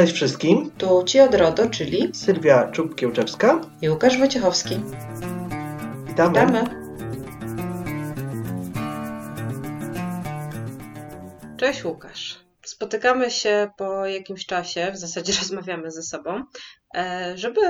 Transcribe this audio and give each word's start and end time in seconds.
Cześć 0.00 0.12
wszystkim. 0.12 0.70
Tu 0.78 1.04
Ci 1.06 1.20
od 1.20 1.34
RODO, 1.34 1.70
czyli 1.70 2.10
Sylwia 2.14 2.70
Czub-Kiełczewska 2.70 3.60
i 3.82 3.90
Łukasz 3.90 4.18
Wojciechowski. 4.18 4.80
Witamy. 6.06 6.40
Witamy. 6.40 6.64
Cześć 11.56 11.84
Łukasz. 11.84 12.38
Spotykamy 12.62 13.30
się 13.30 13.70
po 13.76 14.06
jakimś 14.06 14.46
czasie, 14.46 14.92
w 14.92 14.96
zasadzie 14.96 15.32
rozmawiamy 15.40 15.90
ze 15.90 16.02
sobą, 16.02 16.42
e, 16.94 17.32
żeby 17.38 17.60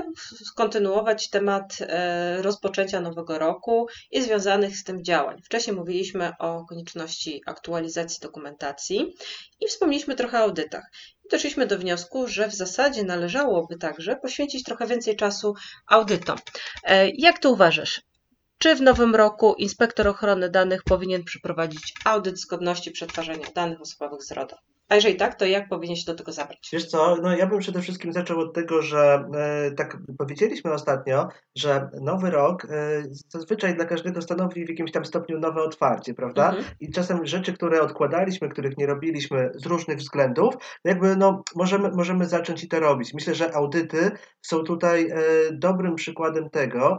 kontynuować 0.56 1.30
temat 1.30 1.78
e, 1.80 2.42
rozpoczęcia 2.42 3.00
nowego 3.00 3.38
roku 3.38 3.86
i 4.10 4.22
związanych 4.22 4.76
z 4.76 4.84
tym 4.84 5.04
działań. 5.04 5.42
Wcześniej 5.42 5.76
mówiliśmy 5.76 6.32
o 6.38 6.64
konieczności 6.64 7.42
aktualizacji 7.46 8.20
dokumentacji 8.22 9.14
i 9.60 9.66
wspomnieliśmy 9.66 10.16
trochę 10.16 10.38
o 10.38 10.42
audytach. 10.42 10.90
Doszliśmy 11.30 11.66
do 11.66 11.78
wniosku, 11.78 12.28
że 12.28 12.48
w 12.48 12.54
zasadzie 12.54 13.04
należałoby 13.04 13.76
także 13.76 14.16
poświęcić 14.16 14.64
trochę 14.64 14.86
więcej 14.86 15.16
czasu 15.16 15.54
audytom. 15.86 16.38
E, 16.84 17.08
jak 17.08 17.38
to 17.38 17.50
uważasz? 17.50 18.02
Czy 18.58 18.74
w 18.74 18.82
nowym 18.82 19.14
roku 19.14 19.54
inspektor 19.54 20.08
ochrony 20.08 20.50
danych 20.50 20.82
powinien 20.84 21.24
przeprowadzić 21.24 21.94
audyt 22.04 22.40
zgodności 22.40 22.90
przetwarzania 22.90 23.46
danych 23.54 23.80
osobowych 23.80 24.22
z 24.24 24.32
RODO? 24.32 24.56
A 24.90 24.94
jeżeli 24.94 25.16
tak, 25.16 25.34
to 25.34 25.46
jak 25.46 25.68
powinien 25.68 25.96
się 25.96 26.04
do 26.06 26.14
tego 26.14 26.32
zabrać? 26.32 26.68
Wiesz 26.72 26.86
co, 26.86 27.16
no 27.22 27.36
ja 27.36 27.46
bym 27.46 27.58
przede 27.58 27.82
wszystkim 27.82 28.12
zaczął 28.12 28.40
od 28.40 28.54
tego, 28.54 28.82
że 28.82 29.24
e, 29.34 29.70
tak 29.70 29.96
powiedzieliśmy 30.18 30.72
ostatnio, 30.72 31.28
że 31.56 31.88
nowy 32.00 32.30
rok 32.30 32.64
e, 32.64 32.68
zazwyczaj 33.28 33.74
dla 33.74 33.84
każdego 33.84 34.22
stanowi 34.22 34.66
w 34.66 34.68
jakimś 34.68 34.92
tam 34.92 35.04
stopniu 35.04 35.38
nowe 35.38 35.62
otwarcie, 35.62 36.14
prawda? 36.14 36.48
Mhm. 36.48 36.64
I 36.80 36.92
czasem 36.92 37.26
rzeczy, 37.26 37.52
które 37.52 37.82
odkładaliśmy, 37.82 38.48
których 38.48 38.78
nie 38.78 38.86
robiliśmy 38.86 39.50
z 39.54 39.66
różnych 39.66 39.98
względów, 39.98 40.54
jakby 40.84 41.16
no 41.16 41.42
możemy, 41.56 41.90
możemy 41.90 42.26
zacząć 42.26 42.64
i 42.64 42.68
to 42.68 42.80
robić. 42.80 43.14
Myślę, 43.14 43.34
że 43.34 43.54
audyty 43.54 44.10
są 44.42 44.64
tutaj 44.64 45.10
e, 45.10 45.16
dobrym 45.52 45.94
przykładem 45.94 46.50
tego, 46.50 46.98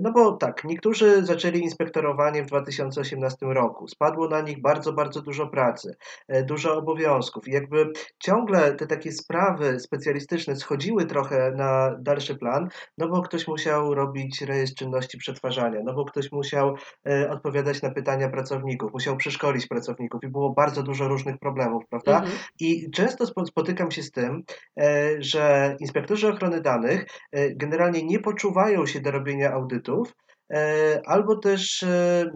no 0.00 0.12
bo 0.12 0.32
tak, 0.32 0.64
niektórzy 0.64 1.24
zaczęli 1.24 1.58
inspektorowanie 1.60 2.42
w 2.42 2.46
2018 2.46 3.46
roku. 3.46 3.88
Spadło 3.88 4.28
na 4.28 4.40
nich 4.40 4.60
bardzo, 4.60 4.92
bardzo 4.92 5.22
dużo 5.22 5.46
pracy, 5.46 5.96
e, 6.28 6.42
dużo 6.42 6.76
obowiązków. 6.76 7.48
I 7.48 7.52
jakby 7.52 7.92
ciągle 8.18 8.74
te 8.74 8.86
takie 8.86 9.12
sprawy 9.12 9.80
specjalistyczne 9.80 10.56
schodziły 10.56 11.06
trochę 11.06 11.52
na 11.56 11.96
dalszy 12.00 12.36
plan, 12.36 12.68
no 12.98 13.08
bo 13.08 13.22
ktoś 13.22 13.48
musiał 13.48 13.94
robić 13.94 14.42
rejestr 14.42 14.78
czynności 14.78 15.18
przetwarzania, 15.18 15.80
no 15.84 15.94
bo 15.94 16.04
ktoś 16.04 16.32
musiał 16.32 16.76
e, 17.08 17.30
odpowiadać 17.30 17.82
na 17.82 17.90
pytania 17.90 18.28
pracowników, 18.28 18.92
musiał 18.92 19.16
przeszkolić 19.16 19.66
pracowników 19.66 20.24
i 20.24 20.28
było 20.28 20.50
bardzo 20.50 20.82
dużo 20.82 21.08
różnych 21.08 21.38
problemów, 21.38 21.84
prawda? 21.90 22.18
Mhm. 22.18 22.38
I 22.60 22.90
często 22.90 23.26
spotykam 23.46 23.90
się 23.90 24.02
z 24.02 24.10
tym, 24.10 24.42
e, 24.80 25.08
że 25.18 25.76
inspektorzy 25.80 26.28
ochrony 26.28 26.60
danych 26.60 27.06
e, 27.32 27.54
generalnie 27.54 28.02
nie 28.02 28.18
poczuwają 28.18 28.86
się 28.86 29.00
do 29.00 29.10
robienia 29.10 29.47
audytów, 29.52 30.14
e, 30.52 31.00
albo 31.06 31.36
też 31.36 31.82
e, 31.82 31.88
e, 31.88 32.30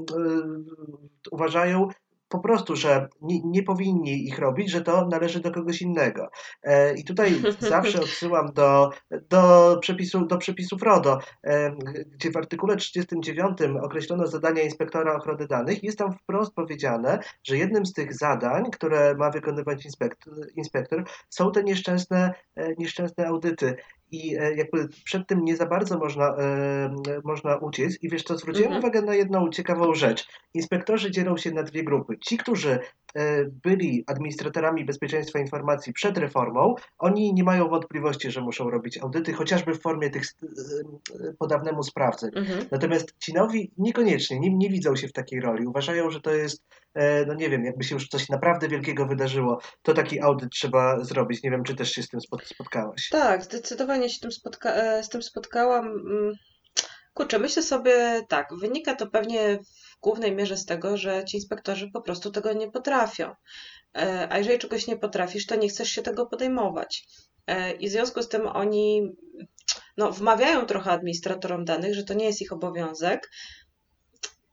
uważają, 1.30 1.88
po 2.32 2.38
prostu, 2.38 2.77
że 2.77 3.08
nie, 3.22 3.41
nie, 3.44 3.62
powinni 3.62 4.27
ich 4.28 4.38
robić, 4.38 4.70
że 4.70 4.80
to 4.80 5.06
należy 5.06 5.41
do 5.41 5.50
kogoś 5.50 5.82
innego. 5.82 6.28
E, 6.62 6.94
I 6.94 7.04
tutaj 7.04 7.42
zawsze 7.58 8.00
odsyłam 8.06 8.52
do, 8.52 8.91
do, 9.28 9.77
przepisu, 9.80 10.27
do 10.27 10.38
przepisów 10.38 10.82
RODO, 10.82 11.19
e, 11.44 11.77
gdzie 12.06 12.30
w 12.30 12.36
artykule 12.36 12.77
39 12.77 13.58
określono 13.82 14.26
zadania 14.26 14.62
inspektora 14.62 15.16
ochrony 15.16 15.47
danych. 15.47 15.82
Jest 15.82 15.98
tam 15.98 16.12
wprost 16.12 16.54
powiedziane, 16.54 17.19
że 17.44 17.56
jednym 17.56 17.86
z 17.86 17.92
tych 17.92 18.14
zadań, 18.14 18.70
które 18.70 19.14
ma 19.14 19.30
wykonywać 19.30 19.84
inspektor, 19.84 20.34
inspektor 20.56 21.04
są 21.28 21.52
te 21.52 21.64
nieszczęsne, 21.64 22.34
e, 22.56 22.74
nieszczęsne 22.78 23.26
audyty 23.26 23.76
i 24.12 24.36
e, 24.36 24.55
jakby 24.55 24.88
przed 25.05 25.27
tym 25.27 25.44
nie 25.44 25.56
za 25.56 25.66
bardzo 25.66 25.98
można, 25.98 26.36
e, 26.36 26.94
można 27.24 27.56
uciec. 27.56 28.02
I 28.02 28.08
wiesz 28.08 28.22
co, 28.22 28.38
zwróciłem 28.38 28.72
mhm. 28.72 28.84
uwagę 28.84 29.02
na 29.02 29.14
jedną 29.14 29.50
ciekawą 29.50 29.94
rzecz. 29.94 30.28
Inspektorzy 30.54 31.10
dzielą 31.10 31.37
się 31.37 31.50
na 31.50 31.62
dwie 31.62 31.84
grupy. 31.84 32.19
Ci, 32.19 32.37
którzy 32.38 32.78
byli 33.65 34.05
administratorami 34.06 34.84
bezpieczeństwa 34.84 35.39
informacji 35.39 35.93
przed 35.93 36.19
reformą, 36.19 36.75
oni 36.99 37.34
nie 37.34 37.45
mają 37.45 37.69
wątpliwości, 37.69 38.31
że 38.31 38.41
muszą 38.41 38.71
robić 38.71 38.99
audyty, 38.99 39.33
chociażby 39.33 39.75
w 39.75 39.81
formie 39.81 40.11
tych 40.11 40.23
podawnemu 41.39 41.83
sprawdzeń. 41.83 42.31
Mhm. 42.34 42.67
Natomiast 42.71 43.15
ci 43.19 43.34
nowi 43.34 43.71
niekoniecznie, 43.78 44.41
nie, 44.41 44.55
nie 44.55 44.71
widzą 44.71 44.97
się 44.97 45.09
w 45.09 45.12
takiej 45.12 45.41
roli. 45.41 45.67
Uważają, 45.67 46.11
że 46.11 46.21
to 46.21 46.34
jest 46.34 46.62
E, 46.95 47.27
no 47.27 47.34
nie 47.34 47.50
wiem, 47.50 47.65
jakby 47.65 47.84
się 47.84 47.95
już 47.95 48.09
coś 48.09 48.28
naprawdę 48.28 48.69
wielkiego 48.69 49.06
wydarzyło, 49.06 49.61
to 49.83 49.94
taki 49.94 50.21
audyt 50.21 50.50
trzeba 50.50 51.05
zrobić. 51.05 51.43
Nie 51.43 51.50
wiem, 51.50 51.65
czy 51.65 51.77
też 51.77 51.93
się 51.93 52.03
z 52.03 52.09
tym 52.09 52.21
spotkałaś. 52.44 53.09
Tak, 53.09 53.44
zdecydowanie 53.44 54.11
się 54.11 54.21
tym 54.21 54.33
spotka 54.33 54.75
e, 54.75 55.05
z 55.05 55.09
tym 55.09 55.23
spotkałam. 55.23 55.87
Mm, 55.87 56.34
kurczę, 57.15 57.39
myślę 57.39 57.62
sobie 57.62 58.23
tak, 58.29 58.49
wynika 58.61 58.94
to 58.94 59.06
pewnie 59.06 59.59
w 59.59 59.81
głównej 60.02 60.36
mierze 60.36 60.56
z 60.56 60.66
tego, 60.66 60.96
że 60.96 61.24
ci 61.24 61.36
inspektorzy 61.36 61.90
po 61.90 62.02
prostu 62.02 62.30
tego 62.30 62.52
nie 62.52 62.70
potrafią. 62.70 63.34
E, 63.96 64.28
a 64.30 64.38
jeżeli 64.38 64.58
czegoś 64.58 64.86
nie 64.86 64.96
potrafisz, 64.96 65.46
to 65.46 65.56
nie 65.56 65.68
chcesz 65.68 65.88
się 65.88 66.02
tego 66.02 66.26
podejmować. 66.26 67.06
I 67.80 67.88
w 67.88 67.92
związku 67.92 68.22
z 68.22 68.28
tym 68.28 68.46
oni 68.46 69.12
no, 69.96 70.12
wmawiają 70.12 70.66
trochę 70.66 70.90
administratorom 70.90 71.64
danych, 71.64 71.94
że 71.94 72.04
to 72.04 72.14
nie 72.14 72.24
jest 72.24 72.42
ich 72.42 72.52
obowiązek, 72.52 73.30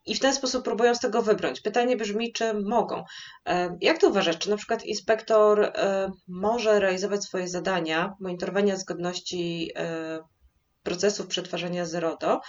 i 0.09 0.15
w 0.15 0.19
ten 0.19 0.33
sposób 0.33 0.63
próbują 0.63 0.95
z 0.95 0.99
tego 0.99 1.21
wybrnąć. 1.21 1.61
Pytanie 1.61 1.97
brzmi, 1.97 2.33
czy 2.33 2.53
mogą. 2.53 3.03
E, 3.45 3.77
jak 3.81 3.97
ty 3.97 4.07
uważasz, 4.07 4.37
czy 4.37 4.49
na 4.49 4.57
przykład 4.57 4.85
inspektor 4.85 5.63
e, 5.63 6.11
może 6.27 6.79
realizować 6.79 7.23
swoje 7.23 7.47
zadania, 7.47 8.13
monitorowania 8.19 8.75
zgodności 8.75 9.71
e, 9.75 10.19
procesów 10.83 11.27
przetwarzania 11.27 11.85
z 11.85 11.95
RODO, 11.95 12.41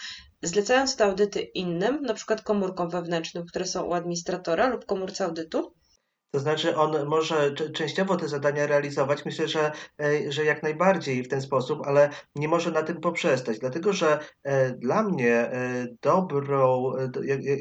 zlecając 0.42 0.96
te 0.96 1.04
audyty 1.04 1.40
innym, 1.40 2.04
przykład 2.14 2.42
komórkom 2.42 2.90
wewnętrznym, 2.90 3.46
które 3.46 3.64
są 3.64 3.82
u 3.82 3.92
administratora 3.92 4.68
lub 4.68 4.86
komórce 4.86 5.24
audytu? 5.24 5.74
To 6.30 6.40
znaczy, 6.40 6.76
on 6.76 7.06
może 7.06 7.54
częściowo 7.54 8.16
te 8.16 8.28
zadania 8.28 8.66
realizować, 8.66 9.24
myślę, 9.24 9.48
że, 9.48 9.72
e, 10.00 10.32
że 10.32 10.44
jak 10.44 10.62
najbardziej 10.62 11.22
w 11.22 11.28
ten 11.28 11.42
sposób, 11.42 11.86
ale 11.86 12.10
nie 12.34 12.48
może 12.48 12.70
na 12.70 12.82
tym 12.82 13.00
poprzestać, 13.00 13.58
dlatego 13.58 13.92
że 13.92 14.18
e, 14.42 14.70
dla 14.70 15.02
mnie 15.02 15.34
e, 15.34 15.86
dobrą, 16.02 16.92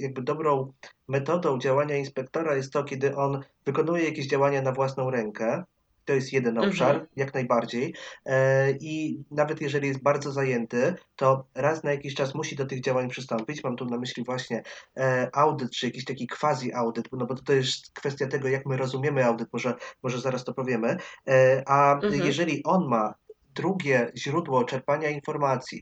jakby 0.02 0.22
dobrą 0.22 0.74
metodą 1.08 1.60
działania 1.60 1.98
inspektora 1.98 2.56
jest 2.56 2.74
to, 2.74 2.84
kiedy 2.84 3.16
on 3.16 3.44
wykonuje 3.66 4.04
jakieś 4.04 4.28
działania 4.28 4.62
na 4.62 4.72
własną 4.72 5.10
rękę, 5.10 5.64
to 6.10 6.14
jest 6.16 6.34
jeden 6.34 6.58
obszar, 6.58 6.90
mhm. 6.90 7.08
jak 7.16 7.34
najbardziej. 7.34 7.94
E, 8.26 8.72
I 8.72 9.24
nawet 9.32 9.62
jeżeli 9.62 9.88
jest 9.88 10.04
bardzo 10.04 10.32
zajęty, 10.32 10.96
to 11.16 11.46
raz 11.56 11.84
na 11.84 11.92
jakiś 11.92 12.16
czas 12.16 12.36
musi 12.36 12.56
do 12.56 12.66
tych 12.66 12.82
działań 12.82 13.10
przystąpić. 13.10 13.64
Mam 13.64 13.76
tu 13.76 13.86
na 13.86 13.98
myśli 13.98 14.24
właśnie 14.24 14.64
e, 14.98 15.30
audyt, 15.34 15.72
czy 15.72 15.86
jakiś 15.86 16.06
taki 16.06 16.28
quasi-audyt, 16.28 17.10
no 17.12 17.26
bo 17.26 17.36
to 17.36 17.54
jest 17.54 17.92
kwestia 17.94 18.28
tego, 18.28 18.48
jak 18.48 18.66
my 18.66 18.78
rozumiemy 18.78 19.26
audyt, 19.26 19.48
może, 19.54 19.74
może 20.04 20.22
zaraz 20.22 20.44
to 20.44 20.54
powiemy. 20.54 20.98
E, 21.28 21.64
a 21.68 21.94
mhm. 21.94 22.26
jeżeli 22.26 22.64
on 22.64 22.88
ma 22.88 23.14
drugie 23.56 24.12
źródło 24.18 24.64
czerpania 24.64 25.10
informacji 25.10 25.82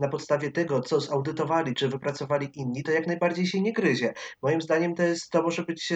na 0.00 0.08
podstawie 0.08 0.50
tego, 0.50 0.80
co 0.80 1.00
zaudytowali, 1.00 1.74
czy 1.74 1.88
wypracowali 1.88 2.48
inni, 2.54 2.82
to 2.82 2.92
jak 2.92 3.06
najbardziej 3.06 3.46
się 3.46 3.60
nie 3.60 3.72
gryzie. 3.72 4.14
Moim 4.42 4.60
zdaniem 4.60 4.94
to 4.94 5.02
jest, 5.02 5.30
to 5.30 5.42
może 5.42 5.62
być 5.62 5.92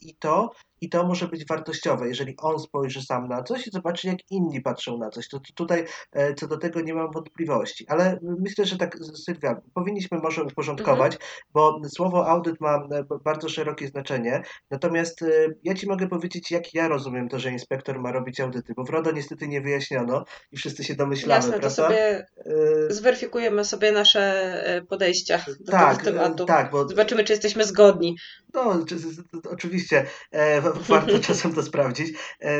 i 0.00 0.16
to, 0.16 0.50
i 0.80 0.88
to 0.88 1.06
może 1.06 1.28
być 1.28 1.46
wartościowe, 1.46 2.08
jeżeli 2.08 2.36
on 2.36 2.58
spojrzy 2.58 3.02
sam 3.02 3.28
na 3.28 3.42
coś 3.42 3.66
i 3.66 3.70
zobaczy, 3.70 4.08
jak 4.08 4.30
inni 4.30 4.60
patrzą 4.60 4.98
na 4.98 5.10
coś. 5.10 5.28
To, 5.28 5.40
to 5.40 5.52
tutaj 5.54 5.84
e, 6.12 6.34
co 6.34 6.46
do 6.46 6.58
tego 6.58 6.80
nie 6.80 6.94
mam 6.94 7.12
wątpliwości. 7.12 7.86
Ale 7.88 8.18
myślę, 8.22 8.64
że 8.64 8.76
tak, 8.76 8.98
Sylwia, 9.24 9.60
powinniśmy 9.74 10.18
może 10.18 10.44
uporządkować, 10.44 11.12
mhm. 11.12 11.30
bo 11.52 11.80
słowo 11.88 12.26
audyt 12.26 12.60
ma 12.60 12.76
e, 12.76 13.04
bardzo 13.24 13.48
szerokie 13.48 13.88
znaczenie. 13.88 14.42
Natomiast 14.70 15.22
e, 15.22 15.26
ja 15.64 15.74
Ci 15.74 15.88
mogę 15.88 16.08
powiedzieć, 16.08 16.50
jak 16.50 16.74
ja 16.74 16.88
rozumiem 16.88 17.28
to, 17.28 17.38
że 17.38 17.50
inspektor 17.50 18.00
ma 18.00 18.12
robić 18.12 18.40
audyty, 18.40 18.74
bo 18.76 18.84
w 18.84 18.90
RODO 18.90 19.10
niestety 19.12 19.48
nie 19.48 19.60
wyjaśniono 19.60 20.24
i 20.52 20.56
wszyscy 20.56 20.84
się 20.84 20.94
domyślamy, 20.94 21.34
Jasne, 21.34 21.50
prawda? 21.50 21.68
to 21.68 21.74
sobie 21.74 22.26
zweryfikujemy 22.88 23.64
sobie 23.64 23.92
nasze 23.92 24.84
podejścia 24.88 25.44
do 25.60 25.72
tak, 25.72 26.02
tego 26.02 26.18
tematu. 26.18 26.44
Tak, 26.44 26.70
bo... 26.70 26.88
Zobaczymy, 26.88 27.24
czy 27.24 27.32
jesteśmy 27.32 27.64
zgodni. 27.64 28.16
No, 28.54 28.84
oczywiście 29.50 30.06
warto 30.88 31.18
czasem 31.18 31.54
to 31.54 31.62
sprawdzić. 31.62 32.18
E, 32.42 32.50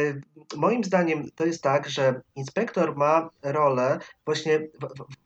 moim 0.57 0.85
zdaniem 0.85 1.31
to 1.35 1.47
jest 1.47 1.63
tak, 1.63 1.89
że 1.89 2.21
inspektor 2.37 2.97
ma 2.97 3.31
rolę, 3.43 3.99
właśnie 4.25 4.61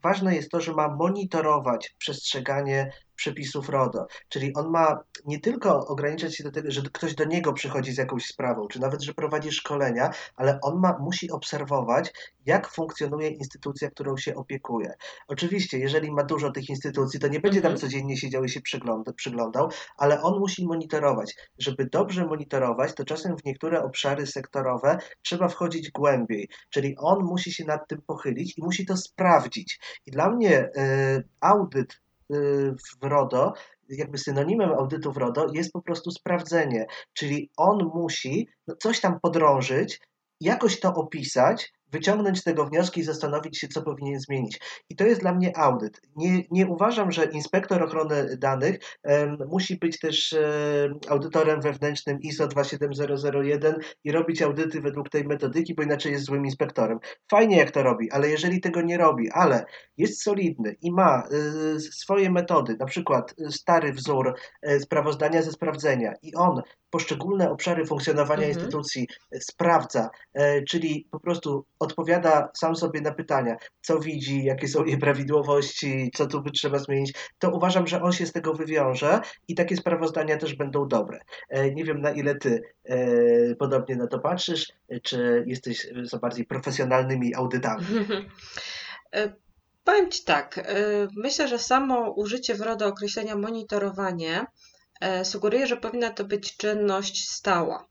ważne 0.02 0.34
jest 0.34 0.50
to, 0.50 0.60
że 0.60 0.72
ma 0.72 0.88
monitorować 0.88 1.94
przestrzeganie 1.98 2.92
przepisów 3.22 3.68
RODO. 3.68 4.06
Czyli 4.28 4.54
on 4.54 4.70
ma 4.70 4.98
nie 5.26 5.40
tylko 5.40 5.86
ograniczać 5.86 6.36
się 6.36 6.44
do 6.44 6.50
tego, 6.50 6.70
że 6.70 6.82
ktoś 6.92 7.14
do 7.14 7.24
niego 7.24 7.52
przychodzi 7.52 7.92
z 7.92 7.98
jakąś 7.98 8.26
sprawą, 8.26 8.68
czy 8.68 8.80
nawet, 8.80 9.02
że 9.02 9.14
prowadzi 9.14 9.52
szkolenia, 9.52 10.10
ale 10.36 10.58
on 10.62 10.80
ma, 10.80 10.98
musi 10.98 11.30
obserwować, 11.30 12.12
jak 12.46 12.68
funkcjonuje 12.68 13.28
instytucja, 13.28 13.90
którą 13.90 14.16
się 14.16 14.34
opiekuje. 14.34 14.94
Oczywiście, 15.28 15.78
jeżeli 15.78 16.12
ma 16.12 16.24
dużo 16.24 16.50
tych 16.50 16.68
instytucji, 16.68 17.20
to 17.20 17.28
nie 17.28 17.40
będzie 17.40 17.60
tam 17.60 17.72
mhm. 17.72 17.80
codziennie 17.80 18.16
siedział 18.16 18.44
i 18.44 18.48
się 18.48 18.60
przygląda, 18.60 19.12
przyglądał, 19.12 19.70
ale 19.96 20.22
on 20.22 20.38
musi 20.38 20.66
monitorować. 20.66 21.34
Żeby 21.58 21.86
dobrze 21.86 22.26
monitorować, 22.26 22.94
to 22.94 23.04
czasem 23.04 23.36
w 23.36 23.44
niektóre 23.44 23.82
obszary 23.82 24.26
sektorowe 24.26 24.98
trzeba 25.22 25.48
wchodzić 25.48 25.90
głębiej, 25.90 26.48
czyli 26.70 26.96
on 26.98 27.24
musi 27.24 27.52
się 27.52 27.64
nad 27.64 27.88
tym 27.88 28.02
pochylić 28.06 28.58
i 28.58 28.62
musi 28.62 28.86
to 28.86 28.96
sprawdzić. 28.96 29.80
I 30.06 30.10
dla 30.10 30.30
mnie 30.30 30.64
y, 30.64 31.24
audyt 31.40 32.02
w 33.02 33.04
RODO 33.04 33.52
jakby 33.88 34.18
synonimem 34.18 34.70
audytu 34.70 35.12
w 35.12 35.16
RODO 35.16 35.46
jest 35.52 35.72
po 35.72 35.82
prostu 35.82 36.10
sprawdzenie, 36.10 36.86
czyli 37.12 37.50
on 37.56 37.90
musi 37.94 38.48
coś 38.82 39.00
tam 39.00 39.20
podrążyć, 39.20 40.00
jakoś 40.40 40.80
to 40.80 40.94
opisać, 40.94 41.72
wyciągnąć 41.92 42.38
z 42.38 42.44
tego 42.44 42.66
wnioski 42.66 43.00
i 43.00 43.04
zastanowić 43.04 43.58
się, 43.58 43.68
co 43.68 43.82
powinien 43.82 44.20
zmienić. 44.20 44.60
I 44.90 44.96
to 44.96 45.04
jest 45.04 45.20
dla 45.20 45.34
mnie 45.34 45.56
audyt. 45.56 46.00
Nie, 46.16 46.42
nie 46.50 46.66
uważam, 46.66 47.12
że 47.12 47.24
inspektor 47.24 47.82
ochrony 47.82 48.36
danych 48.36 48.78
um, 49.04 49.38
musi 49.48 49.76
być 49.76 49.98
też 49.98 50.32
um, 50.32 50.98
audytorem 51.08 51.60
wewnętrznym 51.60 52.20
ISO 52.20 52.48
27001 52.48 53.74
i 54.04 54.12
robić 54.12 54.42
audyty 54.42 54.80
według 54.80 55.08
tej 55.08 55.24
metodyki, 55.24 55.74
bo 55.74 55.82
inaczej 55.82 56.12
jest 56.12 56.24
złym 56.24 56.44
inspektorem. 56.44 56.98
Fajnie 57.30 57.56
jak 57.56 57.70
to 57.70 57.82
robi, 57.82 58.10
ale 58.10 58.28
jeżeli 58.28 58.60
tego 58.60 58.82
nie 58.82 58.98
robi, 58.98 59.30
ale 59.30 59.64
jest 59.96 60.22
solidny 60.22 60.76
i 60.82 60.92
ma 60.92 61.28
y, 61.76 61.80
swoje 61.80 62.30
metody, 62.30 62.76
na 62.80 62.86
przykład 62.86 63.34
stary 63.50 63.92
wzór 63.92 64.34
y, 64.68 64.80
sprawozdania 64.80 65.42
ze 65.42 65.52
sprawdzenia 65.52 66.14
i 66.22 66.34
on 66.34 66.62
poszczególne 66.90 67.50
obszary 67.50 67.86
funkcjonowania 67.86 68.46
mhm. 68.46 68.50
instytucji 68.50 69.08
sprawdza, 69.40 70.10
y, 70.38 70.64
czyli 70.68 71.08
po 71.10 71.20
prostu 71.20 71.64
odpowiada 71.82 72.48
sam 72.54 72.76
sobie 72.76 73.00
na 73.00 73.12
pytania, 73.12 73.56
co 73.80 74.00
widzi, 74.00 74.44
jakie 74.44 74.68
są 74.68 74.84
nieprawidłowości, 74.84 76.10
co 76.14 76.26
tu 76.26 76.42
by 76.42 76.50
trzeba 76.50 76.78
zmienić, 76.78 77.14
to 77.38 77.50
uważam, 77.50 77.86
że 77.86 78.02
on 78.02 78.12
się 78.12 78.26
z 78.26 78.32
tego 78.32 78.54
wywiąże 78.54 79.20
i 79.48 79.54
takie 79.54 79.76
sprawozdania 79.76 80.36
też 80.36 80.54
będą 80.54 80.88
dobre. 80.88 81.18
E, 81.48 81.74
nie 81.74 81.84
wiem, 81.84 82.00
na 82.00 82.10
ile 82.10 82.34
ty 82.34 82.62
e, 82.84 82.96
podobnie 83.54 83.96
na 83.96 84.06
to 84.06 84.18
patrzysz, 84.18 84.72
czy 85.02 85.44
jesteś 85.46 85.88
za 86.02 86.18
bardziej 86.18 86.44
profesjonalnymi 86.44 87.34
audytami. 87.34 87.84
E, 89.14 89.32
powiem 89.84 90.10
Ci 90.10 90.24
tak, 90.24 90.72
myślę, 91.16 91.48
że 91.48 91.58
samo 91.58 92.10
użycie 92.10 92.54
w 92.54 92.60
RODO 92.60 92.86
określenia 92.86 93.36
monitorowanie 93.36 94.46
sugeruje, 95.24 95.66
że 95.66 95.76
powinna 95.76 96.10
to 96.10 96.24
być 96.24 96.56
czynność 96.56 97.28
stała. 97.28 97.86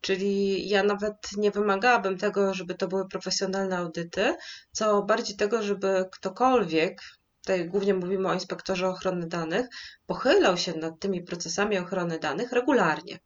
Czyli 0.00 0.68
ja 0.68 0.82
nawet 0.82 1.16
nie 1.36 1.50
wymagałabym 1.50 2.18
tego, 2.18 2.54
żeby 2.54 2.74
to 2.74 2.88
były 2.88 3.08
profesjonalne 3.08 3.76
audyty, 3.76 4.34
co 4.72 5.02
bardziej 5.02 5.36
tego, 5.36 5.62
żeby 5.62 6.04
ktokolwiek, 6.12 7.00
tutaj 7.48 7.68
głównie 7.68 7.94
mówimy 7.94 8.28
o 8.28 8.34
inspektorze 8.34 8.88
ochrony 8.88 9.26
danych, 9.26 9.66
pochylał 10.06 10.56
się 10.56 10.72
nad 10.72 11.00
tymi 11.00 11.22
procesami 11.22 11.78
ochrony 11.78 12.18
danych 12.18 12.52
regularnie. 12.52 13.18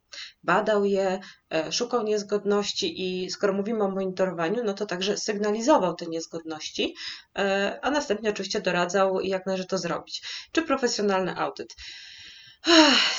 Badał 0.43 0.85
je, 0.85 1.19
e, 1.53 1.71
szukał 1.71 2.03
niezgodności 2.03 3.23
i 3.23 3.29
skoro 3.29 3.53
mówimy 3.53 3.83
o 3.83 3.89
monitorowaniu, 3.89 4.63
no 4.63 4.73
to 4.73 4.85
także 4.85 5.17
sygnalizował 5.17 5.95
te 5.95 6.05
niezgodności, 6.05 6.95
e, 7.37 7.79
a 7.81 7.91
następnie 7.91 8.29
oczywiście 8.29 8.61
doradzał, 8.61 9.21
jak 9.21 9.45
należy 9.45 9.65
to 9.65 9.77
zrobić. 9.77 10.21
Czy 10.51 10.61
profesjonalny 10.61 11.37
audyt? 11.37 11.75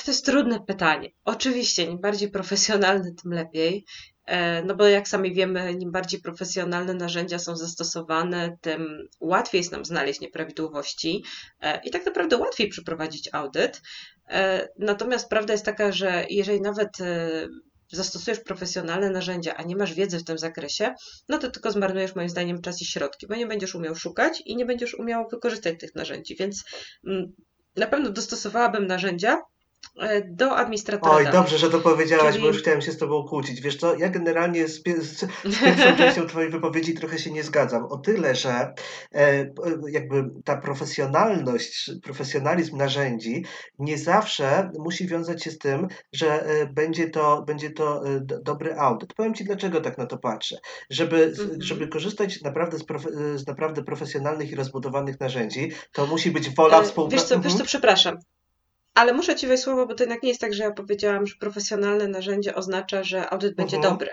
To 0.05 0.11
jest 0.11 0.25
trudne 0.25 0.59
pytanie. 0.67 1.09
Oczywiście, 1.25 1.83
im 1.83 2.01
bardziej 2.01 2.31
profesjonalny, 2.31 3.13
tym 3.23 3.33
lepiej. 3.33 3.85
E, 4.25 4.63
no 4.63 4.75
bo 4.75 4.87
jak 4.87 5.07
sami 5.07 5.33
wiemy, 5.33 5.71
im 5.71 5.91
bardziej 5.91 6.21
profesjonalne 6.21 6.93
narzędzia 6.93 7.39
są 7.39 7.55
zastosowane, 7.55 8.57
tym 8.61 9.07
łatwiej 9.19 9.59
jest 9.59 9.71
nam 9.71 9.85
znaleźć 9.85 10.19
nieprawidłowości 10.19 11.23
e, 11.61 11.81
i 11.83 11.91
tak 11.91 12.05
naprawdę 12.05 12.37
łatwiej 12.37 12.69
przeprowadzić 12.69 13.29
audyt. 13.33 13.81
E, 14.29 14.67
natomiast 14.79 15.29
prawda 15.29 15.53
jest 15.53 15.65
taka, 15.65 15.91
że 15.91 16.25
jeżeli 16.29 16.61
nawet 16.61 16.89
zastosujesz 17.91 18.39
profesjonalne 18.39 19.09
narzędzia, 19.09 19.55
a 19.55 19.63
nie 19.63 19.75
masz 19.75 19.93
wiedzy 19.93 20.19
w 20.19 20.23
tym 20.23 20.37
zakresie, 20.37 20.93
no 21.29 21.37
to 21.37 21.51
tylko 21.51 21.71
zmarnujesz 21.71 22.15
moim 22.15 22.29
zdaniem 22.29 22.61
czas 22.61 22.81
i 22.81 22.85
środki, 22.85 23.27
bo 23.27 23.35
nie 23.35 23.47
będziesz 23.47 23.75
umiał 23.75 23.95
szukać 23.95 24.41
i 24.45 24.55
nie 24.55 24.65
będziesz 24.65 24.93
umiał 24.93 25.29
wykorzystać 25.29 25.79
tych 25.79 25.95
narzędzi. 25.95 26.35
Więc 26.35 26.63
mm, 27.07 27.33
na 27.75 27.87
pewno 27.87 28.09
dostosowałabym 28.09 28.87
narzędzia 28.87 29.41
do 30.25 30.57
administratora. 30.57 31.15
Oj, 31.15 31.31
dobrze, 31.31 31.57
że 31.57 31.69
to 31.69 31.79
powiedziałaś, 31.79 32.31
Czyli... 32.31 32.41
bo 32.41 32.47
już 32.47 32.57
chciałem 32.57 32.81
się 32.81 32.91
z 32.91 32.97
Tobą 32.97 33.23
kłócić. 33.23 33.61
Wiesz 33.61 33.77
co, 33.77 33.95
ja 33.95 34.09
generalnie 34.09 34.67
z, 34.67 34.83
z, 34.83 35.19
z 35.43 35.59
pierwszą 35.59 35.97
częścią 35.97 36.27
Twojej 36.27 36.49
wypowiedzi 36.49 36.93
trochę 36.93 37.19
się 37.19 37.31
nie 37.31 37.43
zgadzam. 37.43 37.85
O 37.85 37.97
tyle, 37.97 38.35
że 38.35 38.73
e, 39.13 39.53
jakby 39.87 40.29
ta 40.45 40.57
profesjonalność, 40.57 41.91
profesjonalizm 42.03 42.77
narzędzi 42.77 43.45
nie 43.79 43.97
zawsze 43.97 44.71
musi 44.79 45.07
wiązać 45.07 45.43
się 45.43 45.51
z 45.51 45.57
tym, 45.57 45.87
że 46.13 46.45
e, 46.45 46.65
będzie 46.65 47.09
to, 47.09 47.41
będzie 47.41 47.69
to 47.69 48.07
e, 48.07 48.19
dobry 48.21 48.75
audyt. 48.75 49.13
Powiem 49.13 49.33
Ci, 49.33 49.43
dlaczego 49.43 49.81
tak 49.81 49.97
na 49.97 50.05
to 50.05 50.17
patrzę. 50.17 50.57
Żeby, 50.89 51.23
mhm. 51.23 51.61
żeby 51.61 51.87
korzystać 51.87 52.41
naprawdę 52.41 52.77
z, 52.77 52.83
profe, 52.83 53.09
z 53.37 53.47
naprawdę 53.47 53.83
profesjonalnych 53.83 54.51
i 54.51 54.55
rozbudowanych 54.55 55.19
narzędzi, 55.19 55.71
to 55.91 56.05
musi 56.05 56.31
być 56.31 56.49
wola 56.49 56.81
współpracy. 56.81 57.15
Wiesz 57.15 57.29
co, 57.29 57.39
wiesz 57.39 57.53
co, 57.53 57.59
mhm. 57.59 57.67
przepraszam. 57.67 58.17
Ale 58.95 59.13
muszę 59.13 59.35
Ci 59.35 59.47
wejść 59.47 59.63
słowo, 59.63 59.87
bo 59.87 59.95
to 59.95 60.03
jednak 60.03 60.23
nie 60.23 60.29
jest 60.29 60.41
tak, 60.41 60.53
że 60.53 60.63
ja 60.63 60.71
powiedziałam, 60.71 61.27
że 61.27 61.35
profesjonalne 61.39 62.07
narzędzie 62.07 62.55
oznacza, 62.55 63.03
że 63.03 63.29
audyt 63.29 63.55
będzie 63.55 63.77
mhm. 63.77 63.93
dobry. 63.93 64.09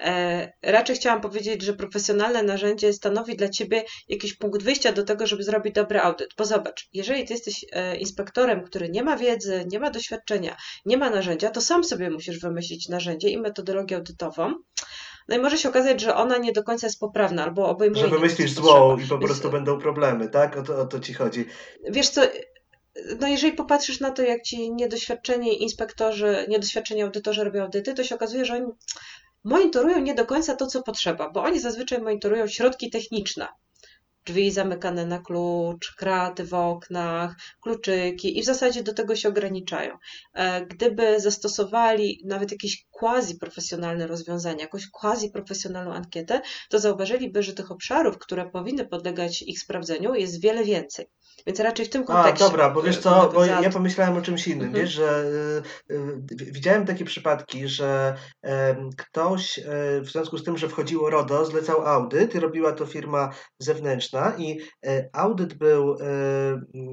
E, 0.00 0.52
raczej 0.62 0.96
chciałam 0.96 1.20
powiedzieć, 1.20 1.62
że 1.62 1.72
profesjonalne 1.72 2.42
narzędzie 2.42 2.92
stanowi 2.92 3.36
dla 3.36 3.48
Ciebie 3.48 3.84
jakiś 4.08 4.34
punkt 4.34 4.62
wyjścia 4.62 4.92
do 4.92 5.02
tego, 5.02 5.26
żeby 5.26 5.42
zrobić 5.42 5.74
dobry 5.74 6.00
audyt. 6.00 6.28
Bo 6.38 6.44
zobacz, 6.44 6.88
jeżeli 6.92 7.24
Ty 7.24 7.32
jesteś 7.32 7.64
e, 7.72 7.96
inspektorem, 7.96 8.64
który 8.64 8.88
nie 8.88 9.02
ma 9.02 9.16
wiedzy, 9.16 9.64
nie 9.72 9.80
ma 9.80 9.90
doświadczenia, 9.90 10.56
nie 10.86 10.96
ma 10.96 11.10
narzędzia, 11.10 11.50
to 11.50 11.60
sam 11.60 11.84
sobie 11.84 12.10
musisz 12.10 12.40
wymyślić 12.40 12.88
narzędzie 12.88 13.28
i 13.28 13.38
metodologię 13.38 13.96
audytową. 13.96 14.54
No 15.28 15.36
i 15.36 15.38
może 15.38 15.58
się 15.58 15.68
okazać, 15.68 16.00
że 16.00 16.14
ona 16.14 16.38
nie 16.38 16.52
do 16.52 16.62
końca 16.62 16.86
jest 16.86 17.00
poprawna 17.00 17.44
albo 17.44 17.68
obejmuje. 17.68 18.02
Że 18.02 18.10
wymyślisz 18.10 18.52
złą 18.52 18.98
i 18.98 19.06
po 19.06 19.18
prostu 19.18 19.42
Więc... 19.42 19.52
będą 19.52 19.78
problemy, 19.78 20.28
tak? 20.28 20.56
O 20.56 20.62
to, 20.62 20.80
o 20.80 20.86
to 20.86 21.00
ci 21.00 21.14
chodzi. 21.14 21.46
Wiesz 21.90 22.08
co, 22.08 22.22
no 23.20 23.28
jeżeli 23.28 23.52
popatrzysz 23.52 24.00
na 24.00 24.10
to, 24.10 24.22
jak 24.22 24.42
ci 24.42 24.72
niedoświadczeni 24.72 25.62
inspektorzy, 25.62 26.46
niedoświadczeni 26.48 27.02
audytorzy 27.02 27.44
robią 27.44 27.62
audyty, 27.62 27.94
to 27.94 28.04
się 28.04 28.14
okazuje, 28.14 28.44
że 28.44 28.54
oni 28.54 28.66
monitorują 29.44 30.00
nie 30.00 30.14
do 30.14 30.26
końca 30.26 30.56
to, 30.56 30.66
co 30.66 30.82
potrzeba, 30.82 31.30
bo 31.30 31.42
oni 31.42 31.60
zazwyczaj 31.60 32.00
monitorują 32.00 32.46
środki 32.46 32.90
techniczne. 32.90 33.48
Drzwi 34.26 34.50
zamykane 34.50 35.06
na 35.06 35.18
klucz, 35.18 35.94
kraty 35.94 36.44
w 36.44 36.54
oknach, 36.54 37.36
kluczyki 37.60 38.38
i 38.38 38.42
w 38.42 38.44
zasadzie 38.44 38.82
do 38.82 38.94
tego 38.94 39.16
się 39.16 39.28
ograniczają. 39.28 39.98
E, 40.34 40.66
gdyby 40.66 41.20
zastosowali 41.20 42.22
nawet 42.24 42.52
jakieś 42.52 42.86
quasi-profesjonalne 42.90 44.06
rozwiązania, 44.06 44.60
jakąś 44.60 44.90
quasi-profesjonalną 44.90 45.92
ankietę, 45.92 46.40
to 46.70 46.78
zauważyliby, 46.78 47.42
że 47.42 47.52
tych 47.52 47.70
obszarów, 47.70 48.18
które 48.18 48.50
powinny 48.50 48.86
podlegać 48.86 49.42
ich 49.42 49.60
sprawdzeniu, 49.60 50.14
jest 50.14 50.40
wiele 50.40 50.64
więcej. 50.64 51.06
Więc 51.46 51.60
raczej 51.60 51.86
w 51.86 51.90
tym 51.90 52.04
kontekście. 52.04 52.44
A, 52.44 52.48
dobra, 52.48 52.70
bo 52.70 52.82
wiesz 52.82 52.98
co, 52.98 53.30
bo 53.34 53.44
ja 53.44 53.70
pomyślałem 53.70 54.16
o 54.16 54.22
czymś 54.22 54.48
innym, 54.48 54.66
mhm. 54.66 54.84
wiesz, 54.84 54.92
że 54.92 55.24
y, 55.90 55.94
y, 55.94 56.52
widziałem 56.52 56.86
takie 56.86 57.04
przypadki, 57.04 57.68
że 57.68 58.14
y, 58.46 58.48
ktoś 58.96 59.60
w 60.00 60.08
związku 60.12 60.38
z 60.38 60.44
tym, 60.44 60.58
że 60.58 60.68
wchodziło 60.68 61.10
RODO, 61.10 61.44
zlecał 61.44 61.86
audyt 61.86 62.34
i 62.34 62.40
robiła 62.40 62.72
to 62.72 62.86
firma 62.86 63.30
zewnętrzna 63.58 64.32
i 64.38 64.60
audyt 65.12 65.54
był 65.54 65.96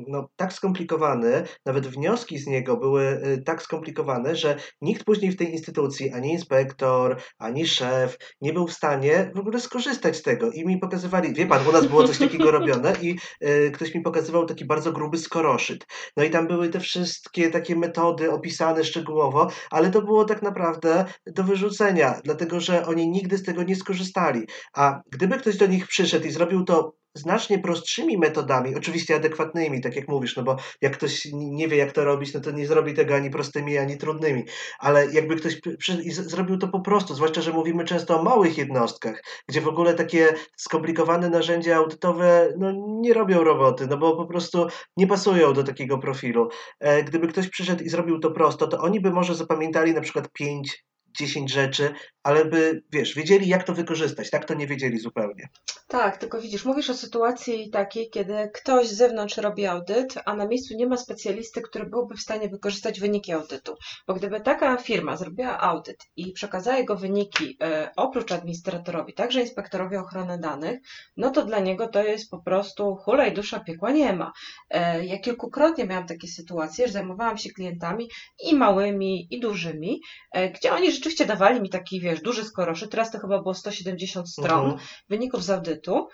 no, 0.08 0.30
tak 0.36 0.54
skomplikowany, 0.54 1.44
nawet 1.66 1.88
wnioski 1.88 2.38
z 2.38 2.48
niego 2.48 2.78
były 2.78 3.22
tak 3.46 3.62
skomplikowane, 3.62 4.36
że 4.36 4.56
nikt 4.82 5.04
później 5.04 5.32
w 5.32 5.38
tej 5.38 5.52
instytucji, 5.52 6.12
ani 6.14 6.32
inspektor, 6.32 7.22
ani 7.38 7.68
szef 7.68 8.18
nie 8.42 8.54
był 8.54 8.68
w 8.68 8.74
stanie 8.74 9.32
w 9.36 9.40
ogóle 9.40 9.60
skorzystać 9.60 10.18
z 10.18 10.22
tego 10.22 10.52
i 10.52 10.66
mi 10.66 10.78
pokazywali, 10.78 11.34
wie 11.34 11.46
pan, 11.46 11.68
u 11.68 11.72
nas 11.72 11.88
było 11.88 12.08
coś 12.08 12.18
takiego 12.18 12.52
robione 12.60 12.94
i 13.02 13.16
ktoś 13.74 13.96
mi 13.96 14.02
pokazywał 14.02 14.39
taki 14.46 14.66
bardzo 14.66 14.92
gruby 14.92 15.18
skoroszyt. 15.18 15.86
No 16.18 16.24
i 16.24 16.30
tam 16.30 16.48
były 16.48 16.70
te 16.70 16.80
wszystkie 16.80 17.50
takie 17.50 17.76
metody 17.76 18.32
opisane 18.32 18.84
szczegółowo, 18.84 19.48
ale 19.72 19.90
to 19.90 20.02
było 20.02 20.26
tak 20.26 20.42
naprawdę 20.42 21.06
do 21.28 21.44
wyrzucenia, 21.44 22.22
dlatego 22.24 22.60
że 22.60 22.86
oni 22.86 23.10
nigdy 23.10 23.38
z 23.38 23.44
tego 23.44 23.64
nie 23.64 23.76
skorzystali. 23.76 24.48
A 24.74 25.02
gdyby 25.12 25.38
ktoś 25.38 25.58
do 25.58 25.68
nich 25.68 25.88
przyszedł 25.88 26.28
i 26.28 26.32
zrobił 26.32 26.64
to 26.64 26.99
znacznie 27.14 27.60
prostszymi 27.60 28.18
metodami, 28.18 28.76
oczywiście 28.76 29.16
adekwatnymi, 29.16 29.82
tak 29.82 29.96
jak 29.96 30.08
mówisz, 30.08 30.36
no 30.36 30.44
bo 30.44 30.56
jak 30.82 30.98
ktoś 30.98 31.28
nie 31.34 31.68
wie, 31.68 31.78
jak 31.78 31.92
to 31.92 32.06
robić, 32.06 32.34
no 32.34 32.40
to 32.40 32.52
nie 32.52 32.68
zrobi 32.68 32.94
tego 32.94 33.16
ani 33.16 33.30
prostymi, 33.30 33.78
ani 33.78 33.98
trudnymi, 33.98 34.44
ale 34.80 35.12
jakby 35.12 35.36
ktoś 35.36 35.62
zrobił 36.10 36.58
to 36.58 36.68
po 36.68 36.80
prostu, 36.80 37.16
zwłaszcza, 37.16 37.42
że 37.42 37.54
mówimy 37.54 37.86
często 37.86 38.20
o 38.20 38.24
małych 38.24 38.58
jednostkach, 38.58 39.24
gdzie 39.48 39.62
w 39.62 39.68
ogóle 39.68 39.94
takie 39.94 40.34
skomplikowane 40.58 41.30
narzędzia 41.30 41.76
audytowe 41.76 42.54
no, 42.58 42.74
nie 43.02 43.14
robią 43.14 43.44
roboty, 43.44 43.88
no 43.88 43.98
bo 43.98 44.16
po 44.16 44.26
prostu 44.26 44.68
nie 44.98 45.08
pasują 45.08 45.54
do 45.54 45.64
takiego 45.64 45.98
profilu. 45.98 46.50
E, 46.80 47.04
gdyby 47.04 47.28
ktoś 47.28 47.50
przyszedł 47.50 47.84
i 47.84 47.90
zrobił 47.90 48.20
to 48.20 48.32
prosto, 48.32 48.68
to 48.68 48.78
oni 48.78 49.00
by 49.00 49.12
może 49.12 49.36
zapamiętali 49.36 49.94
na 49.94 50.02
przykład 50.02 50.32
pięć 50.34 50.86
10 51.20 51.52
rzeczy, 51.52 51.94
ale 52.24 52.46
by, 52.46 52.84
wiesz, 52.92 53.16
wiedzieli 53.16 53.48
jak 53.48 53.64
to 53.64 53.74
wykorzystać. 53.74 54.30
Tak 54.30 54.46
to 54.46 54.54
nie 54.54 54.68
wiedzieli 54.68 55.00
zupełnie. 55.00 55.50
Tak, 55.90 56.18
tylko 56.18 56.42
widzisz, 56.42 56.66
mówisz 56.66 56.90
o 56.90 56.94
sytuacji 56.94 57.70
takiej, 57.70 58.10
kiedy 58.10 58.50
ktoś 58.54 58.88
z 58.88 58.94
zewnątrz 58.94 59.38
robi 59.38 59.66
audyt, 59.66 60.20
a 60.26 60.36
na 60.36 60.48
miejscu 60.48 60.74
nie 60.78 60.88
ma 60.88 60.98
specjalisty, 60.98 61.62
który 61.62 61.86
byłby 61.86 62.16
w 62.16 62.22
stanie 62.22 62.50
wykorzystać 62.50 63.00
wyniki 63.00 63.32
audytu. 63.32 63.76
Bo 64.08 64.14
gdyby 64.14 64.42
taka 64.42 64.78
firma 64.78 65.18
zrobiła 65.18 65.60
audyt 65.60 65.98
i 66.16 66.32
przekazała 66.32 66.78
jego 66.78 66.96
wyniki 66.96 67.58
e, 67.62 67.92
oprócz 67.96 68.32
administratorowi, 68.32 69.14
także 69.14 69.42
inspektorowi 69.42 69.96
ochrony 69.96 70.40
danych, 70.40 70.80
no 71.18 71.32
to 71.32 71.46
dla 71.46 71.60
niego 71.60 71.88
to 71.88 72.04
jest 72.04 72.32
po 72.32 72.40
prostu 72.40 72.96
hula 72.96 73.28
i 73.28 73.34
dusza 73.34 73.60
piekła 73.60 73.92
nie 73.92 74.14
ma. 74.14 74.32
E, 74.70 75.06
ja 75.06 75.20
kilkukrotnie 75.20 75.86
miałam 75.86 76.08
takie 76.08 76.28
sytuacje, 76.28 76.88
że 76.88 76.94
zajmowałam 76.94 77.38
się 77.38 77.50
klientami 77.50 78.10
i 78.44 78.56
małymi, 78.56 79.28
i 79.30 79.40
dużymi, 79.40 80.02
e, 80.32 80.50
gdzie 80.50 80.74
oni 80.74 80.92
rzeczywiście 80.92 81.26
dawali 81.26 81.62
mi 81.62 81.70
taki, 81.70 82.02
wiesz, 82.02 82.22
duży 82.22 82.44
skoroszy, 82.44 82.88
teraz 82.88 83.12
to 83.12 83.20
chyba 83.20 83.42
było 83.42 83.54
170 83.54 84.30
stron 84.30 84.66
mhm. 84.66 84.80
wyników 85.10 85.44
z 85.44 85.50
audytu 85.50 85.79
to, 85.84 86.08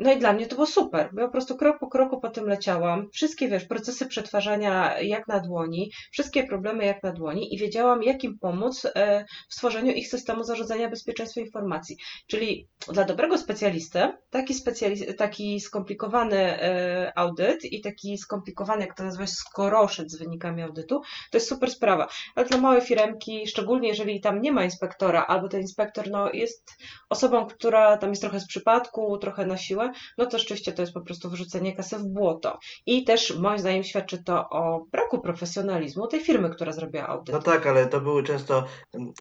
no 0.00 0.12
i 0.12 0.18
dla 0.18 0.32
mnie 0.32 0.46
to 0.46 0.54
było 0.54 0.66
super, 0.66 1.10
ja 1.16 1.26
po 1.26 1.32
prostu 1.32 1.56
krok 1.56 1.78
po 1.78 1.88
kroku 1.88 2.20
po 2.20 2.30
tym 2.30 2.46
leciałam. 2.46 3.10
Wszystkie, 3.12 3.48
wiesz, 3.48 3.64
procesy 3.64 4.06
przetwarzania 4.06 5.00
jak 5.00 5.28
na 5.28 5.40
dłoni, 5.40 5.90
wszystkie 6.10 6.44
problemy 6.44 6.84
jak 6.84 7.02
na 7.02 7.12
dłoni 7.12 7.54
i 7.54 7.58
wiedziałam, 7.58 8.02
jak 8.02 8.24
im 8.24 8.38
pomóc 8.38 8.86
e, 8.94 9.24
w 9.48 9.54
stworzeniu 9.54 9.92
ich 9.92 10.08
systemu 10.08 10.44
zarządzania 10.44 10.90
bezpieczeństwa 10.90 11.40
informacji. 11.40 11.96
Czyli 12.26 12.68
dla 12.92 13.04
dobrego 13.04 13.38
specjalisty 13.38 14.12
taki, 14.30 14.54
specjalis- 14.54 15.14
taki 15.14 15.60
skomplikowany 15.60 16.36
e, 16.36 17.12
audyt 17.16 17.64
i 17.64 17.80
taki 17.80 18.18
skomplikowany, 18.18 18.80
jak 18.80 18.96
to 18.96 19.04
nazwać, 19.04 19.30
skoroszyt 19.30 20.10
z 20.10 20.18
wynikami 20.18 20.62
audytu, 20.62 21.00
to 21.30 21.36
jest 21.36 21.48
super 21.48 21.70
sprawa. 21.70 22.08
Ale 22.34 22.46
dla 22.46 22.58
małej 22.58 22.80
firemki, 22.80 23.46
szczególnie 23.46 23.88
jeżeli 23.88 24.20
tam 24.20 24.42
nie 24.42 24.52
ma 24.52 24.64
inspektora, 24.64 25.26
albo 25.26 25.48
ten 25.48 25.60
inspektor 25.60 26.10
no, 26.10 26.32
jest 26.32 26.70
osobą, 27.10 27.46
która 27.46 27.96
tam 27.96 28.10
jest 28.10 28.22
trochę 28.22 28.40
z 28.40 28.46
przypadku, 28.46 29.18
trochę 29.18 29.46
na 29.46 29.56
siłę, 29.56 29.81
no 30.18 30.26
to 30.26 30.38
rzeczywiście 30.38 30.72
to 30.72 30.82
jest 30.82 30.94
po 30.94 31.00
prostu 31.00 31.30
wyrzucenie 31.30 31.76
kasy 31.76 31.98
w 31.98 32.04
błoto. 32.04 32.58
I 32.86 33.04
też 33.04 33.36
moim 33.38 33.58
zdaniem 33.58 33.84
świadczy 33.84 34.24
to 34.24 34.48
o 34.50 34.86
braku 34.92 35.20
profesjonalizmu 35.20 36.06
tej 36.06 36.20
firmy, 36.20 36.50
która 36.50 36.72
zrobiła 36.72 37.06
audyt. 37.06 37.34
No 37.34 37.42
tak, 37.42 37.66
ale 37.66 37.86
to 37.86 38.00
były 38.00 38.22
często, 38.22 38.64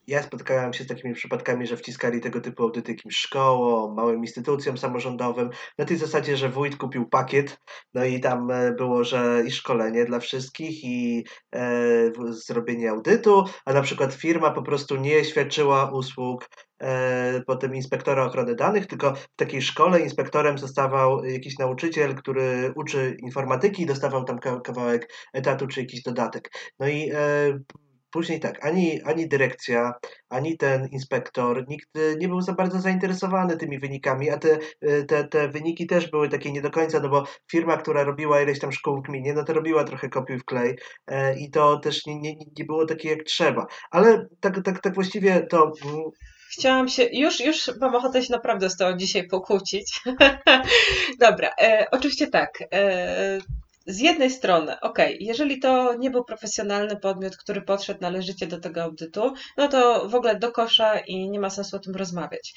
ja 0.07 0.23
spotkałem 0.23 0.73
się 0.73 0.83
z 0.83 0.87
takimi 0.87 1.13
przypadkami, 1.13 1.67
że 1.67 1.77
wciskali 1.77 2.21
tego 2.21 2.41
typu 2.41 2.63
audyty 2.63 2.91
jakimś 2.91 3.15
szkołom, 3.15 3.95
małym 3.95 4.19
instytucjom 4.19 4.77
samorządowym, 4.77 5.49
na 5.77 5.85
tej 5.85 5.97
zasadzie, 5.97 6.37
że 6.37 6.49
wójt 6.49 6.77
kupił 6.77 7.09
pakiet, 7.09 7.61
no 7.93 8.05
i 8.05 8.19
tam 8.19 8.51
e, 8.51 8.71
było, 8.71 9.03
że 9.03 9.43
i 9.47 9.51
szkolenie 9.51 10.05
dla 10.05 10.19
wszystkich, 10.19 10.83
i 10.83 11.23
e, 11.55 12.11
zrobienie 12.29 12.89
audytu, 12.89 13.45
a 13.65 13.73
na 13.73 13.81
przykład 13.81 14.13
firma 14.13 14.51
po 14.51 14.61
prostu 14.61 14.95
nie 14.95 15.25
świadczyła 15.25 15.91
usług 15.91 16.49
potem 17.47 17.75
inspektora 17.75 18.25
ochrony 18.25 18.55
danych, 18.55 18.88
tylko 18.88 19.15
w 19.15 19.27
takiej 19.35 19.61
szkole 19.61 20.00
inspektorem 20.00 20.57
zostawał 20.57 21.23
jakiś 21.23 21.57
nauczyciel, 21.57 22.15
który 22.15 22.73
uczy 22.75 23.17
informatyki 23.23 23.83
i 23.83 23.85
dostawał 23.85 24.23
tam 24.23 24.39
kawałek 24.39 25.13
etatu 25.33 25.67
czy 25.67 25.79
jakiś 25.79 26.03
dodatek. 26.03 26.51
No 26.79 26.88
i 26.88 27.11
e, 27.13 27.59
Później 28.11 28.39
tak, 28.39 28.65
ani, 28.65 29.01
ani 29.01 29.27
dyrekcja, 29.27 29.93
ani 30.29 30.57
ten 30.57 30.88
inspektor, 30.88 31.67
nikt 31.67 31.89
nie 32.17 32.27
był 32.27 32.41
za 32.41 32.53
bardzo 32.53 32.79
zainteresowany 32.79 33.57
tymi 33.57 33.79
wynikami, 33.79 34.29
a 34.29 34.38
te, 34.38 34.57
te, 35.07 35.27
te 35.27 35.50
wyniki 35.50 35.88
też 35.88 36.11
były 36.11 36.29
takie 36.29 36.51
nie 36.51 36.61
do 36.61 36.71
końca, 36.71 37.00
no 37.00 37.09
bo 37.09 37.23
firma, 37.51 37.77
która 37.77 38.03
robiła 38.03 38.41
ileś 38.41 38.59
tam 38.59 38.71
szkół 38.71 38.97
w 38.97 39.01
gminie, 39.01 39.33
no 39.33 39.43
to 39.43 39.53
robiła 39.53 39.83
trochę 39.83 40.09
kopiuj 40.09 40.39
w 40.39 40.45
klej 40.45 40.77
e, 41.07 41.39
i 41.39 41.51
to 41.51 41.79
też 41.79 42.05
nie, 42.05 42.19
nie, 42.21 42.35
nie 42.57 42.65
było 42.65 42.85
takie 42.85 43.09
jak 43.09 43.23
trzeba. 43.23 43.65
Ale 43.91 44.27
tak, 44.39 44.63
tak, 44.63 44.81
tak 44.81 44.95
właściwie 44.95 45.41
to 45.41 45.71
mm, 45.85 46.03
Chciałam 46.51 46.89
się, 46.89 47.03
już, 47.12 47.39
już 47.39 47.72
mam 47.81 47.96
ochotę 47.96 48.24
się 48.24 48.31
naprawdę 48.31 48.70
z 48.70 48.77
tobą 48.77 48.98
dzisiaj 48.98 49.27
pokłócić. 49.27 50.01
Dobra, 51.20 51.50
e, 51.62 51.88
oczywiście 51.91 52.27
tak. 52.27 52.63
E, 52.74 53.39
z 53.86 54.00
jednej 54.00 54.31
strony, 54.31 54.79
ok, 54.79 55.00
jeżeli 55.20 55.60
to 55.60 55.96
nie 55.96 56.12
był 56.12 56.24
profesjonalny 56.24 56.96
podmiot, 56.96 57.38
który 57.38 57.62
podszedł 57.62 58.01
należycie 58.01 58.48
do 58.48 58.60
tego 58.60 58.84
audytu, 58.84 59.34
no 59.58 59.67
to 59.67 60.10
w 60.10 60.15
ogóle 60.15 60.39
do 60.39 60.51
kosza 60.51 61.00
i 61.00 61.29
nie 61.29 61.39
ma 61.39 61.50
sensu 61.50 61.75
o 61.75 61.79
tym 61.79 61.96
rozmawiać. 61.96 62.53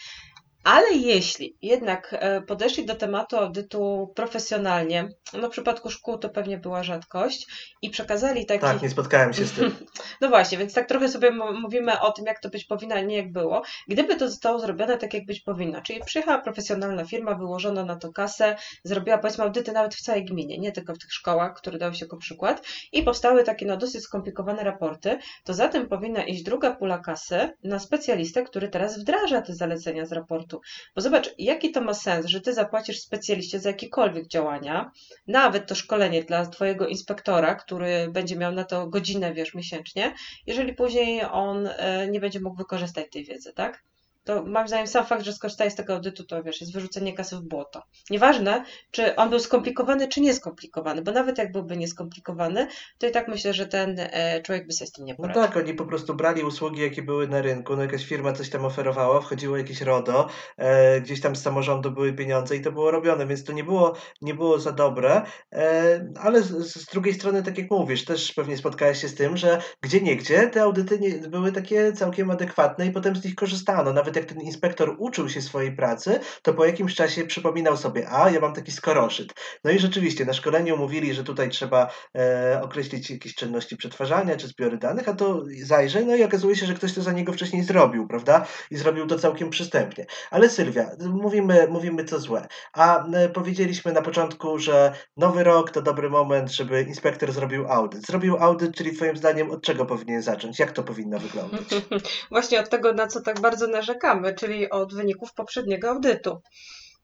Ale 0.65 0.93
jeśli 0.93 1.57
jednak 1.63 2.17
e, 2.19 2.43
podeszli 2.43 2.87
do 2.87 2.95
tematu 2.95 3.37
audytu 3.37 4.13
profesjonalnie, 4.17 5.09
no 5.33 5.49
w 5.49 5.51
przypadku 5.51 5.91
szkół 5.91 6.19
to 6.19 6.29
pewnie 6.29 6.59
była 6.59 6.83
rzadkość 6.83 7.47
i 7.83 7.91
przekazali 7.91 8.47
taki... 8.47 8.61
Tak, 8.61 8.83
nie 8.83 8.91
spotkałem 8.91 9.33
się 9.33 9.45
z 9.45 9.53
tym. 9.53 9.75
no 10.21 10.29
właśnie, 10.29 10.59
więc 10.59 10.75
tak 10.75 10.89
trochę 10.89 11.09
sobie 11.09 11.31
mówimy 11.63 12.01
o 12.01 12.13
tym, 12.13 12.25
jak 12.27 12.41
to 12.41 12.49
być 12.49 12.65
powinno, 12.65 12.95
a 12.95 13.01
nie 13.01 13.17
jak 13.17 13.33
było. 13.33 13.63
Gdyby 13.89 14.17
to 14.17 14.29
zostało 14.29 14.59
zrobione 14.59 14.99
tak, 14.99 15.15
jak 15.15 15.27
być 15.27 15.41
powinno, 15.41 15.81
czyli 15.81 16.01
przyjechała 16.05 16.39
profesjonalna 16.39 17.05
firma, 17.05 17.35
wyłożono 17.35 17.85
na 17.85 17.97
to 17.97 18.13
kasę, 18.13 18.57
zrobiła 18.85 19.19
powiedzmy 19.19 19.45
audyty 19.45 19.73
nawet 19.73 19.95
w 19.95 20.03
całej 20.03 20.25
gminie, 20.25 20.59
nie 20.59 20.73
tylko 20.73 20.95
w 20.95 20.99
tych 20.99 21.13
szkołach, 21.13 21.55
które 21.55 21.79
dały 21.79 21.95
się 21.95 22.05
jako 22.05 22.17
przykład 22.17 22.67
i 22.93 23.03
powstały 23.03 23.45
takie 23.45 23.67
no 23.67 23.77
dosyć 23.77 24.03
skomplikowane 24.03 24.65
raporty, 24.65 25.19
to 25.45 25.55
za 25.55 25.69
tym 25.69 25.89
powinna 25.89 26.25
iść 26.25 26.43
druga 26.43 26.75
pula 26.75 26.99
kasy 26.99 27.51
na 27.65 27.79
specjalistę, 27.79 28.43
który 28.43 28.69
teraz 28.69 28.99
wdraża 28.99 29.43
te 29.43 29.55
zalecenia 29.55 30.07
z 30.07 30.13
raportu 30.13 30.54
bo 30.95 31.03
zobacz, 31.03 31.31
jaki 31.39 31.71
to 31.73 31.81
ma 31.81 31.95
sens, 31.95 32.27
że 32.27 32.41
ty 32.41 32.55
zapłacisz 32.55 33.01
specjaliście 33.01 33.61
za 33.61 33.69
jakiekolwiek 33.69 34.29
działania, 34.29 34.91
nawet 35.27 35.67
to 35.67 35.75
szkolenie 35.75 36.23
dla 36.23 36.47
twojego 36.47 36.87
inspektora, 36.87 37.55
który 37.55 38.09
będzie 38.11 38.37
miał 38.37 38.53
na 38.53 38.65
to 38.65 38.87
godzinę, 38.87 39.35
wiesz, 39.35 39.55
miesięcznie, 39.55 40.15
jeżeli 40.47 40.75
później 40.75 41.23
on 41.25 41.67
e, 41.67 42.09
nie 42.09 42.21
będzie 42.21 42.41
mógł 42.41 42.57
wykorzystać 42.57 43.07
tej 43.11 43.25
wiedzy, 43.25 43.53
tak? 43.53 43.85
To 44.25 44.45
moim 44.47 44.69
zdaniem 44.69 44.87
sam 44.87 45.07
fakt, 45.07 45.25
że 45.25 45.33
skorzystałeś 45.33 45.73
z 45.73 45.77
tego 45.77 45.95
audytu, 45.95 46.25
to 46.25 46.43
wiesz, 46.43 46.61
jest 46.61 46.73
wyrzucenie 46.73 47.15
kasy 47.15 47.37
w 47.37 47.43
błoto. 47.43 47.83
Nieważne, 48.11 48.65
czy 48.91 49.17
on 49.17 49.31
był 49.31 49.39
skomplikowany, 49.39 50.09
czy 50.09 50.21
nieskomplikowany, 50.21 51.03
bo 51.03 51.13
nawet 51.13 51.39
jak 51.39 51.53
byłby 51.53 51.77
nieskomplikowany, 51.77 52.67
to 52.99 53.07
i 53.07 53.11
tak 53.11 53.29
myślę, 53.29 53.53
że 53.53 53.67
ten 53.67 53.97
e, 53.99 54.43
człowiek 54.43 54.67
by 54.67 54.73
sobie 54.73 54.89
z 54.89 54.93
tym 54.93 55.05
nie 55.05 55.13
no 55.13 55.17
poradził. 55.17 55.43
No 55.43 55.49
tak, 55.49 55.57
oni 55.57 55.75
po 55.75 55.85
prostu 55.85 56.15
brali 56.15 56.43
usługi, 56.43 56.83
jakie 56.83 57.03
były 57.03 57.29
na 57.29 57.43
rynku, 57.43 57.77
no 57.77 57.83
jakaś 57.83 58.07
firma 58.07 58.33
coś 58.33 58.51
tam 58.51 58.65
oferowała, 58.65 59.21
wchodziło 59.21 59.57
jakieś 59.57 59.81
RODO, 59.81 60.29
e, 60.57 61.01
gdzieś 61.01 61.21
tam 61.21 61.37
z 61.37 61.43
samorządu 61.43 61.91
były 61.91 62.13
pieniądze 62.13 62.57
i 62.57 62.61
to 62.61 62.73
było 62.73 62.91
robione, 62.91 63.27
więc 63.27 63.45
to 63.45 63.53
nie 63.53 63.65
było, 63.65 63.95
nie 64.23 64.35
było 64.35 64.59
za 64.59 64.73
dobre, 64.73 65.23
e, 65.53 66.13
ale 66.21 66.43
z, 66.43 66.49
z, 66.49 66.87
drugiej 66.87 67.15
strony, 67.15 67.43
tak 67.43 67.59
jak 67.59 67.71
mówisz, 67.71 68.05
też 68.05 68.33
pewnie 68.33 68.57
spotkałeś 68.57 69.01
się 69.01 69.09
z 69.09 69.15
tym, 69.15 69.37
że 69.37 69.63
gdzie 69.81 70.01
niegdzie 70.01 70.49
te 70.49 70.63
audyty 70.63 70.99
nie, 70.99 71.29
były 71.29 71.53
takie 71.53 71.93
całkiem 71.93 72.31
adekwatne 72.31 72.87
i 72.87 72.91
potem 72.91 73.17
z 73.17 73.25
nich 73.25 73.35
korzystano, 73.35 73.93
nawet 73.93 74.14
nawet 74.15 74.31
jak 74.31 74.39
ten 74.39 74.47
inspektor 74.47 74.97
uczył 74.99 75.29
się 75.29 75.43
swojej 75.43 75.77
pracy, 75.77 76.21
to 76.43 76.55
po 76.55 76.65
jakimś 76.65 76.95
czasie 76.95 77.25
przypominał 77.25 77.77
sobie, 77.77 78.11
a 78.11 78.31
ja 78.31 78.41
mam 78.41 78.53
taki 78.53 78.73
skoroszyt. 78.73 79.35
No 79.65 79.71
i 79.71 79.79
rzeczywiście 79.79 80.25
na 80.25 80.33
szkoleniu 80.33 80.77
mówili, 80.77 81.15
że 81.15 81.25
tutaj 81.25 81.49
trzeba 81.49 81.91
e, 82.17 82.61
określić 82.63 83.11
jakieś 83.11 83.35
czynności 83.35 83.77
przetwarzania 83.77 84.37
czy 84.37 84.47
zbiory 84.47 84.79
danych, 84.79 85.09
a 85.09 85.15
to 85.15 85.45
zajrzę, 85.63 86.05
no 86.05 86.17
i 86.17 86.25
okazuje 86.25 86.57
się, 86.57 86.67
że 86.67 86.75
ktoś 86.75 86.93
to 86.93 87.03
za 87.03 87.13
niego 87.13 87.33
wcześniej 87.33 87.63
zrobił, 87.63 88.07
prawda? 88.07 88.47
I 88.71 88.77
zrobił 88.77 89.07
to 89.07 89.19
całkiem 89.19 89.51
przystępnie. 89.51 90.07
Ale 90.31 90.49
Sylwia, 90.49 90.91
mówimy, 91.01 91.67
mówimy 91.71 92.05
co 92.05 92.21
złe. 92.21 92.47
A 92.73 93.07
e, 93.07 93.29
powiedzieliśmy 93.29 93.93
na 93.93 94.03
początku, 94.03 94.59
że 94.59 94.95
nowy 95.17 95.45
rok 95.45 95.71
to 95.71 95.83
dobry 95.83 96.11
moment, 96.11 96.53
żeby 96.53 96.83
inspektor 96.83 97.33
zrobił 97.33 97.69
audyt. 97.69 98.07
Zrobił 98.07 98.37
audyt, 98.37 98.77
czyli 98.77 98.97
twoim 98.97 99.17
zdaniem 99.17 99.51
od 99.51 99.63
czego 99.63 99.87
powinien 99.87 100.23
zacząć? 100.23 100.59
Jak 100.59 100.73
to 100.73 100.83
powinno 100.83 101.19
wyglądać? 101.19 101.65
Właśnie 102.31 102.61
od 102.61 102.69
tego, 102.69 102.93
na 102.93 103.07
co 103.07 103.21
tak 103.21 103.41
bardzo 103.41 103.67
narzekam 103.67 104.04
czekamy, 104.05 104.35
czyli 104.35 104.71
od 104.71 104.95
wyników 104.95 105.35
poprzedniego 105.35 105.91
audytu. 105.91 106.41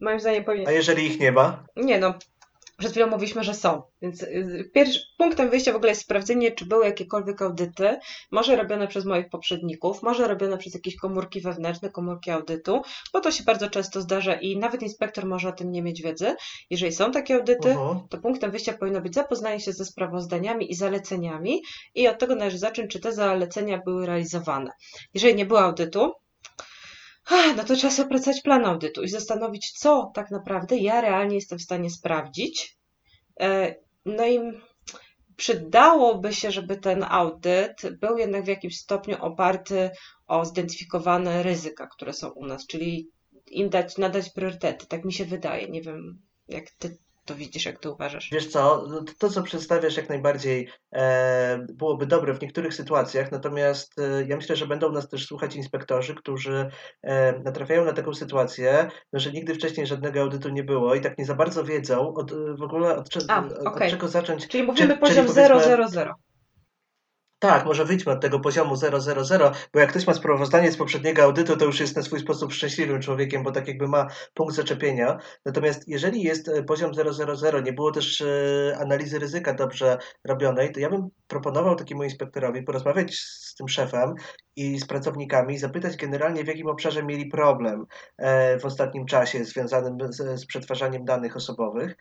Moim 0.01 0.21
zdaniem 0.21 0.45
powinien... 0.45 0.69
A 0.69 0.73
jeżeli 0.73 1.07
ich 1.07 1.21
nie 1.21 1.33
ma? 1.33 1.65
Nie 1.77 1.99
no, 1.99 2.15
przed 2.79 2.91
chwilą 2.91 3.07
mówiliśmy, 3.07 3.45
że 3.45 3.55
są. 3.55 3.83
Więc 4.03 4.23
y, 4.23 4.71
pierwszym 4.75 5.03
punktem 5.19 5.51
wyjścia 5.51 5.73
w 5.73 5.77
ogóle 5.77 5.91
jest 5.91 6.03
sprawdzenie, 6.03 6.53
czy 6.53 6.67
były 6.67 6.85
jakiekolwiek 6.85 7.43
audyty, 7.43 7.99
może 8.31 8.57
robione 8.57 8.89
przez 8.89 9.05
moich 9.05 9.29
poprzedników, 9.29 10.03
może 10.03 10.29
robione 10.29 10.59
przez 10.59 10.75
jakieś 10.75 10.97
komórki 10.97 11.41
wewnętrzne, 11.41 11.91
komórki 11.91 12.31
audytu, 12.31 12.83
bo 13.13 13.21
to 13.21 13.31
się 13.31 13.45
bardzo 13.45 13.71
często 13.71 14.01
zdarza 14.01 14.35
i 14.35 14.59
nawet 14.59 14.83
inspektor 14.83 15.27
może 15.27 15.49
o 15.49 15.53
tym 15.53 15.73
nie 15.73 15.83
mieć 15.83 16.03
wiedzy. 16.03 16.35
Jeżeli 16.71 16.93
są 16.93 17.13
takie 17.13 17.35
audyty, 17.35 17.69
uh 17.69 17.77
-huh. 17.77 18.09
to 18.09 18.19
punktem 18.19 18.51
wyjścia 18.51 18.73
powinno 18.73 19.01
być 19.01 19.15
zapoznanie 19.15 19.61
się 19.61 19.73
ze 19.73 19.85
sprawozdaniami 19.85 20.71
i 20.73 20.75
zaleceniami 20.75 21.63
i 21.95 22.09
od 22.09 22.19
tego 22.19 22.35
należy 22.35 22.59
zacząć, 22.59 22.91
czy 22.91 23.01
te 23.01 23.13
zalecenia 23.13 23.79
były 23.85 24.07
realizowane. 24.07 24.71
Jeżeli 25.15 25.35
nie 25.35 25.47
było 25.47 25.61
audytu, 25.61 26.13
no 27.57 27.65
to 27.65 27.77
trzeba 27.77 27.93
sobie 27.93 28.07
opracować 28.07 28.43
plan 28.43 28.65
audytu 28.65 29.03
i 29.03 29.09
zastanowić, 29.09 29.73
co 29.73 30.11
tak 30.15 30.31
naprawdę 30.31 30.77
ja 30.77 31.01
realnie 31.01 31.35
jestem 31.35 31.59
w 31.59 31.63
stanie 31.63 31.91
sprawdzić. 31.91 32.77
E, 33.41 33.75
no 34.05 34.27
i 34.27 34.39
przydałoby 35.37 36.35
się, 36.35 36.51
żeby 36.51 36.77
ten 36.77 37.05
audyt 37.09 37.99
był 38.01 38.19
jednak 38.19 38.45
w 38.45 38.49
jakimś 38.49 38.77
stopniu 38.79 39.17
oparty 39.21 39.91
o 40.27 40.45
zidentyfikowane 40.45 41.43
ryzyka, 41.43 41.87
które 41.87 42.13
są 42.13 42.29
u 42.29 42.47
nas, 42.47 42.67
czyli 42.67 43.09
im 43.47 43.69
dać, 43.69 43.99
nadać 43.99 44.31
priorytety. 44.31 44.87
Tak 44.87 45.05
mi 45.05 45.13
się 45.13 45.25
wydaje. 45.25 45.69
Nie 45.69 45.83
wiem, 45.83 46.23
jak 46.49 46.71
ty 46.71 46.99
to 47.31 47.37
widzisz, 47.37 47.67
jak 47.67 47.79
to 47.79 47.93
uważasz? 47.93 48.29
Wiesz 48.33 48.47
co, 48.47 48.87
no 48.89 49.05
to 49.19 49.31
co 49.31 49.43
przedstawiasz 49.43 49.97
jak 49.97 50.09
najbardziej 50.09 50.69
e, 50.93 51.67
byłoby 51.75 52.07
dobre 52.07 52.35
w 52.35 52.41
niektórych 52.41 52.75
sytuacjach, 52.75 53.33
natomiast 53.33 53.99
e, 53.99 54.25
ja 54.27 54.37
myślę, 54.37 54.57
że 54.57 54.67
będą 54.67 54.93
nas 54.93 55.09
też 55.09 55.27
słuchać 55.27 55.57
inspektorzy, 55.57 56.15
którzy 56.15 56.71
e, 57.03 57.39
natrafiają 57.39 57.85
na 57.85 57.93
taką 57.93 58.15
sytuację, 58.15 58.89
no, 59.13 59.21
że 59.21 59.33
nigdy 59.33 59.55
wcześniej 59.55 59.87
żadnego 59.87 60.21
audytu 60.21 60.49
nie 60.49 60.65
było 60.65 60.95
i 60.95 61.01
tak 61.01 61.19
nie 61.19 61.25
za 61.25 61.35
bardzo 61.35 61.65
wiedzą 61.65 62.15
od, 62.15 62.33
w 62.59 62.63
ogóle 62.63 62.97
od, 62.97 63.09
A, 63.29 63.47
od, 63.47 63.67
okay. 63.67 63.91
czego 63.91 64.09
zacząć. 64.09 64.49
Czyli 64.49 64.65
mówimy 64.65 64.95
czy, 64.95 65.01
poziom 65.01 65.29
000. 65.29 66.15
Tak, 67.41 67.65
może 67.65 67.85
wyjdźmy 67.85 68.13
od 68.13 68.21
tego 68.21 68.41
poziomu 68.41 68.77
000, 68.77 69.53
bo 69.73 69.81
jak 69.81 69.91
ktoś 69.91 70.07
ma 70.07 70.15
sprawozdanie 70.15 70.73
z 70.73 70.77
poprzedniego 70.77 71.23
audytu, 71.23 71.57
to 71.57 71.65
już 71.65 71.81
jest 71.81 71.97
na 71.97 72.03
swój 72.03 72.21
sposób 72.21 72.53
szczęśliwym 72.53 73.01
człowiekiem, 73.01 73.43
bo 73.43 73.53
tak 73.53 73.69
jakby 73.69 73.89
ma 73.89 74.07
punkt 74.35 74.55
zaczepienia. 74.55 75.19
Natomiast 75.45 75.89
jeżeli 75.89 76.23
jest 76.23 76.49
e, 76.49 76.63
poziom 76.63 76.95
000, 76.95 77.61
nie 77.61 77.73
było 77.73 77.93
też 77.93 78.21
e, 78.21 78.79
analizy 78.81 79.19
ryzyka 79.19 79.55
dobrze 79.55 79.99
robionej, 80.25 80.73
to 80.73 80.81
ja 80.81 80.91
bym 80.91 81.09
proponował 81.29 81.77
takiemu 81.77 82.05
inspektorowi 82.05 82.63
porozmawiać 82.63 83.15
z 83.15 83.55
tym 83.55 83.69
szefem 83.69 84.15
i 84.57 84.79
z 84.79 84.87
pracownikami, 84.87 85.59
zapytać 85.59 85.97
generalnie 85.97 86.45
w 86.45 86.49
jakim 86.49 86.67
obszarze 86.67 87.03
mieli 87.03 87.27
problem 87.27 87.87
e, 88.19 88.59
w 88.59 88.65
ostatnim 88.65 89.07
czasie 89.07 89.45
związanym 89.45 90.13
z, 90.13 90.41
z 90.41 90.47
przetwarzaniem 90.47 91.05
danych 91.05 91.37
osobowych 91.37 91.97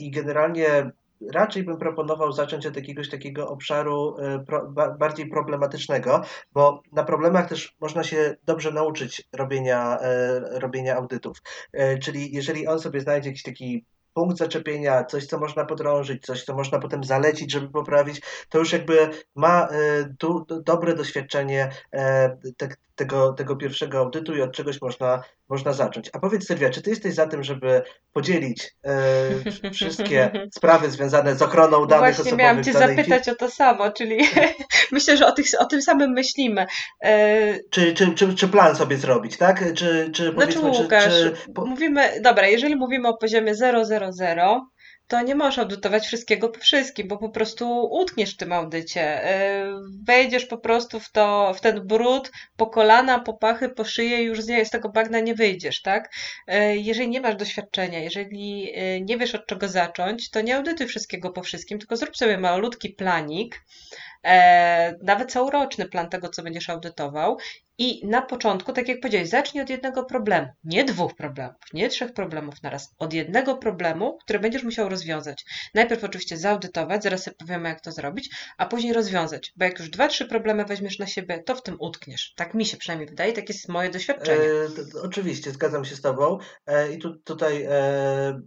i 0.00 0.10
generalnie 0.10 0.90
raczej 1.32 1.62
bym 1.62 1.78
proponował 1.78 2.32
zacząć 2.32 2.66
od 2.66 2.76
jakiegoś 2.76 3.10
takiego 3.10 3.48
obszaru 3.48 4.16
e, 4.18 4.38
pro, 4.38 4.72
bardziej 4.98 5.28
problematycznego, 5.28 6.22
bo 6.52 6.82
na 6.92 7.04
problemach 7.04 7.48
też 7.48 7.76
można 7.80 8.04
się 8.04 8.36
dobrze 8.44 8.72
nauczyć 8.72 9.28
robienia, 9.32 9.98
e, 10.00 10.40
robienia 10.60 10.96
audytów. 10.96 11.38
E, 11.72 11.98
czyli 11.98 12.34
jeżeli 12.34 12.66
on 12.66 12.80
sobie 12.80 13.00
znajdzie 13.00 13.28
jakiś 13.28 13.42
taki 13.42 13.84
punkt 14.14 14.38
zaczepienia, 14.38 15.04
coś, 15.04 15.26
co 15.26 15.38
można 15.38 15.64
podrążyć, 15.64 16.26
coś, 16.26 16.44
co 16.44 16.54
można 16.54 16.78
potem 16.78 17.04
zalecić, 17.04 17.52
żeby 17.52 17.68
poprawić, 17.68 18.22
to 18.48 18.58
już 18.58 18.72
jakby 18.72 19.10
ma 19.34 19.68
tu 20.18 20.46
dobre 20.64 20.94
doświadczenie 20.94 21.70
tego, 22.96 23.32
tego 23.32 23.56
pierwszego 23.56 23.98
audytu 23.98 24.36
i 24.36 24.42
od 24.42 24.52
czegoś 24.52 24.80
można, 24.80 25.22
można 25.48 25.72
zacząć. 25.72 26.10
A 26.12 26.18
powiedz 26.18 26.46
Sylwia, 26.46 26.70
czy 26.70 26.82
ty 26.82 26.90
jesteś 26.90 27.14
za 27.14 27.26
tym, 27.26 27.42
żeby 27.42 27.82
podzielić 28.12 28.74
e, 28.84 29.70
wszystkie 29.70 30.30
sprawy 30.56 30.90
związane 30.90 31.34
z 31.34 31.42
ochroną 31.42 31.86
danych 31.86 31.88
Właśnie 31.88 32.22
osobowych? 32.22 32.38
Miałam 32.38 32.64
cię 32.64 32.72
zapytać 32.72 33.28
o 33.28 33.34
to 33.34 33.50
samo, 33.50 33.90
czyli 33.90 34.18
myślę, 34.92 35.16
że 35.16 35.26
o, 35.26 35.32
tych, 35.32 35.46
o 35.58 35.64
tym 35.64 35.82
samym 35.82 36.10
myślimy. 36.10 36.66
E... 37.02 37.58
Czy, 37.70 37.94
czy, 37.94 38.14
czy, 38.14 38.34
czy, 38.34 38.48
plan 38.48 38.76
sobie 38.76 38.96
zrobić, 38.96 39.36
tak? 39.36 39.74
Czy, 39.74 40.10
czy 40.14 40.32
znaczy, 40.32 40.58
Łukasz, 40.60 41.04
czy, 41.04 41.32
czy... 41.32 41.66
mówimy, 41.66 42.20
dobra, 42.20 42.46
jeżeli 42.46 42.76
mówimy 42.76 43.08
o 43.08 43.16
poziomie 43.16 43.54
000, 43.54 43.84
to 45.08 45.20
nie 45.20 45.34
możesz 45.34 45.58
audytować 45.58 46.06
wszystkiego 46.06 46.48
po 46.48 46.60
wszystkim, 46.60 47.08
bo 47.08 47.18
po 47.18 47.28
prostu 47.28 47.88
utkniesz 47.90 48.34
w 48.34 48.36
tym 48.36 48.52
audycie. 48.52 49.30
Y, 49.30 49.72
wejdziesz 50.06 50.46
po 50.46 50.58
prostu 50.58 51.00
w, 51.00 51.12
to, 51.12 51.54
w 51.54 51.60
ten 51.60 51.86
brud 51.86 52.32
po 52.56 52.66
kolana, 52.66 53.18
po 53.18 53.34
pachy, 53.34 53.68
po 53.68 53.84
szyję 53.84 54.22
i 54.22 54.24
już 54.24 54.40
z 54.42 54.70
tego 54.70 54.88
bagna 54.88 55.20
nie 55.20 55.34
wyjdziesz, 55.34 55.82
tak? 55.82 56.14
Y, 56.48 56.76
jeżeli 56.76 57.08
nie 57.08 57.20
masz 57.20 57.36
doświadczenia, 57.36 57.98
jeżeli 57.98 58.72
y, 58.78 59.00
nie 59.00 59.18
wiesz 59.18 59.34
od 59.34 59.46
czego 59.46 59.68
zacząć, 59.68 60.30
to 60.30 60.40
nie 60.40 60.56
audytuj 60.56 60.86
wszystkiego 60.86 61.30
po 61.30 61.42
wszystkim, 61.42 61.78
tylko 61.78 61.96
zrób 61.96 62.16
sobie 62.16 62.38
malutki 62.38 62.90
planik, 62.90 63.64
e, 64.24 64.94
nawet 65.02 65.32
całoroczny 65.32 65.88
plan 65.88 66.08
tego, 66.08 66.28
co 66.28 66.42
będziesz 66.42 66.70
audytował 66.70 67.36
i 67.78 68.06
na 68.06 68.22
początku, 68.22 68.72
tak 68.72 68.88
jak 68.88 69.00
powiedziałeś, 69.00 69.28
zacznij 69.28 69.62
od 69.62 69.70
jednego 69.70 70.04
problemu, 70.04 70.48
nie 70.64 70.84
dwóch 70.84 71.14
problemów, 71.14 71.56
nie 71.72 71.88
trzech 71.88 72.12
problemów 72.12 72.62
naraz, 72.62 72.94
od 72.98 73.12
jednego 73.12 73.56
problemu, 73.56 74.18
który 74.24 74.38
będziesz 74.38 74.62
musiał 74.62 74.88
rozwiązać. 74.88 75.44
Najpierw 75.74 76.04
oczywiście 76.04 76.36
zaudytować, 76.36 77.02
zaraz 77.02 77.22
sobie 77.22 77.36
powiemy, 77.36 77.68
jak 77.68 77.80
to 77.80 77.92
zrobić, 77.92 78.30
a 78.58 78.66
później 78.66 78.92
rozwiązać, 78.92 79.52
bo 79.56 79.64
jak 79.64 79.78
już 79.78 79.90
dwa, 79.90 80.08
trzy 80.08 80.26
problemy 80.26 80.64
weźmiesz 80.64 80.98
na 80.98 81.06
siebie, 81.06 81.42
to 81.42 81.54
w 81.54 81.62
tym 81.62 81.76
utkniesz. 81.78 82.32
Tak 82.36 82.54
mi 82.54 82.66
się 82.66 82.76
przynajmniej 82.76 83.08
wydaje, 83.08 83.32
tak 83.32 83.48
jest 83.48 83.68
moje 83.68 83.90
doświadczenie. 83.90 84.42
E, 84.42 85.02
oczywiście, 85.02 85.50
zgadzam 85.50 85.84
się 85.84 85.96
z 85.96 86.00
Tobą 86.00 86.38
e, 86.66 86.92
i 86.92 86.98
tu, 86.98 87.16
tutaj 87.16 87.62
e, 87.62 88.40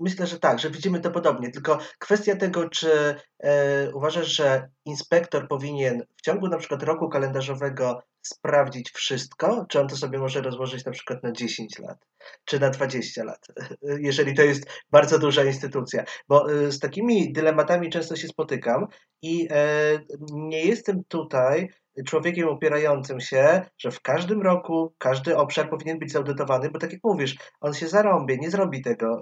myślę, 0.00 0.26
że 0.26 0.38
tak, 0.38 0.58
że 0.58 0.70
widzimy 0.70 1.00
to 1.00 1.10
podobnie. 1.10 1.50
Tylko 1.50 1.78
kwestia 1.98 2.36
tego, 2.36 2.68
czy 2.68 3.14
e, 3.38 3.90
uważasz, 3.94 4.26
że 4.28 4.68
inspektor 4.84 5.48
powinien 5.48 6.02
w 6.16 6.22
ciągu 6.22 6.48
na 6.48 6.58
przykład 6.58 6.82
roku 6.82 7.08
kalendarzowego 7.08 8.02
sprawdzić 8.22 8.90
wszystko, 8.90 9.66
czy 9.68 9.80
on 9.80 9.88
to 9.88 9.96
sobie 9.96 10.18
może 10.18 10.42
rozłożyć 10.42 10.84
na 10.84 10.92
przykład 10.92 11.22
na 11.22 11.32
10 11.32 11.78
lat, 11.78 11.98
czy 12.44 12.60
na 12.60 12.70
20 12.70 13.24
lat, 13.24 13.46
jeżeli 14.10 14.34
to 14.34 14.42
jest 14.42 14.66
bardzo 14.90 15.18
duża 15.18 15.44
instytucja. 15.44 16.04
Bo 16.28 16.52
e, 16.52 16.72
z 16.72 16.78
takimi 16.78 17.32
dylematami 17.32 17.90
często 17.90 18.16
się 18.16 18.28
spotykam 18.28 18.86
i 19.22 19.48
e, 19.50 19.98
nie 20.32 20.64
jestem 20.64 21.04
tutaj 21.08 21.68
człowiekiem 22.06 22.48
opierającym 22.48 23.20
się, 23.20 23.62
że 23.78 23.90
w 23.90 24.00
każdym 24.00 24.42
roku 24.42 24.94
każdy 24.98 25.36
obszar 25.36 25.70
powinien 25.70 25.98
być 25.98 26.12
zaudytowany, 26.12 26.70
bo 26.70 26.78
tak 26.78 26.92
jak 26.92 27.00
mówisz, 27.04 27.36
on 27.60 27.74
się 27.74 27.88
zarąbie, 27.88 28.36
nie 28.38 28.50
zrobi 28.50 28.82
tego, 28.82 29.20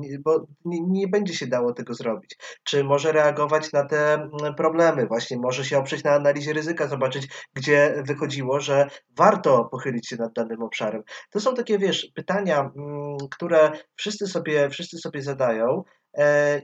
yy, 0.00 0.18
bo 0.24 0.46
nie 0.64 1.08
będzie 1.08 1.34
się 1.34 1.46
dało 1.46 1.72
tego 1.72 1.94
zrobić. 1.94 2.36
Czy 2.64 2.84
może 2.84 3.12
reagować 3.12 3.72
na 3.72 3.84
te 3.84 4.14
mm, 4.14 4.54
problemy, 4.56 5.06
właśnie 5.06 5.38
może 5.38 5.64
się 5.64 5.78
oprzeć 5.78 6.04
na 6.04 6.10
analizie 6.10 6.52
ryzyka, 6.52 6.88
zobaczyć, 6.88 7.28
gdzie 7.54 8.02
wychodziło, 8.06 8.60
że 8.60 8.86
warto 9.16 9.64
pochylić 9.64 10.08
się 10.08 10.16
nad 10.16 10.32
danym 10.32 10.62
obszarem. 10.62 11.02
To 11.30 11.40
są 11.40 11.54
takie, 11.54 11.78
wiesz, 11.78 12.10
pytania, 12.14 12.60
mm, 12.60 13.16
które 13.30 13.70
wszyscy 13.96 14.26
sobie, 14.26 14.70
wszyscy 14.70 14.98
sobie 14.98 15.22
zadają, 15.22 15.82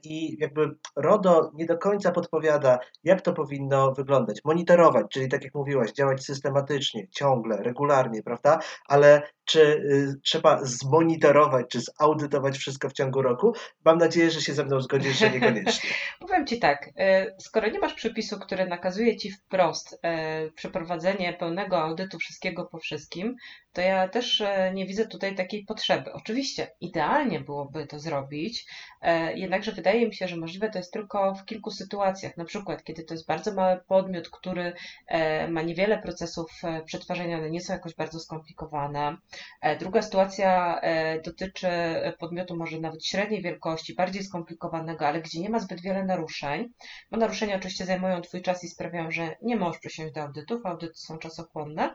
i 0.02 0.36
jakby 0.40 0.70
RODO 0.96 1.50
nie 1.54 1.66
do 1.66 1.78
końca 1.78 2.12
podpowiada, 2.12 2.78
jak 3.04 3.20
to 3.20 3.32
powinno 3.32 3.92
wyglądać. 3.92 4.40
Monitorować, 4.44 5.06
czyli 5.10 5.28
tak 5.28 5.44
jak 5.44 5.54
mówiłaś, 5.54 5.92
działać 5.92 6.24
systematycznie, 6.24 7.08
ciągle, 7.10 7.56
regularnie, 7.56 8.22
prawda? 8.22 8.58
Ale 8.88 9.22
czy 9.44 9.60
y, 9.60 10.20
trzeba 10.22 10.64
zmonitorować, 10.64 11.66
czy 11.68 11.80
zaudytować 11.80 12.58
wszystko 12.58 12.88
w 12.88 12.92
ciągu 12.92 13.22
roku? 13.22 13.52
Mam 13.84 13.98
nadzieję, 13.98 14.30
że 14.30 14.40
się 14.40 14.54
ze 14.54 14.64
mną 14.64 14.80
zgodzisz, 14.80 15.18
że 15.18 15.30
niekoniecznie. 15.30 15.90
Powiem 16.20 16.46
Ci 16.46 16.58
tak, 16.58 16.88
y, 16.88 17.34
skoro 17.38 17.68
nie 17.68 17.78
masz 17.78 17.94
przepisu, 17.94 18.38
który 18.38 18.66
nakazuje 18.66 19.16
Ci 19.16 19.30
wprost 19.32 19.92
y, 19.92 20.52
przeprowadzenie 20.52 21.32
pełnego 21.32 21.78
audytu 21.78 22.18
wszystkiego 22.18 22.64
po 22.64 22.78
wszystkim, 22.78 23.36
to 23.72 23.80
ja 23.80 24.08
też 24.08 24.42
nie 24.74 24.86
widzę 24.86 25.06
tutaj 25.06 25.34
takiej 25.34 25.64
potrzeby. 25.64 26.12
Oczywiście 26.12 26.70
idealnie 26.80 27.40
byłoby 27.40 27.86
to 27.86 27.98
zrobić, 27.98 28.66
jednakże 29.44 29.72
wydaje 29.72 30.06
mi 30.06 30.14
się, 30.14 30.28
że 30.28 30.36
możliwe 30.36 30.70
to 30.70 30.78
jest 30.78 30.92
tylko 30.92 31.34
w 31.34 31.44
kilku 31.44 31.70
sytuacjach. 31.70 32.36
Na 32.36 32.44
przykład, 32.44 32.84
kiedy 32.84 33.04
to 33.04 33.14
jest 33.14 33.26
bardzo 33.26 33.54
mały 33.54 33.80
podmiot, 33.88 34.28
który 34.28 34.72
ma 35.48 35.62
niewiele 35.62 35.98
procesów 35.98 36.50
przetwarzania, 36.86 37.38
one 37.38 37.50
nie 37.50 37.60
są 37.60 37.72
jakoś 37.72 37.94
bardzo 37.94 38.20
skomplikowane, 38.20 39.16
E, 39.60 39.78
druga 39.78 40.02
sytuacja 40.02 40.80
e, 40.80 41.20
dotyczy 41.20 41.68
podmiotu 42.18 42.56
może 42.56 42.80
nawet 42.80 43.06
średniej 43.06 43.42
wielkości, 43.42 43.94
bardziej 43.94 44.24
skomplikowanego, 44.24 45.06
ale 45.06 45.22
gdzie 45.22 45.40
nie 45.40 45.50
ma 45.50 45.58
zbyt 45.58 45.80
wiele 45.80 46.04
naruszeń, 46.04 46.72
bo 47.10 47.16
naruszenia 47.16 47.56
oczywiście 47.56 47.84
zajmują 47.84 48.20
Twój 48.20 48.42
czas 48.42 48.64
i 48.64 48.68
sprawiają, 48.68 49.10
że 49.10 49.36
nie 49.42 49.56
możesz 49.56 49.80
przysiąść 49.80 50.14
do 50.14 50.22
audytów, 50.22 50.66
audyty 50.66 50.94
są 50.94 51.18
czasochłonne. 51.18 51.94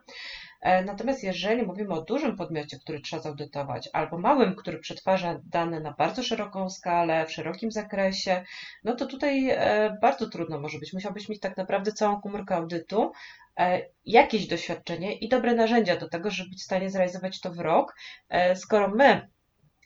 E, 0.61 0.83
natomiast 0.83 1.23
jeżeli 1.23 1.63
mówimy 1.63 1.93
o 1.93 2.01
dużym 2.01 2.35
podmiocie, 2.35 2.79
który 2.79 2.99
trzeba 2.99 3.21
zaudytować, 3.21 3.89
albo 3.93 4.17
małym, 4.17 4.55
który 4.55 4.79
przetwarza 4.79 5.39
dane 5.45 5.79
na 5.79 5.93
bardzo 5.93 6.23
szeroką 6.23 6.69
skalę, 6.69 7.25
w 7.25 7.31
szerokim 7.31 7.71
zakresie, 7.71 8.43
no 8.83 8.95
to 8.95 9.05
tutaj 9.05 9.57
bardzo 10.01 10.29
trudno 10.29 10.59
może 10.59 10.79
być. 10.79 10.93
Musiałbyś 10.93 11.29
mieć 11.29 11.39
tak 11.39 11.57
naprawdę 11.57 11.91
całą 11.91 12.21
komórkę 12.21 12.55
audytu, 12.55 13.11
E, 13.59 13.81
jakieś 14.05 14.47
doświadczenie 14.47 15.13
i 15.13 15.29
dobre 15.29 15.55
narzędzia 15.55 15.95
do 15.97 16.09
tego, 16.09 16.31
żeby 16.31 16.49
być 16.49 16.59
w 16.59 16.63
stanie 16.63 16.89
zrealizować 16.89 17.41
to 17.41 17.51
w 17.51 17.59
rok. 17.59 17.95
E, 18.29 18.55
skoro 18.55 18.87
my 18.87 19.27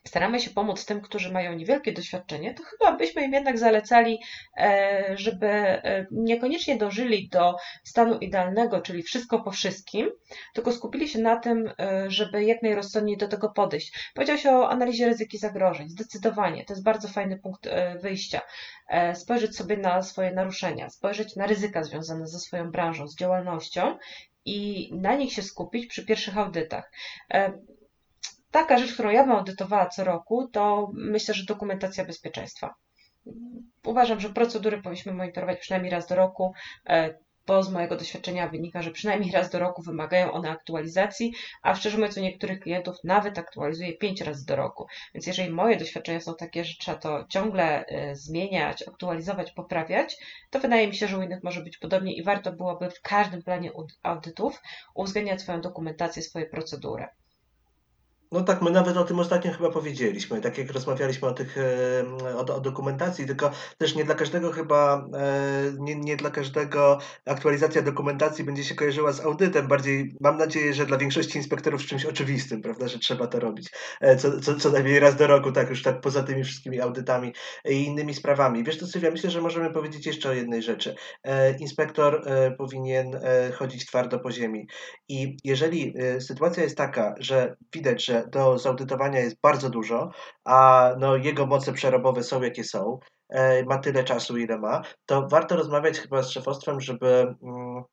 staramy 0.07 0.39
się 0.39 0.49
pomóc 0.49 0.85
tym, 0.85 1.01
którzy 1.01 1.31
mają 1.31 1.53
niewielkie 1.53 1.91
doświadczenie, 1.93 2.53
to 2.53 2.63
chyba 2.63 2.97
byśmy 2.97 3.25
im 3.25 3.33
jednak 3.33 3.57
zalecali, 3.57 4.19
e, 4.57 5.05
żeby 5.17 5.47
e, 5.47 6.05
niekoniecznie 6.11 6.77
dążyli 6.77 7.29
do 7.29 7.55
stanu 7.83 8.19
idealnego, 8.19 8.81
czyli 8.81 9.03
wszystko 9.03 9.39
po 9.39 9.51
wszystkim, 9.51 10.11
tylko 10.53 10.71
skupili 10.71 11.09
się 11.09 11.19
na 11.19 11.39
tym, 11.39 11.71
e, 11.79 12.05
żeby 12.11 12.43
jak 12.43 12.61
najrozsądniej 12.61 13.17
do 13.17 13.27
tego 13.27 13.49
podejść. 13.49 14.11
Powiedział 14.13 14.37
się 14.37 14.51
o 14.51 14.69
analizie 14.69 15.05
ryzyk 15.05 15.33
i 15.33 15.37
zagrożeń. 15.37 15.89
Zdecydowanie, 15.89 16.65
to 16.65 16.73
jest 16.73 16.83
bardzo 16.83 17.07
fajny 17.07 17.39
punkt 17.39 17.69
wyjścia. 18.01 18.41
Spojrzeć 19.13 19.55
sobie 19.55 19.77
na 19.77 20.01
swoje 20.01 20.31
naruszenia, 20.31 20.89
spojrzeć 20.89 21.35
na 21.35 21.47
ryzyka 21.47 21.83
związane 21.83 22.27
ze 22.27 22.39
swoją 22.39 22.71
branżą, 22.71 23.07
z 23.07 23.17
działalnością 23.17 23.97
i 24.45 24.89
na 24.93 25.15
nich 25.15 25.33
się 25.33 25.41
skupić 25.41 25.87
przy 25.87 26.05
pierwszych 26.05 26.37
audytach. 26.37 26.91
Taka 28.53 28.77
rzecz, 28.77 28.93
którą 28.93 29.09
ja 29.09 29.23
bym 29.23 29.31
audytowała 29.31 29.89
co 29.89 30.03
roku, 30.03 30.47
to 30.47 30.91
myślę, 30.93 31.33
że 31.33 31.45
dokumentacja 31.45 32.05
bezpieczeństwa. 32.05 32.75
Uważam, 33.85 34.19
że 34.19 34.29
procedury 34.29 34.81
powinniśmy 34.81 35.13
monitorować 35.13 35.59
przynajmniej 35.59 35.91
raz 35.91 36.07
do 36.07 36.15
roku. 36.15 36.53
E, 36.89 37.17
bo 37.47 37.63
z 37.63 37.71
mojego 37.71 37.95
doświadczenia 37.95 38.47
wynika, 38.47 38.81
że 38.81 38.91
przynajmniej 38.91 39.31
raz 39.31 39.49
do 39.49 39.59
roku 39.59 39.81
wymagają 39.81 40.31
one 40.31 40.49
aktualizacji, 40.49 41.33
a 41.61 41.75
szczerze 41.75 41.97
mówiąc 41.97 42.17
u 42.17 42.21
niektórych 42.21 42.59
klientów 42.59 42.95
nawet 43.03 43.37
aktualizuje 43.37 43.97
pięć 43.97 44.21
razy 44.21 44.45
do 44.45 44.55
roku. 44.55 44.87
Więc 45.13 45.27
jeżeli 45.27 45.49
moje 45.49 45.77
doświadczenia 45.77 46.21
są 46.21 46.35
takie, 46.35 46.65
że 46.65 46.73
trzeba 46.79 46.97
to 46.97 47.25
ciągle 47.29 47.85
e, 47.85 48.15
zmieniać, 48.15 48.87
aktualizować, 48.87 49.51
poprawiać, 49.51 50.17
to 50.49 50.59
wydaje 50.59 50.87
mi 50.87 50.95
się, 50.95 51.07
że 51.07 51.17
u 51.17 51.21
innych 51.21 51.43
może 51.43 51.61
być 51.61 51.77
podobnie 51.77 52.13
i 52.13 52.23
warto 52.23 52.51
byłoby 52.51 52.89
w 52.89 53.01
każdym 53.01 53.43
planie 53.43 53.71
audytów 54.03 54.61
uwzględniać 54.95 55.41
swoją 55.41 55.61
dokumentację, 55.61 56.21
swoje 56.21 56.45
procedury. 56.45 57.07
No 58.33 58.43
tak, 58.43 58.61
my 58.61 58.71
nawet 58.71 58.97
o 58.97 59.03
tym 59.03 59.19
ostatnio 59.19 59.51
chyba 59.51 59.69
powiedzieliśmy, 59.69 60.41
tak 60.41 60.57
jak 60.57 60.71
rozmawialiśmy 60.71 61.27
o 61.27 61.33
tych, 61.33 61.57
o, 62.35 62.55
o 62.55 62.59
dokumentacji, 62.59 63.25
tylko 63.25 63.51
też 63.77 63.95
nie 63.95 64.05
dla 64.05 64.15
każdego 64.15 64.51
chyba, 64.51 65.07
e, 65.13 65.73
nie, 65.79 65.95
nie 65.95 66.17
dla 66.17 66.29
każdego 66.29 66.99
aktualizacja 67.25 67.81
dokumentacji 67.81 68.43
będzie 68.43 68.63
się 68.63 68.75
kojarzyła 68.75 69.11
z 69.11 69.19
audytem, 69.19 69.67
bardziej 69.67 70.15
mam 70.21 70.37
nadzieję, 70.37 70.73
że 70.73 70.85
dla 70.85 70.97
większości 70.97 71.37
inspektorów 71.37 71.85
czymś 71.85 72.05
oczywistym, 72.05 72.61
prawda, 72.61 72.87
że 72.87 72.99
trzeba 72.99 73.27
to 73.27 73.39
robić 73.39 73.69
e, 74.01 74.15
co, 74.17 74.39
co, 74.39 74.55
co 74.55 74.71
najmniej 74.71 74.99
raz 74.99 75.15
do 75.15 75.27
roku, 75.27 75.51
tak 75.51 75.69
już 75.69 75.83
tak 75.83 76.01
poza 76.01 76.23
tymi 76.23 76.43
wszystkimi 76.43 76.81
audytami 76.81 77.33
i 77.65 77.83
innymi 77.83 78.13
sprawami. 78.13 78.63
Wiesz 78.63 78.77
to 78.77 78.87
Sylwia, 78.87 79.11
myślę, 79.11 79.29
że 79.29 79.41
możemy 79.41 79.73
powiedzieć 79.73 80.05
jeszcze 80.05 80.29
o 80.29 80.33
jednej 80.33 80.61
rzeczy. 80.61 80.95
E, 81.23 81.57
inspektor 81.57 82.23
powinien 82.57 83.19
chodzić 83.53 83.85
twardo 83.85 84.19
po 84.19 84.31
ziemi 84.31 84.67
i 85.09 85.37
jeżeli 85.43 85.93
sytuacja 86.19 86.63
jest 86.63 86.77
taka, 86.77 87.15
że 87.19 87.55
widać, 87.73 88.05
że 88.05 88.22
do 88.27 88.57
zaudytowania 88.57 89.19
jest 89.19 89.37
bardzo 89.41 89.69
dużo, 89.69 90.11
a 90.45 90.89
no, 90.99 91.15
jego 91.15 91.45
moce 91.45 91.73
przerobowe 91.73 92.23
są 92.23 92.41
jakie 92.41 92.63
są, 92.63 92.99
e, 93.29 93.63
ma 93.63 93.77
tyle 93.77 94.03
czasu, 94.03 94.37
ile 94.37 94.57
ma, 94.57 94.81
to 95.05 95.27
warto 95.27 95.55
rozmawiać 95.55 95.99
chyba 95.99 96.23
z 96.23 96.29
szefostwem, 96.29 96.81
żeby 96.81 97.35
mm, 97.43 97.83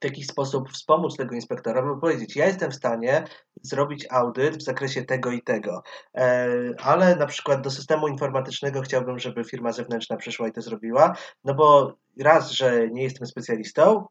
w 0.00 0.04
jakiś 0.04 0.26
sposób 0.26 0.70
wspomóc 0.70 1.16
tego 1.16 1.34
inspektora, 1.34 1.82
by 1.82 2.00
powiedzieć, 2.00 2.36
ja 2.36 2.46
jestem 2.46 2.70
w 2.70 2.74
stanie 2.74 3.24
zrobić 3.62 4.06
audyt 4.10 4.56
w 4.56 4.62
zakresie 4.62 5.04
tego 5.04 5.30
i 5.30 5.42
tego, 5.42 5.82
e, 6.16 6.48
ale 6.78 7.16
na 7.16 7.26
przykład 7.26 7.60
do 7.60 7.70
systemu 7.70 8.08
informatycznego 8.08 8.80
chciałbym, 8.80 9.18
żeby 9.18 9.44
firma 9.44 9.72
zewnętrzna 9.72 10.16
przyszła 10.16 10.48
i 10.48 10.52
to 10.52 10.62
zrobiła, 10.62 11.16
no 11.44 11.54
bo 11.54 11.94
raz, 12.20 12.50
że 12.50 12.88
nie 12.90 13.02
jestem 13.02 13.26
specjalistą, 13.26 14.06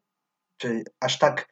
czy 0.57 0.83
aż 0.99 1.17
tak 1.19 1.47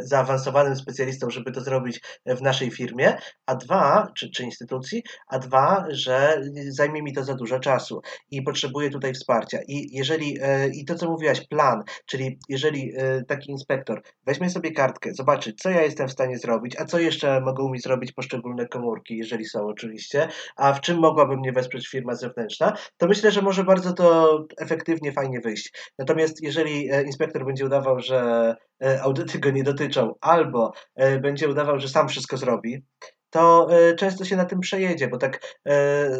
zaawansowanym 0.00 0.76
specjalistą, 0.76 1.30
żeby 1.30 1.52
to 1.52 1.60
zrobić 1.60 2.00
w 2.26 2.42
naszej 2.42 2.70
firmie, 2.70 3.16
a 3.46 3.54
dwa, 3.54 4.12
czy, 4.14 4.30
czy 4.30 4.44
instytucji, 4.44 5.02
a 5.28 5.38
dwa, 5.38 5.86
że 5.90 6.42
zajmie 6.68 7.02
mi 7.02 7.12
to 7.12 7.24
za 7.24 7.34
dużo 7.34 7.60
czasu 7.60 8.00
i 8.30 8.42
potrzebuję 8.42 8.90
tutaj 8.90 9.14
wsparcia. 9.14 9.58
I 9.68 9.96
jeżeli, 9.96 10.38
e, 10.42 10.68
i 10.68 10.84
to 10.84 10.94
co 10.94 11.10
mówiłaś, 11.10 11.46
plan, 11.46 11.82
czyli 12.06 12.38
jeżeli 12.48 12.92
e, 12.96 13.24
taki 13.24 13.50
inspektor 13.50 14.02
weźmie 14.26 14.50
sobie 14.50 14.72
kartkę, 14.72 15.14
zobaczy, 15.14 15.52
co 15.52 15.70
ja 15.70 15.82
jestem 15.82 16.08
w 16.08 16.12
stanie 16.12 16.38
zrobić, 16.38 16.76
a 16.80 16.84
co 16.84 16.98
jeszcze 16.98 17.40
mogą 17.40 17.68
mi 17.68 17.80
zrobić 17.80 18.12
poszczególne 18.12 18.68
komórki, 18.68 19.16
jeżeli 19.16 19.44
są 19.44 19.66
oczywiście, 19.66 20.28
a 20.56 20.72
w 20.72 20.80
czym 20.80 20.98
mogłaby 20.98 21.36
mnie 21.36 21.52
wesprzeć 21.52 21.88
firma 21.88 22.14
zewnętrzna, 22.14 22.76
to 22.96 23.06
myślę, 23.06 23.30
że 23.30 23.42
może 23.42 23.64
bardzo 23.64 23.92
to 23.92 24.38
efektywnie, 24.58 25.12
fajnie 25.12 25.40
wyjść. 25.40 25.72
Natomiast 25.98 26.42
jeżeli 26.42 26.88
inspektor 27.06 27.44
będzie 27.44 27.66
udawał, 27.66 28.00
że 28.00 28.16
E, 28.26 28.56
audyty 29.02 29.38
go 29.38 29.50
nie 29.50 29.62
dotyczą, 29.62 30.14
albo 30.20 30.72
e, 30.94 31.18
będzie 31.18 31.48
udawał, 31.48 31.80
że 31.80 31.88
sam 31.88 32.08
wszystko 32.08 32.36
zrobi, 32.36 32.82
to 33.30 33.68
e, 33.70 33.94
często 33.94 34.24
się 34.24 34.36
na 34.36 34.44
tym 34.44 34.60
przejedzie, 34.60 35.08
bo 35.08 35.18
tak 35.18 35.40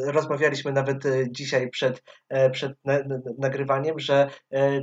rozmawialiśmy 0.07 0.73
nawet 0.73 0.97
dzisiaj 1.31 1.71
przed, 1.71 2.03
przed 2.53 2.73
nagrywaniem, 3.39 3.99
że 3.99 4.31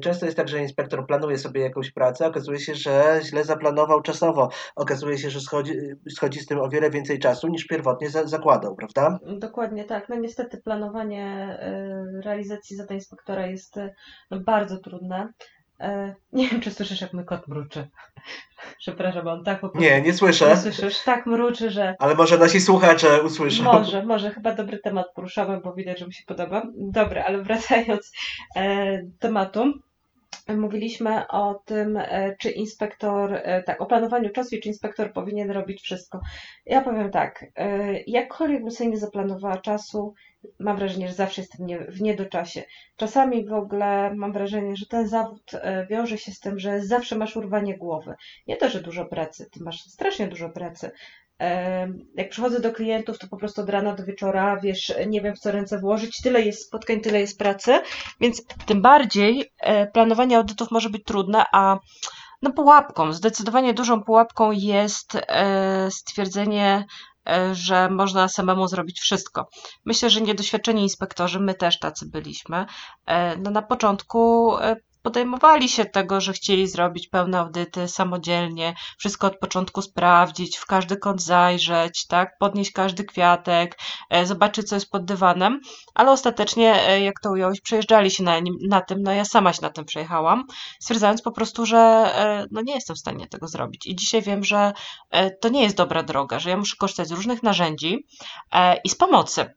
często 0.02 0.26
jest 0.26 0.38
tak, 0.38 0.48
że 0.48 0.60
inspektor 0.60 1.08
planuje 1.08 1.38
sobie 1.38 1.62
jakąś 1.62 1.92
pracę, 1.92 2.28
okazuje 2.28 2.60
się, 2.60 2.76
że 2.76 3.20
źle 3.24 3.44
zaplanował 3.44 4.02
czasowo, 4.02 4.50
okazuje 4.76 5.18
się, 5.18 5.30
że 5.30 5.42
schodzi, 5.42 5.74
schodzi 6.10 6.40
z 6.40 6.46
tym 6.46 6.60
o 6.60 6.70
wiele 6.70 6.90
więcej 6.90 7.20
czasu 7.20 7.48
niż 7.48 7.68
pierwotnie 7.68 8.10
zakładał, 8.10 8.76
prawda? 8.76 9.20
Dokładnie 9.38 9.86
tak. 9.86 10.10
No 10.10 10.16
niestety 10.16 10.58
planowanie 10.58 11.58
realizacji 12.24 12.78
zadań 12.78 12.98
inspektora 12.98 13.48
jest 13.48 13.76
no, 14.32 14.40
bardzo 14.40 14.78
trudne. 14.78 15.34
E, 15.80 16.16
nie 16.34 16.50
wiem, 16.50 16.62
czy 16.62 16.72
słyszysz, 16.72 17.02
jak 17.02 17.14
mój 17.14 17.26
kot 17.26 17.48
mruczy. 17.48 17.90
Przepraszam, 18.80 19.28
on 19.28 19.44
tak 19.44 19.60
po 19.60 19.70
prostu... 19.70 19.90
Nie, 19.90 20.02
nie 20.02 20.14
słyszę. 20.14 20.50
Nie 20.50 20.58
słyszysz, 20.58 21.04
tak 21.04 21.26
mruczy, 21.26 21.70
że... 21.70 21.96
Ale 22.00 22.16
może 22.16 22.38
nasi 22.38 22.62
słuchacze 22.62 23.24
usłyszą. 23.24 23.64
Może, 23.64 24.06
może. 24.06 24.32
Chyba 24.32 24.56
dobry 24.56 24.80
temat 24.80 25.06
poruszamy, 25.16 25.62
bo 25.62 25.74
widać, 25.74 26.00
że 26.00 26.08
mi 26.08 26.14
się 26.14 26.24
podoba. 26.28 26.64
Dobra, 26.76 27.24
ale 27.24 27.44
wracając 27.44 28.12
e, 28.56 29.02
tematu. 29.20 29.74
Mówiliśmy 30.58 31.28
o 31.28 31.62
tym, 31.66 31.98
e, 31.98 32.36
czy 32.40 32.52
inspektor, 32.52 33.34
e, 33.34 33.64
tak, 33.64 33.82
o 33.82 33.86
planowaniu 33.86 34.30
czasu 34.30 34.56
i 34.56 34.60
czy 34.60 34.70
inspektor 34.70 35.14
powinien 35.14 35.52
robić 35.52 35.82
wszystko. 35.82 36.20
Ja 36.66 36.82
powiem 36.82 37.12
tak, 37.12 37.46
jakkolwiek 38.08 38.62
bym 38.62 38.72
sobie 38.72 38.90
nie 38.90 38.98
zaplanowała 38.98 39.58
czasu, 39.58 40.14
mam 40.60 40.78
wrażenie, 40.78 41.08
że 41.08 41.14
zawsze 41.14 41.42
jestem 41.42 41.68
w 41.90 42.02
niedoczasie. 42.02 42.64
Czasami 42.96 43.46
w 43.46 43.54
ogóle 43.54 44.14
mam 44.16 44.34
wrażenie, 44.34 44.76
że 44.76 44.86
ten 44.86 45.08
zawód 45.08 45.52
e, 45.54 45.88
wiąże 45.90 46.18
się 46.18 46.32
z 46.32 46.40
tym, 46.40 46.60
że 46.60 46.82
zawsze 46.82 47.18
masz 47.18 47.36
urwanie 47.36 47.78
głowy. 47.78 48.14
Nie 48.48 48.58
to, 48.58 48.70
że 48.70 48.82
dużo 48.82 49.06
pracy, 49.06 49.50
ty 49.52 49.64
masz 49.64 49.82
strasznie 49.82 50.28
dużo 50.28 50.50
pracy. 50.50 50.92
E, 51.44 51.88
jak 52.16 52.30
przychodzę 52.30 52.60
do 52.60 52.72
klientów, 52.72 53.20
to 53.20 53.28
po 53.28 53.38
prostu 53.38 53.62
od 53.62 53.70
rana 53.70 53.96
do 53.96 54.06
wieczora, 54.06 54.60
wiesz, 54.60 54.94
nie 55.08 55.22
wiem 55.22 55.36
w 55.36 55.40
co 55.40 55.52
ręce 55.52 55.80
włożyć, 55.80 56.22
tyle 56.24 56.42
jest 56.42 56.68
spotkań, 56.68 57.02
tyle 57.02 57.20
jest 57.20 57.40
pracy, 57.40 57.82
więc 58.22 58.42
tym 58.66 58.82
bardziej 58.82 59.52
e, 59.60 59.88
planowanie 59.88 60.38
audytów 60.38 60.72
może 60.72 60.90
być 60.90 61.04
trudne, 61.04 61.44
a 61.54 61.78
no 62.42 62.52
pułapką, 62.52 63.14
zdecydowanie 63.14 63.74
dużą 63.74 64.04
pułapką 64.04 64.52
jest 64.52 65.18
stwierdzenie 65.90 66.86
E, 67.30 67.56
że 67.56 67.90
można 67.90 68.28
samemu 68.28 68.68
zrobić 68.68 69.00
wszystko. 69.00 69.50
Myślę, 69.86 70.10
że 70.10 70.22
niedoświadczeni 70.22 70.82
inspektorzy, 70.82 71.40
my 71.40 71.54
też 71.54 71.80
tacy 71.80 72.06
byliśmy, 72.06 72.66
e, 73.06 73.38
no 73.38 73.52
na 73.52 73.62
początku 73.62 74.52
e, 74.58 74.76
podejmowali 75.04 75.70
się 75.70 75.86
tego, 75.86 76.22
że 76.22 76.34
chcieli 76.34 76.68
zrobić 76.68 77.08
pełne 77.08 77.40
audyty 77.40 77.88
samodzielnie, 77.88 78.76
wszystko 78.98 79.28
od 79.28 79.38
początku 79.38 79.82
sprawdzić, 79.82 80.58
w 80.58 80.66
każdy 80.66 80.98
kąt 80.98 81.22
zajrzeć, 81.22 82.08
tak, 82.08 82.38
podnieść 82.40 82.72
każdy 82.72 83.04
kwiatek, 83.04 83.78
e, 84.10 84.26
zobaczyć, 84.26 84.70
co 84.70 84.76
jest 84.76 84.92
pod 84.92 85.06
dywanem, 85.06 85.60
ale 85.94 86.12
ostatecznie, 86.12 86.88
e, 86.88 87.02
jak 87.02 87.20
to 87.24 87.32
ująłeś, 87.32 87.62
przejeżdżali 87.62 88.12
się 88.12 88.24
na, 88.24 88.40
nim, 88.40 88.56
na 88.68 88.82
tym, 88.82 89.02
no 89.02 89.12
ja 89.12 89.26
sama 89.26 89.54
się 89.54 89.62
na 89.62 89.70
tym 89.70 89.86
przejechałam, 89.86 90.44
stwierdzając 90.80 91.22
po 91.22 91.32
prostu, 91.32 91.66
że 91.66 91.78
e, 91.78 92.46
no 92.52 92.62
nie 92.62 92.74
jestem 92.74 92.96
w 92.96 93.00
stanie 93.00 93.28
tego 93.28 93.48
zrobić. 93.48 93.88
I 93.88 93.96
dzisiaj 93.96 94.22
wiem, 94.22 94.44
że 94.44 94.74
to 95.42 95.50
nie 95.50 95.64
jest 95.64 95.76
dobra 95.76 96.04
droga, 96.04 96.40
że 96.40 96.50
ja 96.50 96.58
muszę 96.58 96.76
korzystać 96.80 97.08
z 97.08 97.12
różnych 97.12 97.44
narzędzi 97.44 98.06
i 98.84 98.90
z 98.90 98.96
pomocy. 98.96 99.54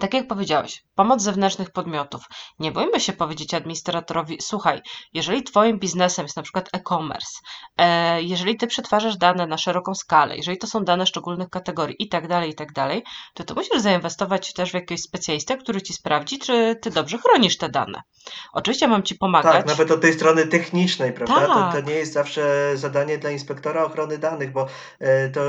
Tak 0.00 0.14
jak 0.14 0.26
powiedziałeś, 0.28 0.84
pomoc 0.94 1.22
zewnętrznych 1.22 1.70
podmiotów. 1.70 2.24
Nie 2.58 2.72
bójmy 2.72 3.00
się 3.00 3.12
powiedzieć 3.12 3.54
administratorowi, 3.54 4.38
słuchaj, 4.40 4.82
jeżeli 5.14 5.42
twoim 5.42 5.78
biznesem 5.78 6.24
jest 6.24 6.36
na 6.36 6.42
przykład 6.42 6.68
e-commerce, 6.72 7.38
e, 7.76 8.22
jeżeli 8.22 8.56
ty 8.56 8.66
przetwarzasz 8.66 9.16
dane 9.16 9.46
na 9.46 9.58
szeroką 9.58 9.94
skalę, 9.94 10.36
jeżeli 10.36 10.58
to 10.58 10.66
są 10.66 10.84
dane 10.84 11.06
szczególnych 11.06 11.48
kategorii 11.50 11.96
i 11.98 12.08
tak 12.08 12.28
dalej, 12.28 12.50
i 12.50 12.54
tak 12.54 12.72
dalej, 12.72 13.02
to 13.34 13.44
ty 13.44 13.54
musisz 13.54 13.80
zainwestować 13.80 14.52
też 14.52 14.70
w 14.70 14.74
jakiegoś 14.74 15.00
specjalistę, 15.00 15.56
który 15.56 15.82
ci 15.82 15.92
sprawdzi, 15.92 16.38
czy 16.38 16.76
ty 16.82 16.90
dobrze 16.90 17.18
chronisz 17.18 17.58
te 17.58 17.68
dane. 17.68 18.02
Oczywiście 18.52 18.88
mam 18.88 19.02
ci 19.02 19.14
pomagać. 19.14 19.52
Tak, 19.52 19.66
nawet 19.66 19.90
od 19.90 20.00
tej 20.00 20.12
strony 20.12 20.46
technicznej, 20.46 21.12
prawda? 21.12 21.34
Tak. 21.34 21.74
To, 21.74 21.82
to, 21.82 21.88
nie 21.88 21.94
jest 21.94 22.12
zawsze 22.12 22.72
zadanie 22.74 23.18
dla 23.18 23.30
inspektora 23.30 23.84
ochrony 23.84 24.18
danych, 24.18 24.52
bo 24.52 24.66
e, 24.98 25.28
to 25.28 25.40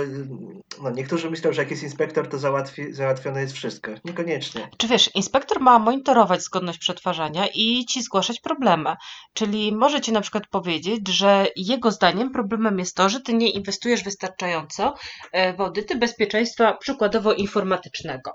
no, 0.83 0.89
niektórzy 0.89 1.29
myślą, 1.29 1.53
że 1.53 1.61
jak 1.61 1.71
jest 1.71 1.83
inspektor, 1.83 2.27
to 2.27 2.37
załatwi, 2.37 2.93
załatwione 2.93 3.41
jest 3.41 3.53
wszystko. 3.53 3.91
Niekoniecznie. 4.05 4.36
Czy 4.77 4.87
wiesz, 4.87 5.15
inspektor 5.15 5.59
ma 5.59 5.79
monitorować 5.79 6.43
zgodność 6.43 6.79
przetwarzania 6.79 7.47
i 7.53 7.85
ci 7.85 8.01
zgłaszać 8.01 8.39
problemy. 8.39 8.95
Czyli 9.33 9.75
może 9.75 10.01
ci 10.01 10.11
na 10.11 10.21
przykład 10.21 10.47
powiedzieć, 10.47 11.07
że 11.07 11.47
jego 11.55 11.91
zdaniem 11.91 12.31
problemem 12.31 12.79
jest 12.79 12.95
to, 12.95 13.09
że 13.09 13.21
ty 13.21 13.33
nie 13.33 13.49
inwestujesz 13.49 14.03
wystarczająco 14.03 14.93
e, 15.31 15.53
w 15.53 15.61
audyty 15.61 15.95
bezpieczeństwa 15.95 16.73
przykładowo 16.73 17.33
informatycznego 17.33 18.31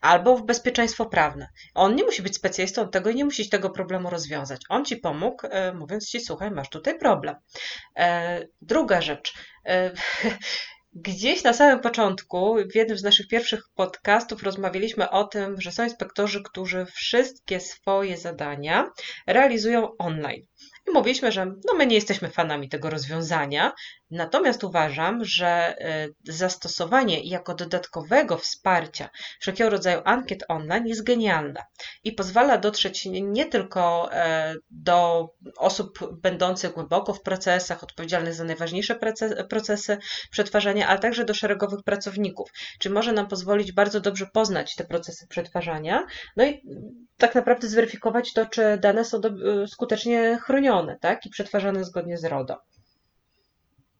albo 0.00 0.36
w 0.36 0.46
bezpieczeństwo 0.46 1.06
prawne. 1.06 1.48
On 1.74 1.94
nie 1.94 2.04
musi 2.04 2.22
być 2.22 2.36
specjalistą 2.36 2.88
tego 2.88 3.10
i 3.10 3.14
nie 3.14 3.24
musi 3.24 3.48
tego 3.48 3.70
problemu 3.70 4.10
rozwiązać. 4.10 4.60
On 4.68 4.84
ci 4.84 4.96
pomógł, 4.96 5.46
e, 5.50 5.72
mówiąc 5.72 6.08
ci, 6.08 6.20
słuchaj, 6.20 6.50
masz 6.50 6.68
tutaj 6.68 6.98
problem. 6.98 7.36
E, 7.96 8.46
druga 8.62 9.00
rzecz. 9.00 9.34
Gdzieś 10.92 11.42
na 11.42 11.52
samym 11.52 11.80
początku, 11.80 12.56
w 12.72 12.74
jednym 12.74 12.98
z 12.98 13.02
naszych 13.02 13.28
pierwszych 13.28 13.64
podcastów, 13.74 14.42
rozmawialiśmy 14.42 15.10
o 15.10 15.24
tym, 15.24 15.60
że 15.60 15.72
są 15.72 15.84
inspektorzy, 15.84 16.42
którzy 16.42 16.86
wszystkie 16.94 17.60
swoje 17.60 18.16
zadania 18.16 18.90
realizują 19.26 19.96
online. 19.96 20.46
I 20.88 20.90
mówiliśmy, 20.90 21.32
że 21.32 21.46
no 21.46 21.74
my 21.76 21.86
nie 21.86 21.94
jesteśmy 21.94 22.30
fanami 22.30 22.68
tego 22.68 22.90
rozwiązania, 22.90 23.72
natomiast 24.10 24.64
uważam, 24.64 25.24
że 25.24 25.76
y, 26.26 26.32
zastosowanie 26.32 27.22
jako 27.22 27.54
dodatkowego 27.54 28.36
wsparcia 28.36 29.08
wszelkiego 29.40 29.70
rodzaju 29.70 30.00
ankiet 30.04 30.44
online 30.48 30.86
jest 30.86 31.04
genialne 31.04 31.62
i 32.04 32.12
pozwala 32.12 32.58
dotrzeć 32.58 33.04
nie 33.06 33.46
tylko 33.46 34.12
e, 34.12 34.54
do 34.70 35.28
osób 35.56 35.98
będących 36.22 36.72
głęboko 36.72 37.14
w 37.14 37.22
procesach, 37.22 37.82
odpowiedzialnych 37.82 38.34
za 38.34 38.44
najważniejsze 38.44 38.98
procesy 39.48 39.98
przetwarzania, 40.30 40.88
ale 40.88 40.98
także 40.98 41.24
do 41.24 41.34
szeregowych 41.34 41.82
pracowników. 41.84 42.50
Czy 42.78 42.90
może 42.90 43.12
nam 43.12 43.28
pozwolić 43.28 43.72
bardzo 43.72 44.00
dobrze 44.00 44.26
poznać 44.26 44.74
te 44.74 44.84
procesy 44.84 45.26
przetwarzania, 45.28 46.06
no 46.36 46.44
i 46.44 46.62
tak 47.16 47.34
naprawdę 47.34 47.68
zweryfikować 47.68 48.32
to, 48.32 48.46
czy 48.46 48.78
dane 48.78 49.04
są 49.04 49.20
skutecznie 49.66 50.38
chronione 50.42 50.98
tak? 51.00 51.26
i 51.26 51.30
przetwarzane 51.30 51.84
zgodnie 51.84 52.18
z 52.18 52.24
RODO. 52.24 52.56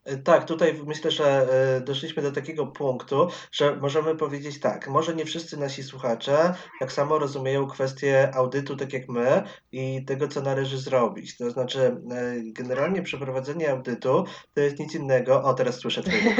E, 0.04 0.16
tak, 0.16 0.44
tutaj 0.44 0.80
myślę, 0.86 1.10
że 1.10 1.46
e, 1.76 1.80
doszliśmy 1.80 2.22
do 2.22 2.32
takiego 2.32 2.66
punktu, 2.66 3.28
że 3.52 3.76
możemy 3.76 4.16
powiedzieć 4.16 4.60
tak, 4.60 4.88
może 4.88 5.14
nie 5.14 5.24
wszyscy 5.24 5.56
nasi 5.56 5.82
słuchacze 5.82 6.54
tak 6.80 6.92
samo 6.92 7.18
rozumieją 7.18 7.66
kwestię 7.66 8.30
audytu 8.34 8.76
tak 8.76 8.92
jak 8.92 9.08
my 9.08 9.42
i 9.72 10.04
tego, 10.04 10.28
co 10.28 10.40
należy 10.40 10.78
zrobić. 10.78 11.36
To 11.36 11.50
znaczy, 11.50 11.80
e, 11.80 12.34
generalnie 12.44 13.02
przeprowadzenie 13.02 13.70
audytu 13.70 14.24
to 14.54 14.60
jest 14.60 14.78
nic 14.78 14.94
innego, 14.94 15.42
o 15.42 15.54
teraz 15.54 15.76
słyszę 15.76 16.02
twojego 16.02 16.30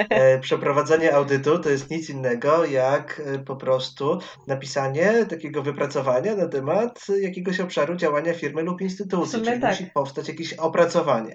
Przeprowadzenie 0.40 1.14
audytu 1.14 1.58
to 1.58 1.70
jest 1.70 1.90
nic 1.90 2.10
innego 2.10 2.64
jak 2.64 3.22
po 3.46 3.56
prostu 3.56 4.18
napisanie 4.46 5.26
takiego 5.26 5.62
wypracowania 5.62 6.36
na 6.36 6.48
temat 6.48 7.06
jakiegoś 7.20 7.60
obszaru 7.60 7.96
działania 7.96 8.34
firmy 8.34 8.62
lub 8.62 8.80
instytucji, 8.80 9.42
czyli 9.42 9.60
tak. 9.60 9.70
musi 9.70 9.90
powstać 9.94 10.28
jakieś 10.28 10.52
opracowanie. 10.52 11.34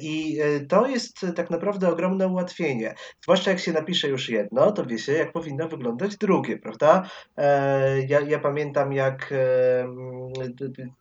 I 0.00 0.38
to 0.68 0.86
jest 0.86 1.05
jest 1.06 1.36
tak 1.36 1.50
naprawdę 1.50 1.88
ogromne 1.88 2.28
ułatwienie. 2.28 2.94
Zwłaszcza 3.22 3.50
jak 3.50 3.60
się 3.60 3.72
napisze 3.72 4.08
już 4.08 4.28
jedno, 4.28 4.72
to 4.72 4.86
wie 4.86 4.98
się, 4.98 5.12
jak 5.12 5.32
powinno 5.32 5.68
wyglądać 5.68 6.16
drugie, 6.16 6.58
prawda? 6.58 7.02
E, 7.36 8.00
ja, 8.00 8.20
ja 8.20 8.38
pamiętam, 8.38 8.92
jak 8.92 9.32
e, 9.32 9.88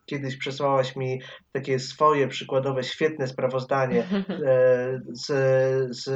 kiedyś 0.05 0.37
przesłałaś 0.37 0.95
mi 0.95 1.21
takie 1.51 1.79
swoje 1.79 2.27
przykładowe, 2.27 2.83
świetne 2.83 3.27
sprawozdanie 3.27 4.07
e, 4.29 5.01
z, 5.13 5.27
z 5.97 6.09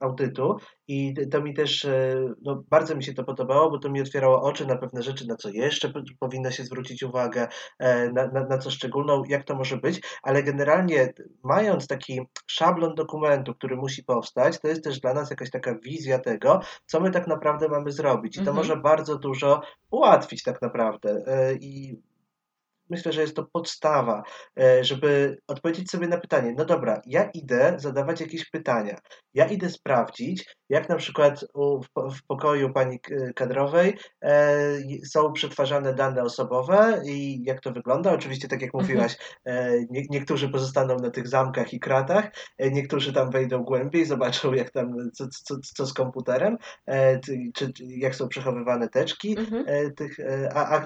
audytu 0.00 0.56
i 0.88 1.14
to 1.30 1.40
mi 1.40 1.54
też, 1.54 1.86
no, 2.42 2.64
bardzo 2.70 2.94
mi 2.94 3.04
się 3.04 3.14
to 3.14 3.24
podobało, 3.24 3.70
bo 3.70 3.78
to 3.78 3.90
mi 3.90 4.00
otwierało 4.00 4.42
oczy 4.42 4.66
na 4.66 4.76
pewne 4.76 5.02
rzeczy, 5.02 5.26
na 5.26 5.36
co 5.36 5.48
jeszcze 5.48 5.92
powinno 6.20 6.50
się 6.50 6.64
zwrócić 6.64 7.02
uwagę, 7.02 7.48
na, 8.12 8.26
na, 8.26 8.46
na 8.46 8.58
co 8.58 8.70
szczególną, 8.70 9.22
jak 9.28 9.44
to 9.44 9.54
może 9.54 9.76
być, 9.76 10.00
ale 10.22 10.42
generalnie 10.42 11.12
mając 11.42 11.86
taki 11.86 12.20
szablon 12.46 12.94
dokumentu, 12.94 13.54
który 13.54 13.76
musi 13.76 14.04
powstać, 14.04 14.60
to 14.60 14.68
jest 14.68 14.84
też 14.84 15.00
dla 15.00 15.14
nas 15.14 15.30
jakaś 15.30 15.50
taka 15.50 15.78
wizja 15.78 16.18
tego, 16.18 16.60
co 16.86 17.00
my 17.00 17.10
tak 17.10 17.26
naprawdę 17.26 17.68
mamy 17.68 17.92
zrobić. 17.92 18.36
I 18.36 18.38
to 18.44 18.50
mhm. 18.50 18.56
może 18.56 18.76
bardzo 18.76 19.18
dużo 19.18 19.62
ułatwić 19.90 20.42
tak 20.42 20.62
naprawdę. 20.62 21.24
I 21.60 21.96
myślę, 22.92 23.12
że 23.12 23.20
jest 23.20 23.36
to 23.36 23.44
podstawa, 23.52 24.22
e, 24.60 24.84
żeby 24.84 25.38
odpowiedzieć 25.46 25.90
sobie 25.90 26.08
na 26.08 26.20
pytanie, 26.20 26.54
no 26.58 26.64
dobra, 26.64 27.02
ja 27.06 27.30
idę 27.34 27.74
zadawać 27.78 28.20
jakieś 28.20 28.50
pytania, 28.50 28.98
ja 29.34 29.46
idę 29.46 29.70
sprawdzić, 29.70 30.56
jak 30.72 30.88
na 30.88 30.96
przykład 30.96 31.44
w 31.94 32.26
pokoju 32.26 32.72
pani 32.72 33.00
kadrowej 33.34 33.96
e, 34.22 34.58
są 35.04 35.32
przetwarzane 35.32 35.94
dane 35.94 36.22
osobowe 36.22 37.02
i 37.06 37.44
jak 37.44 37.60
to 37.60 37.72
wygląda. 37.72 38.12
Oczywiście, 38.12 38.48
tak 38.48 38.62
jak 38.62 38.74
mhm. 38.74 38.84
mówiłaś, 38.84 39.16
e, 39.44 39.72
niektórzy 40.10 40.48
pozostaną 40.48 40.96
na 40.96 41.10
tych 41.10 41.28
zamkach 41.28 41.74
i 41.74 41.80
kratach, 41.80 42.30
niektórzy 42.58 43.12
tam 43.12 43.30
wejdą 43.30 43.62
głębiej, 43.62 44.04
zobaczą 44.04 44.52
jak 44.52 44.70
tam, 44.70 44.96
co, 45.12 45.28
co, 45.28 45.56
co 45.74 45.86
z 45.86 45.92
komputerem, 45.92 46.56
czy, 47.54 47.72
jak 47.78 48.14
są 48.14 48.28
przechowywane 48.28 48.88
teczki, 48.88 49.38
mhm. 49.38 49.94
tych 49.94 50.16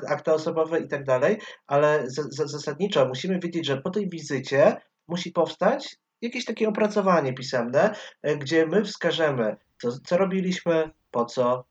akta 0.09 0.35
osobowe 0.35 0.81
i 0.81 0.88
tak 0.88 1.05
dalej, 1.05 1.38
ale 1.66 2.05
zasadniczo 2.29 3.09
musimy 3.09 3.38
wiedzieć, 3.38 3.66
że 3.66 3.83
po 3.83 3.90
tej 3.90 4.09
wizycie 4.09 4.77
musi 5.09 5.33
powstać 5.33 5.96
jakieś 6.22 6.44
takie 6.44 6.68
opracowanie 6.68 7.33
pisemne, 7.33 7.94
e, 8.22 8.37
gdzie 8.37 8.66
my 8.66 8.85
wskażemy, 8.85 9.57
co, 9.83 9.93
co 10.05 10.17
robiliśmy, 10.17 10.91
po 11.11 11.25
co, 11.25 11.65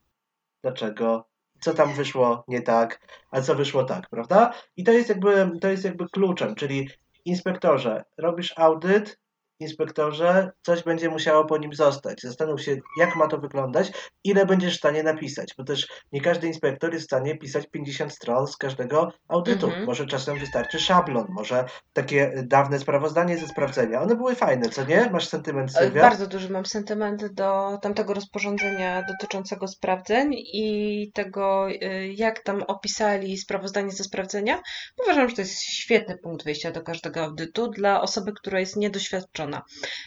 dlaczego, 0.62 1.28
co 1.60 1.74
tam 1.74 1.94
wyszło 1.94 2.44
nie 2.48 2.62
tak, 2.62 3.00
a 3.30 3.40
co 3.40 3.54
wyszło 3.54 3.84
tak, 3.84 4.08
prawda? 4.10 4.52
I 4.76 4.84
to 4.84 4.92
jest 4.92 5.08
jakby, 5.08 5.50
to 5.60 5.68
jest 5.68 5.84
jakby 5.84 6.08
kluczem, 6.08 6.54
czyli 6.54 6.88
inspektorze, 7.24 8.04
robisz 8.18 8.54
audyt, 8.56 9.18
inspektorze, 9.60 10.50
coś 10.62 10.82
będzie 10.82 11.08
musiało 11.08 11.44
po 11.44 11.58
nim 11.58 11.74
zostać. 11.74 12.22
Zastanów 12.22 12.62
się, 12.62 12.76
jak 12.98 13.16
ma 13.16 13.28
to 13.28 13.38
wyglądać, 13.38 13.92
ile 14.24 14.46
będziesz 14.46 14.74
w 14.74 14.78
stanie 14.78 15.02
napisać, 15.02 15.54
bo 15.58 15.64
też 15.64 15.88
nie 16.12 16.20
każdy 16.20 16.46
inspektor 16.46 16.92
jest 16.92 17.04
w 17.04 17.06
stanie 17.06 17.38
pisać 17.38 17.66
50 17.70 18.12
stron 18.12 18.46
z 18.46 18.56
każdego 18.56 19.12
audytu. 19.28 19.66
Mhm. 19.66 19.86
Może 19.86 20.06
czasem 20.06 20.38
wystarczy 20.38 20.80
szablon, 20.80 21.26
może 21.28 21.64
takie 21.92 22.32
dawne 22.46 22.78
sprawozdanie 22.78 23.38
ze 23.38 23.48
sprawdzenia. 23.48 24.02
One 24.02 24.16
były 24.16 24.34
fajne, 24.34 24.68
co 24.68 24.84
nie? 24.84 25.10
Masz 25.10 25.28
sentyment, 25.28 25.70
e, 25.70 25.72
Sylwia? 25.72 26.02
Bardzo 26.02 26.26
duży 26.26 26.50
mam 26.50 26.66
sentyment 26.66 27.26
do 27.26 27.78
tamtego 27.82 28.14
rozporządzenia 28.14 29.02
dotyczącego 29.02 29.68
sprawdzeń 29.68 30.34
i 30.34 31.10
tego, 31.14 31.68
e, 31.70 32.08
jak 32.08 32.42
tam 32.42 32.62
opisali 32.62 33.38
sprawozdanie 33.38 33.90
ze 33.90 34.04
sprawdzenia. 34.04 34.62
Uważam, 35.04 35.28
że 35.28 35.36
to 35.36 35.42
jest 35.42 35.62
świetny 35.62 36.18
punkt 36.18 36.44
wyjścia 36.44 36.70
do 36.70 36.82
każdego 36.82 37.20
audytu 37.24 37.68
dla 37.68 38.00
osoby, 38.00 38.32
która 38.32 38.60
jest 38.60 38.76
niedoświadczona 38.76 39.45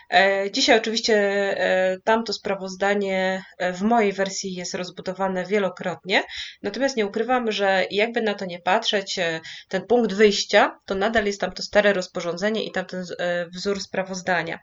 E, 0.09 0.51
dzisiaj 0.51 0.77
oczywiście 0.77 1.15
e, 1.15 1.97
tamto 2.03 2.33
sprawozdanie 2.33 3.43
e, 3.57 3.73
w 3.73 3.81
mojej 3.81 4.13
wersji 4.13 4.53
jest 4.53 4.73
rozbudowane 4.73 5.45
wielokrotnie, 5.45 6.23
natomiast 6.63 6.97
nie 6.97 7.05
ukrywam, 7.05 7.51
że 7.51 7.85
jakby 7.91 8.21
na 8.21 8.33
to 8.33 8.45
nie 8.45 8.59
patrzeć, 8.59 9.19
ten 9.69 9.87
punkt 9.87 10.13
wyjścia 10.13 10.79
to 10.85 10.95
nadal 10.95 11.25
jest 11.25 11.41
tam 11.41 11.51
to 11.51 11.63
stare 11.63 11.93
rozporządzenie 11.93 12.63
i 12.65 12.71
tamten 12.71 13.05
wzór 13.53 13.81
sprawozdania. 13.81 14.59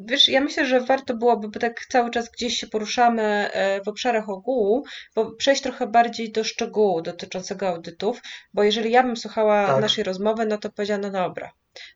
Wiesz, 0.00 0.28
ja 0.28 0.40
myślę, 0.40 0.66
że 0.66 0.80
warto 0.80 1.14
byłoby, 1.14 1.48
bo 1.48 1.60
tak 1.60 1.86
cały 1.88 2.10
czas 2.10 2.30
gdzieś 2.30 2.56
się 2.56 2.66
poruszamy 2.66 3.50
w 3.84 3.88
obszarach 3.88 4.28
ogółu, 4.28 4.84
bo 5.14 5.32
przejść 5.32 5.62
trochę 5.62 5.86
bardziej 5.86 6.32
do 6.32 6.44
szczegółu 6.44 7.02
dotyczącego 7.02 7.68
audytów, 7.68 8.22
bo 8.54 8.62
jeżeli 8.62 8.90
ja 8.90 9.02
bym 9.02 9.16
słuchała 9.16 9.66
tak. 9.66 9.80
naszej 9.80 10.04
rozmowy, 10.04 10.46
no 10.46 10.58
to 10.58 10.70
powiedziano, 10.70 11.10
no 11.10 11.10
dobra, 11.10 11.50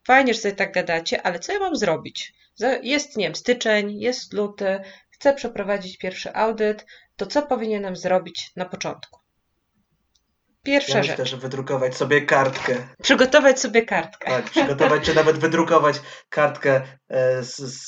Fajnie, 0.07 0.35
że 0.35 0.41
sobie 0.41 0.55
tak 0.55 0.73
gadacie, 0.73 1.23
ale 1.23 1.39
co 1.39 1.53
ja 1.53 1.59
mam 1.59 1.77
zrobić? 1.77 2.35
Jest, 2.83 3.17
nie 3.17 3.27
wiem, 3.27 3.35
styczeń, 3.35 4.01
jest 4.01 4.33
luty, 4.33 4.81
chcę 5.11 5.35
przeprowadzić 5.35 5.99
pierwszy 5.99 6.35
audyt, 6.35 6.87
to 7.17 7.27
co 7.27 7.43
powinienem 7.43 7.97
zrobić 7.97 8.53
na 8.57 8.65
początku? 8.65 9.21
Pierwsza 10.63 10.97
ja 10.97 11.03
rzecz. 11.03 11.11
Myślę, 11.11 11.27
że 11.27 11.37
wydrukować 11.37 11.97
sobie 11.97 12.23
kartkę. 12.23 12.89
Przygotować 13.03 13.61
sobie 13.61 13.83
kartkę. 13.83 14.31
Tak, 14.31 14.45
przygotować, 14.45 15.03
czy 15.03 15.15
nawet 15.15 15.39
wydrukować 15.39 15.97
kartkę 16.29 16.83
e, 17.09 17.43
z, 17.43 17.57
z, 17.57 17.87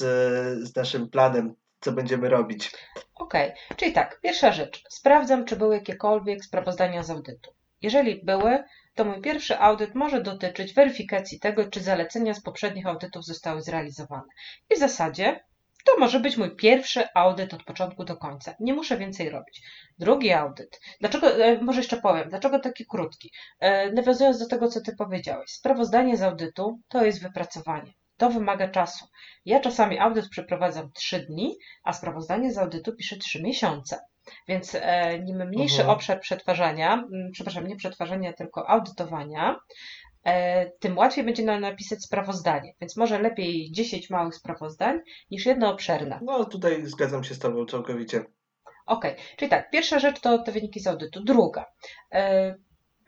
z 0.68 0.76
naszym 0.76 1.10
planem, 1.10 1.54
co 1.80 1.92
będziemy 1.92 2.28
robić. 2.28 2.70
Okej, 3.14 3.50
okay. 3.50 3.76
czyli 3.76 3.92
tak, 3.92 4.20
pierwsza 4.20 4.52
rzecz. 4.52 4.82
Sprawdzam, 4.88 5.44
czy 5.44 5.56
były 5.56 5.74
jakiekolwiek 5.74 6.44
sprawozdania 6.44 7.02
z 7.02 7.10
audytu. 7.10 7.50
Jeżeli 7.82 8.24
były, 8.24 8.64
to 8.96 9.04
mój 9.04 9.20
pierwszy 9.20 9.58
audyt 9.58 9.94
może 9.94 10.22
dotyczyć 10.22 10.74
weryfikacji 10.74 11.40
tego, 11.40 11.70
czy 11.70 11.80
zalecenia 11.80 12.34
z 12.34 12.42
poprzednich 12.42 12.86
audytów 12.86 13.24
zostały 13.24 13.62
zrealizowane. 13.62 14.28
I 14.70 14.74
w 14.74 14.78
zasadzie 14.78 15.44
to 15.84 15.98
może 15.98 16.20
być 16.20 16.36
mój 16.36 16.56
pierwszy 16.56 17.04
audyt 17.14 17.54
od 17.54 17.64
początku 17.64 18.04
do 18.04 18.16
końca. 18.16 18.54
Nie 18.60 18.74
muszę 18.74 18.98
więcej 18.98 19.30
robić. 19.30 19.62
Drugi 19.98 20.32
audyt. 20.32 20.80
Dlaczego, 21.00 21.44
e, 21.44 21.62
może 21.62 21.80
jeszcze 21.80 21.96
powiem, 21.96 22.28
dlaczego 22.28 22.58
taki 22.58 22.86
krótki? 22.86 23.32
E, 23.60 23.92
nawiązując 23.92 24.38
do 24.38 24.46
tego, 24.46 24.68
co 24.68 24.80
Ty 24.80 24.96
powiedziałeś. 24.96 25.50
Sprawozdanie 25.50 26.16
z 26.16 26.22
audytu 26.22 26.80
to 26.88 27.04
jest 27.04 27.22
wypracowanie. 27.22 27.92
To 28.16 28.30
wymaga 28.30 28.68
czasu. 28.68 29.06
Ja 29.44 29.60
czasami 29.60 29.98
audyt 29.98 30.28
przeprowadzam 30.28 30.92
3 30.92 31.20
dni, 31.20 31.56
a 31.84 31.92
sprawozdanie 31.92 32.52
z 32.52 32.58
audytu 32.58 32.96
piszę 32.96 33.16
3 33.16 33.42
miesiące. 33.42 34.00
Więc 34.48 34.74
e, 34.74 35.16
im 35.16 35.48
mniejszy 35.48 35.80
mhm. 35.80 35.90
obszar 35.90 36.20
przetwarzania, 36.20 37.04
przepraszam, 37.32 37.66
nie 37.66 37.76
przetwarzania, 37.76 38.32
tylko 38.32 38.68
audytowania, 38.68 39.56
e, 40.24 40.70
tym 40.70 40.98
łatwiej 40.98 41.24
będzie 41.24 41.44
nam 41.44 41.60
napisać 41.60 42.04
sprawozdanie. 42.04 42.74
Więc 42.80 42.96
może 42.96 43.18
lepiej 43.18 43.72
10 43.72 44.10
małych 44.10 44.34
sprawozdań 44.34 44.98
niż 45.30 45.46
jedno 45.46 45.70
obszerne. 45.70 46.20
No 46.22 46.44
tutaj 46.44 46.86
zgadzam 46.86 47.24
się 47.24 47.34
z 47.34 47.38
Tobą 47.38 47.66
całkowicie. 47.66 48.24
Okej, 48.86 49.12
okay. 49.12 49.24
czyli 49.36 49.50
tak, 49.50 49.70
pierwsza 49.70 49.98
rzecz 49.98 50.20
to 50.20 50.38
te 50.38 50.52
wyniki 50.52 50.80
z 50.80 50.86
audytu. 50.86 51.24
Druga, 51.24 51.64
e, 52.12 52.54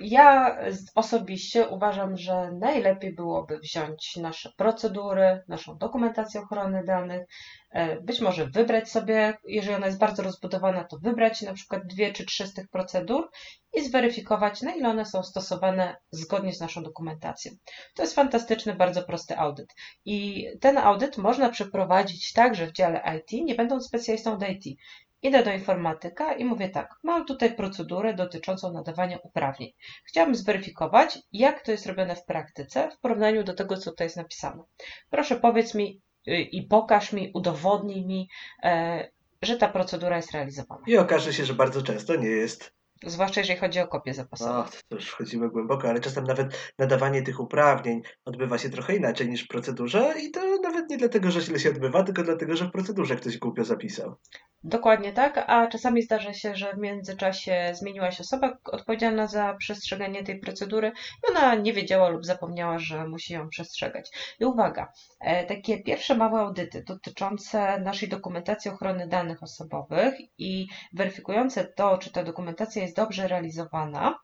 ja 0.01 0.59
osobiście 0.95 1.69
uważam, 1.69 2.17
że 2.17 2.53
najlepiej 2.53 3.15
byłoby 3.15 3.59
wziąć 3.59 4.17
nasze 4.17 4.53
procedury, 4.57 5.43
naszą 5.49 5.79
dokumentację 5.79 6.41
ochrony 6.41 6.85
danych, 6.85 7.27
e, 7.71 8.01
być 8.01 8.21
może 8.21 8.47
wybrać 8.47 8.91
sobie, 8.91 9.39
jeżeli 9.45 9.75
ona 9.75 9.87
jest 9.87 9.99
bardzo 9.99 10.23
rozbudowana, 10.23 10.85
to 10.85 10.99
wybrać 10.99 11.43
na 11.43 11.53
przykład 11.53 11.87
dwie 11.87 12.13
czy 12.13 12.27
trzy 12.27 12.47
z 12.47 12.55
tych 12.55 12.69
procedur 12.69 13.31
i 13.75 13.85
zweryfikować, 13.85 14.63
na 14.63 14.75
ile 14.75 14.89
one 14.89 15.05
są 15.05 15.23
stosowane 15.23 15.97
zgodnie 16.11 16.53
z 16.53 16.61
naszą 16.61 16.83
dokumentacją. 16.83 17.53
To 17.95 18.03
jest 18.03 18.15
fantastyczny, 18.15 18.75
bardzo 18.75 19.03
prosty 19.03 19.39
audyt. 19.39 19.75
I 20.05 20.47
ten 20.61 20.79
audyt 20.79 21.19
można 21.19 21.51
przeprowadzić 21.51 22.33
także 22.33 22.67
w 22.67 22.73
dziale 22.73 23.03
IT, 23.19 23.45
nie 23.45 23.55
będąc 23.55 23.87
specjalistą 23.87 24.33
od 24.33 24.49
IT. 24.49 24.79
Idę 25.23 25.43
do 25.43 25.53
informatyka 25.53 26.33
i 26.33 26.45
mówię 26.45 26.69
tak, 26.69 26.95
mam 27.03 27.27
tutaj 27.27 27.55
procedurę 27.55 28.15
dotyczącą 28.15 28.73
nadawania 28.73 29.19
uprawnień. 29.23 29.71
Chciałabym 30.05 30.35
zweryfikować, 30.35 31.19
jak 31.33 31.63
to 31.63 31.73
jest 31.73 31.87
robione 31.87 32.17
w 32.17 32.25
praktyce 32.25 32.91
w 32.91 32.99
porównaniu 32.99 33.45
do 33.45 33.55
tego, 33.55 33.77
co 33.77 33.91
tutaj 33.91 34.07
jest 34.07 34.17
napisane. 34.17 34.63
Proszę 35.11 35.37
powiedz 35.37 35.75
mi 35.75 36.01
y, 36.29 36.41
i 36.41 36.63
pokaż 36.63 37.13
mi, 37.13 37.31
udowodnij 37.35 38.07
mi, 38.07 38.29
e, 38.63 39.09
że 39.43 39.57
ta 39.57 39.69
procedura 39.69 40.17
jest 40.17 40.33
realizowana. 40.33 40.83
I 40.87 40.97
okaże 40.97 41.33
się, 41.33 41.45
że 41.45 41.55
bardzo 41.55 41.83
często 41.83 42.17
nie 42.17 42.29
jest. 42.29 42.78
Zwłaszcza 43.07 43.41
jeżeli 43.41 43.59
chodzi 43.59 43.81
o 43.81 43.89
kopię 43.89 44.15
zapasową. 44.15 44.53
No, 44.53 44.65
to 44.89 44.95
już 44.95 45.09
wchodzimy 45.09 45.51
głęboko, 45.51 45.89
ale 45.89 46.01
czasem 46.01 46.25
nawet 46.25 46.73
nadawanie 46.79 47.23
tych 47.23 47.41
uprawnień 47.41 48.03
odbywa 48.25 48.59
się 48.59 48.71
trochę 48.71 48.97
inaczej 48.97 49.29
niż 49.29 49.45
w 49.45 49.49
procedurze 49.49 50.15
i 50.23 50.31
to 50.31 50.41
nawet 50.63 50.91
nie 50.91 50.99
dlatego, 50.99 51.31
że 51.31 51.41
źle 51.41 51.59
się 51.59 51.69
odbywa, 51.69 52.03
tylko 52.03 52.23
dlatego, 52.23 52.57
że 52.57 52.65
w 52.65 52.71
procedurze 52.71 53.17
ktoś 53.17 53.39
głupio 53.39 53.65
zapisał. 53.65 54.17
Dokładnie 54.65 55.13
tak, 55.13 55.45
a 55.47 55.67
czasami 55.67 56.03
zdarza 56.03 56.33
się, 56.33 56.55
że 56.57 56.73
w 56.73 56.79
międzyczasie 56.79 57.73
zmieniła 57.75 58.11
się 58.11 58.21
osoba 58.21 58.59
odpowiedzialna 58.65 59.27
za 59.27 59.55
przestrzeganie 59.55 60.25
tej 60.25 60.41
procedury 60.41 60.89
i 60.89 61.37
ona 61.37 61.55
nie 61.55 61.73
wiedziała 61.73 62.09
lub 62.09 62.27
zapomniała, 62.27 62.79
że 62.79 63.09
musi 63.09 63.33
ją 63.33 63.49
przestrzegać. 63.49 64.11
I 64.41 64.45
uwaga, 64.45 64.93
e, 65.21 65.47
takie 65.47 65.83
pierwsze 65.83 66.15
małe 66.15 66.41
audyty 66.41 66.83
dotyczące 66.87 67.81
naszej 67.81 68.09
dokumentacji 68.09 68.71
ochrony 68.71 69.09
danych 69.09 69.43
osobowych 69.43 70.15
i 70.39 70.67
weryfikujące 70.93 71.65
to, 71.65 71.99
czy 71.99 72.13
ta 72.13 72.25
dokumentacja 72.25 72.83
jest 72.83 72.88
dobrze 72.95 73.29
realizowana, 73.29 74.19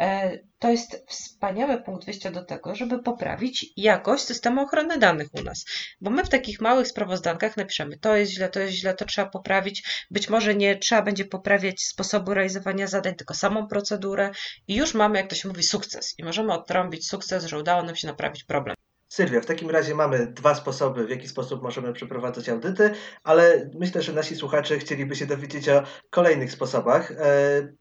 E, 0.00 0.38
to 0.58 0.70
jest 0.70 1.04
wspaniały 1.08 1.82
punkt 1.82 2.04
wyjścia 2.04 2.30
do 2.30 2.44
tego, 2.44 2.74
żeby 2.74 3.02
poprawić 3.02 3.66
jakość 3.76 4.24
systemu 4.24 4.60
ochrony 4.60 4.98
danych 4.98 5.28
u 5.34 5.42
nas. 5.42 5.64
Bo 6.00 6.10
my 6.10 6.24
w 6.24 6.28
takich 6.28 6.60
małych 6.60 6.88
sprawozdankach 6.88 7.56
napiszemy, 7.56 7.98
to 7.98 8.16
jest 8.16 8.32
źle, 8.32 8.48
to 8.48 8.60
jest 8.60 8.74
źle, 8.74 8.94
to 8.94 9.04
trzeba 9.04 9.30
poprawić. 9.30 10.06
Być 10.10 10.28
może 10.28 10.54
nie 10.54 10.76
trzeba 10.76 11.02
będzie 11.02 11.24
poprawiać 11.24 11.80
sposobu 11.80 12.34
realizowania 12.34 12.86
zadań, 12.86 13.14
tylko 13.14 13.34
samą 13.34 13.66
procedurę 13.66 14.30
i 14.68 14.74
już 14.74 14.94
mamy, 14.94 15.18
jak 15.18 15.30
to 15.30 15.34
się 15.34 15.48
mówi, 15.48 15.62
sukces. 15.62 16.14
I 16.18 16.24
możemy 16.24 16.52
odtrąbić 16.52 17.08
sukces, 17.08 17.44
że 17.44 17.58
udało 17.58 17.82
nam 17.82 17.96
się 17.96 18.06
naprawić 18.06 18.44
problem. 18.44 18.76
Sylwia, 19.10 19.40
w 19.40 19.46
takim 19.46 19.70
razie 19.70 19.94
mamy 19.94 20.26
dwa 20.26 20.54
sposoby, 20.54 21.06
w 21.06 21.10
jaki 21.10 21.28
sposób 21.28 21.62
możemy 21.62 21.92
przeprowadzać 21.92 22.48
audyty, 22.48 22.90
ale 23.24 23.70
myślę, 23.74 24.02
że 24.02 24.12
nasi 24.12 24.36
słuchacze 24.36 24.78
chcieliby 24.78 25.16
się 25.16 25.26
dowiedzieć 25.26 25.68
o 25.68 25.82
kolejnych 26.10 26.52
sposobach. 26.52 27.10
E, 27.10 27.14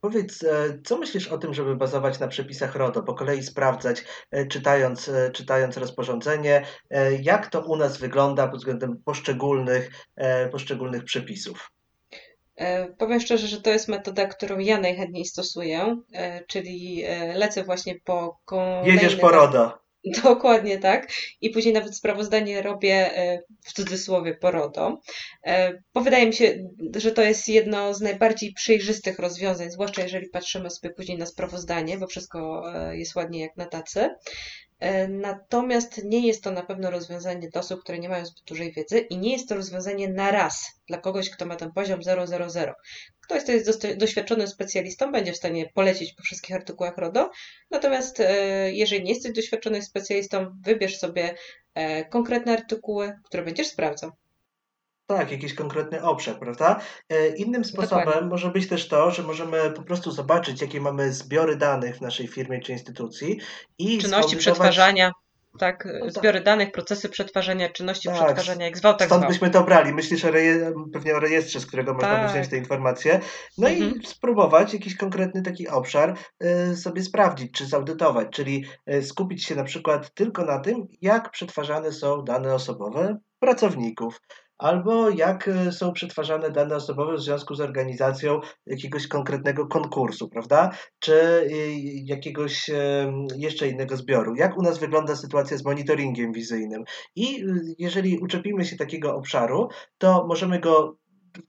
powiedz, 0.02 0.44
e, 0.44 0.80
co 0.86 0.98
myślisz 0.98 1.28
o 1.28 1.38
tym, 1.38 1.54
żeby 1.54 1.76
bazować 1.76 2.20
na 2.20 2.28
przepisach 2.28 2.76
RODO, 2.76 3.04
po 3.04 3.14
kolei 3.14 3.44
sprawdzać, 3.44 4.04
e, 4.32 4.46
czytając, 4.46 5.10
e, 5.10 5.32
czytając 5.32 5.78
rozporządzenie, 5.78 6.66
e, 6.90 7.16
jak 7.16 7.48
to 7.48 7.62
u 7.62 7.76
nas 7.76 7.98
wygląda 7.98 8.48
pod 8.48 8.60
względem 8.60 9.02
poszczególnych, 9.06 9.92
e, 10.16 10.50
poszczególnych 10.50 11.04
przepisów? 11.04 11.72
Powiem 12.98 13.20
szczerze, 13.20 13.48
że 13.48 13.62
to 13.62 13.70
jest 13.70 13.88
metoda, 13.88 14.26
którą 14.26 14.60
ja 14.60 14.80
najchętniej 14.80 15.26
stosuję, 15.26 15.98
czyli 16.48 17.04
lecę 17.36 17.64
właśnie 17.64 17.96
po. 18.04 18.40
Jedziesz 18.84 19.16
po 19.16 19.30
RODO. 19.30 19.89
Dokładnie 20.24 20.78
tak. 20.78 21.12
I 21.42 21.50
później 21.50 21.74
nawet 21.74 21.96
sprawozdanie 21.96 22.62
robię 22.62 23.18
e, 23.18 23.42
w 23.62 23.74
cudzysłowie 23.74 24.36
porodą, 24.36 24.98
e, 25.44 25.82
bo 25.94 26.02
wydaje 26.02 26.26
mi 26.26 26.34
się, 26.34 26.70
że 26.96 27.12
to 27.12 27.22
jest 27.22 27.48
jedno 27.48 27.94
z 27.94 28.02
najbardziej 28.02 28.54
przejrzystych 28.54 29.20
rozwiązań, 29.20 29.72
zwłaszcza 29.72 30.02
jeżeli 30.02 30.30
patrzymy 30.30 30.70
sobie 30.70 30.94
później 30.94 31.18
na 31.18 31.26
sprawozdanie, 31.26 31.98
bo 31.98 32.08
wszystko 32.08 32.64
e, 32.76 32.98
jest 32.98 33.16
ładnie 33.16 33.42
jak 33.42 33.58
na 33.58 33.66
tacy. 33.66 34.10
E, 34.80 35.08
natomiast 35.08 36.04
nie 36.04 36.28
jest 36.28 36.44
to 36.44 36.52
na 36.52 36.64
pewno 36.64 36.92
rozwiązanie 36.92 37.50
dla 37.50 37.62
osób, 37.62 37.84
które 37.84 38.00
nie 38.00 38.10
mają 38.10 38.26
zbyt 38.26 38.44
dużej 38.44 38.72
wiedzy 38.72 39.00
i 39.00 39.18
nie 39.18 39.32
jest 39.32 39.50
to 39.50 39.56
rozwiązanie 39.56 40.10
na 40.10 40.32
raz 40.32 40.82
dla 40.88 40.98
kogoś, 40.98 41.30
kto 41.30 41.46
ma 41.46 41.56
ten 41.56 41.72
poziom 41.72 42.04
000. 42.04 42.74
Ktoś, 43.22 43.44
kto 43.44 43.52
jest 43.52 43.86
doświadczonym 43.98 44.48
specjalistą, 44.48 45.12
będzie 45.12 45.34
w 45.34 45.38
stanie 45.38 45.70
polecić 45.74 46.14
po 46.14 46.24
wszystkich 46.24 46.56
artykułach 46.56 46.98
RODO. 46.98 47.32
Natomiast 47.72 48.20
e, 48.20 48.72
jeżeli 48.72 49.04
nie 49.04 49.14
jesteś 49.14 49.32
doświadczonym 49.32 49.82
specjalistą, 49.82 50.46
wybierz 50.62 50.98
sobie 50.98 51.36
e, 51.74 52.06
konkretne 52.06 52.54
artykuły, 52.54 53.14
które 53.24 53.44
będziesz 53.44 53.68
sprawdzał. 53.68 54.12
Tak, 55.10 55.32
jakiś 55.32 55.54
konkretny 55.54 56.04
obszar, 56.04 56.40
prawda? 56.40 56.80
E, 57.10 57.28
innym 57.28 57.66
sposobem 57.66 58.06
Dokładnie. 58.06 58.30
może 58.30 58.50
być 58.50 58.68
też 58.68 58.88
to, 58.88 59.12
że 59.12 59.24
możemy 59.24 59.72
po 59.72 59.84
prostu 59.84 60.12
zobaczyć, 60.12 60.62
jakie 60.62 60.82
mamy 60.82 61.14
zbiory 61.14 61.56
danych 61.56 61.98
w 61.98 62.02
naszej 62.02 62.28
firmie 62.28 62.60
czy 62.62 62.72
instytucji 62.72 63.40
i 63.78 63.98
czynności 63.98 64.38
przetwarzania. 64.38 65.12
Tak, 65.60 65.86
no 65.86 66.06
tak, 66.06 66.12
zbiory 66.14 66.42
danych, 66.42 66.72
procesy 66.72 67.10
przetwarzania, 67.10 67.70
czynności 67.70 68.10
tak, 68.10 68.18
przetwarzania, 68.18 68.66
jak 68.66 68.78
zwał, 68.78 68.96
tak 68.96 69.08
Stąd 69.08 69.22
zwał. 69.22 69.30
byśmy 69.30 69.50
to 69.50 69.64
brali. 69.64 69.94
Myślisz 69.94 70.26
o 70.26 70.32
reje... 70.32 70.74
pewnie 70.94 71.16
o 71.16 71.20
rejestrze, 71.20 71.60
z 71.60 71.66
którego 71.66 71.94
można 71.94 72.16
tak. 72.16 72.32
wziąć 72.32 72.48
te 72.48 72.58
informacje. 72.58 73.20
No 73.58 73.70
mhm. 73.70 74.02
i 74.02 74.08
spróbować 74.08 74.74
jakiś 74.74 74.98
konkretny 74.98 75.42
taki 75.42 75.68
obszar 75.68 76.18
y, 76.72 76.76
sobie 76.76 77.04
sprawdzić, 77.04 77.52
czy 77.52 77.66
zaudytować, 77.66 78.28
czyli 78.32 78.66
y, 78.94 79.04
skupić 79.04 79.46
się 79.46 79.56
na 79.56 79.64
przykład 79.64 80.14
tylko 80.14 80.46
na 80.46 80.60
tym, 80.60 80.88
jak 81.02 81.32
przetwarzane 81.32 81.92
są 81.92 82.24
dane 82.24 82.54
osobowe 82.54 83.18
pracowników 83.40 84.20
albo 84.60 85.10
jak 85.10 85.48
e, 85.48 85.72
są 85.72 85.94
przetwarzane 85.94 86.52
dane 86.52 86.76
osobowe 86.76 87.14
w 87.18 87.22
związku 87.22 87.56
z 87.56 87.62
organizacją 87.62 88.40
jakiegoś 88.66 89.08
konkretnego 89.08 89.68
konkursu, 89.68 90.30
prawda? 90.30 90.72
Czy 91.00 91.14
e, 91.14 91.48
jakiegoś 92.06 92.70
jeszcze 93.36 93.68
innego 93.68 93.98
zbioru. 93.98 94.36
Jak 94.36 94.58
u 94.58 94.62
nas 94.62 94.80
wygląda 94.80 95.16
sytuacja 95.16 95.58
z 95.58 95.66
monitoringiem 95.66 96.32
wizyjnym? 96.34 96.84
I 97.16 97.42
e, 97.42 97.46
jeżeli 97.80 98.20
uczepimy 98.20 98.66
się 98.66 98.76
takiego 98.76 99.16
obszaru, 99.16 99.68
to 99.98 100.26
możemy 100.28 100.60
go 100.60 100.99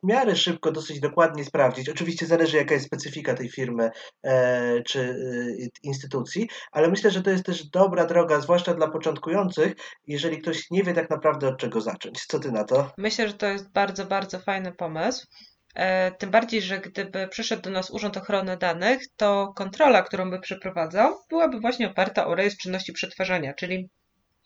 w 0.03 0.07
miarę 0.07 0.37
szybko, 0.37 0.73
dosyć 0.73 1.01
dokładnie 1.01 1.45
sprawdzić. 1.45 1.89
Oczywiście 1.89 2.27
zależy, 2.27 2.57
jaka 2.57 2.75
jest 2.75 2.87
specyfika 2.87 3.35
tej 3.35 3.49
firmy 3.49 3.91
e, 4.23 4.83
czy 4.83 5.01
e, 5.01 5.69
instytucji, 5.83 6.49
ale 6.73 6.89
myślę, 6.89 7.11
że 7.11 7.23
to 7.23 7.31
jest 7.31 7.45
też 7.45 7.65
dobra 7.65 8.07
droga, 8.07 8.41
zwłaszcza 8.41 8.75
dla 8.75 8.89
początkujących, 8.89 9.73
jeżeli 10.07 10.39
ktoś 10.39 10.71
nie 10.71 10.83
wie 10.83 10.95
tak 10.95 11.11
naprawdę 11.11 11.49
od 11.49 11.59
czego 11.59 11.81
zacząć. 11.81 12.27
Co 12.27 12.39
ty 12.39 12.53
na 12.53 12.65
to? 12.65 12.93
Myślę, 12.99 13.29
że 13.29 13.35
to 13.35 13.47
jest 13.47 13.73
bardzo, 13.73 14.07
bardzo 14.07 14.39
fajny 14.39 14.73
pomysł. 14.73 15.27
E, 15.75 16.13
tym 16.13 16.31
bardziej, 16.31 16.63
że 16.63 16.79
gdyby 16.79 17.29
przyszedł 17.29 17.63
do 17.63 17.71
nas 17.71 17.91
Urząd 17.91 18.17
Ochrony 18.17 18.57
Danych, 18.57 19.03
to 19.17 19.53
kontrola, 19.57 20.03
którą 20.03 20.31
by 20.31 20.41
przeprowadzał, 20.41 21.15
byłaby 21.31 21.61
właśnie 21.61 21.91
oparta 21.91 22.27
o 22.27 22.35
rejestr 22.35 22.63
czynności 22.63 22.93
przetwarzania, 22.93 23.55
czyli 23.55 23.89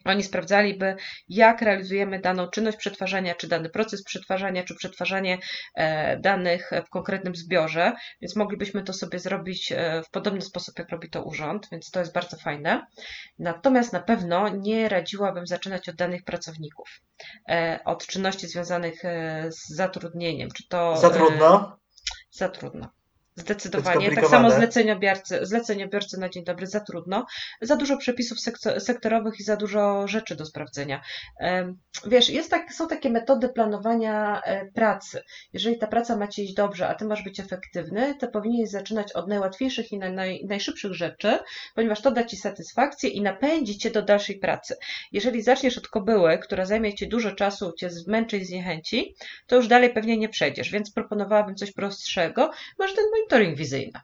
oni 0.04 0.22
sprawdzaliby, 0.22 0.96
jak 1.28 1.62
realizujemy 1.62 2.20
daną 2.20 2.48
czynność 2.48 2.78
przetwarzania, 2.78 3.34
czy 3.34 3.48
dany 3.48 3.70
proces 3.70 4.04
przetwarzania, 4.04 4.64
czy 4.64 4.74
przetwarzanie 4.74 5.38
e, 5.74 6.18
danych 6.18 6.70
w 6.86 6.90
konkretnym 6.90 7.36
zbiorze, 7.36 7.92
więc 8.20 8.36
moglibyśmy 8.36 8.82
to 8.82 8.92
sobie 8.92 9.18
zrobić 9.18 9.72
e, 9.72 10.02
w 10.02 10.10
podobny 10.10 10.40
sposób, 10.40 10.78
jak 10.78 10.88
robi 10.88 11.10
to 11.10 11.22
urząd, 11.22 11.68
więc 11.72 11.90
to 11.90 12.00
jest 12.00 12.12
bardzo 12.12 12.36
fajne. 12.36 12.86
Natomiast 13.38 13.92
na 13.92 14.00
pewno 14.00 14.48
nie 14.48 14.88
radziłabym 14.88 15.46
zaczynać 15.46 15.88
od 15.88 15.96
danych 15.96 16.24
pracowników, 16.24 16.88
e, 17.48 17.80
od 17.84 18.06
czynności 18.06 18.48
związanych 18.48 19.02
z 19.48 19.68
zatrudnieniem. 19.68 20.50
Czy 20.50 20.68
to, 20.68 20.96
za 20.96 21.10
trudno? 21.10 21.78
Za 22.30 22.48
trudno. 22.48 22.88
Zdecydowanie. 23.36 24.14
Tak 24.14 24.26
samo 24.26 24.50
zleceniobiorcy, 24.50 25.38
zleceniobiorcy 25.42 26.20
na 26.20 26.28
dzień 26.28 26.44
dobry 26.44 26.66
za 26.66 26.80
trudno, 26.80 27.26
za 27.62 27.76
dużo 27.76 27.96
przepisów 27.96 28.38
sektorowych 28.78 29.40
i 29.40 29.42
za 29.42 29.56
dużo 29.56 30.08
rzeczy 30.08 30.36
do 30.36 30.46
sprawdzenia. 30.46 31.02
Wiesz, 32.06 32.30
jest 32.30 32.50
tak, 32.50 32.72
są 32.72 32.88
takie 32.88 33.10
metody 33.10 33.48
planowania 33.48 34.40
e, 34.42 34.66
pracy. 34.66 35.22
Jeżeli 35.52 35.78
ta 35.78 35.86
praca 35.86 36.16
ma 36.16 36.28
ci 36.28 36.44
iść 36.44 36.54
dobrze, 36.54 36.88
a 36.88 36.94
ty 36.94 37.04
masz 37.04 37.22
być 37.24 37.40
efektywny, 37.40 38.14
to 38.20 38.28
powinieneś 38.28 38.70
zaczynać 38.70 39.12
od 39.12 39.28
najłatwiejszych 39.28 39.92
i 39.92 39.98
naj, 39.98 40.44
najszybszych 40.48 40.94
rzeczy, 40.94 41.38
ponieważ 41.74 42.00
to 42.00 42.10
da 42.10 42.24
ci 42.24 42.36
satysfakcję 42.36 43.10
i 43.10 43.22
napędzi 43.22 43.78
cię 43.78 43.90
do 43.90 44.02
dalszej 44.02 44.38
pracy. 44.38 44.76
Jeżeli 45.12 45.42
zaczniesz 45.42 45.78
od 45.78 45.88
kobyły, 45.88 46.38
która 46.38 46.64
zajmie 46.64 46.94
ci 46.94 47.08
dużo 47.08 47.32
czasu, 47.32 47.72
cię 47.72 47.90
zmęczy 47.90 48.38
i 48.38 48.44
zniechęci, 48.44 49.14
to 49.46 49.56
już 49.56 49.68
dalej 49.68 49.94
pewnie 49.94 50.16
nie 50.16 50.28
przejdziesz, 50.28 50.70
więc 50.70 50.92
proponowałabym 50.92 51.56
coś 51.56 51.72
prostszego. 51.72 52.50
Masz 52.78 52.94
ten 52.94 53.04
monitoring 53.24 53.58
wizyjny. 53.58 54.00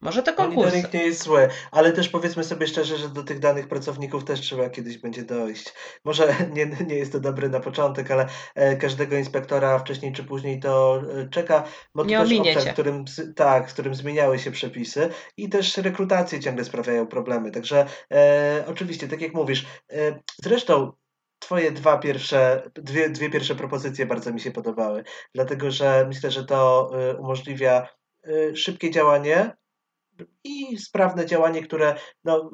Może 0.00 0.22
to 0.22 0.34
konkursy. 0.34 0.70
Monitoring 0.70 0.94
nie 0.94 1.04
jest 1.04 1.22
zły, 1.22 1.48
ale 1.70 1.92
też 1.92 2.08
powiedzmy 2.08 2.44
sobie 2.44 2.66
szczerze, 2.66 2.98
że 2.98 3.08
do 3.08 3.22
tych 3.22 3.38
danych 3.38 3.68
pracowników 3.68 4.24
też 4.24 4.40
trzeba 4.40 4.70
kiedyś 4.70 4.98
będzie 4.98 5.22
dojść. 5.22 5.74
Może 6.04 6.34
nie, 6.56 6.66
nie 6.86 6.94
jest 6.94 7.12
to 7.12 7.20
dobry 7.20 7.48
na 7.48 7.60
początek, 7.60 8.10
ale 8.10 8.26
e, 8.54 8.76
każdego 8.76 9.16
inspektora 9.16 9.78
wcześniej 9.78 10.12
czy 10.12 10.24
później 10.24 10.60
to 10.60 11.02
e, 11.18 11.28
czeka, 11.28 11.64
bo 11.94 12.04
to 12.04 12.08
nie 12.08 12.18
też 12.18 12.38
obszar, 12.38 12.70
w 12.70 12.72
którym, 12.72 13.04
tak, 13.36 13.70
w 13.70 13.72
którym 13.72 13.94
zmieniały 13.94 14.38
się 14.38 14.50
przepisy 14.50 15.08
i 15.36 15.48
też 15.48 15.76
rekrutacje 15.76 16.40
ciągle 16.40 16.64
sprawiają 16.64 17.06
problemy. 17.06 17.50
Także 17.50 17.86
e, 18.12 18.64
oczywiście, 18.68 19.08
tak 19.08 19.20
jak 19.20 19.34
mówisz, 19.34 19.66
e, 19.92 20.20
zresztą 20.42 20.92
Twoje 21.42 21.72
dwa 21.72 21.98
pierwsze, 21.98 22.70
dwie, 22.74 23.10
dwie 23.10 23.30
pierwsze 23.30 23.54
propozycje 23.54 24.06
bardzo 24.06 24.32
mi 24.32 24.40
się 24.40 24.50
podobały, 24.50 25.04
dlatego 25.34 25.70
że 25.70 26.04
myślę, 26.08 26.30
że 26.30 26.44
to 26.44 26.90
e, 26.94 27.16
umożliwia 27.16 27.88
szybkie 28.54 28.90
działanie 28.90 29.56
i 30.44 30.78
sprawne 30.78 31.26
działanie, 31.26 31.62
które 31.62 31.94
no, 32.24 32.50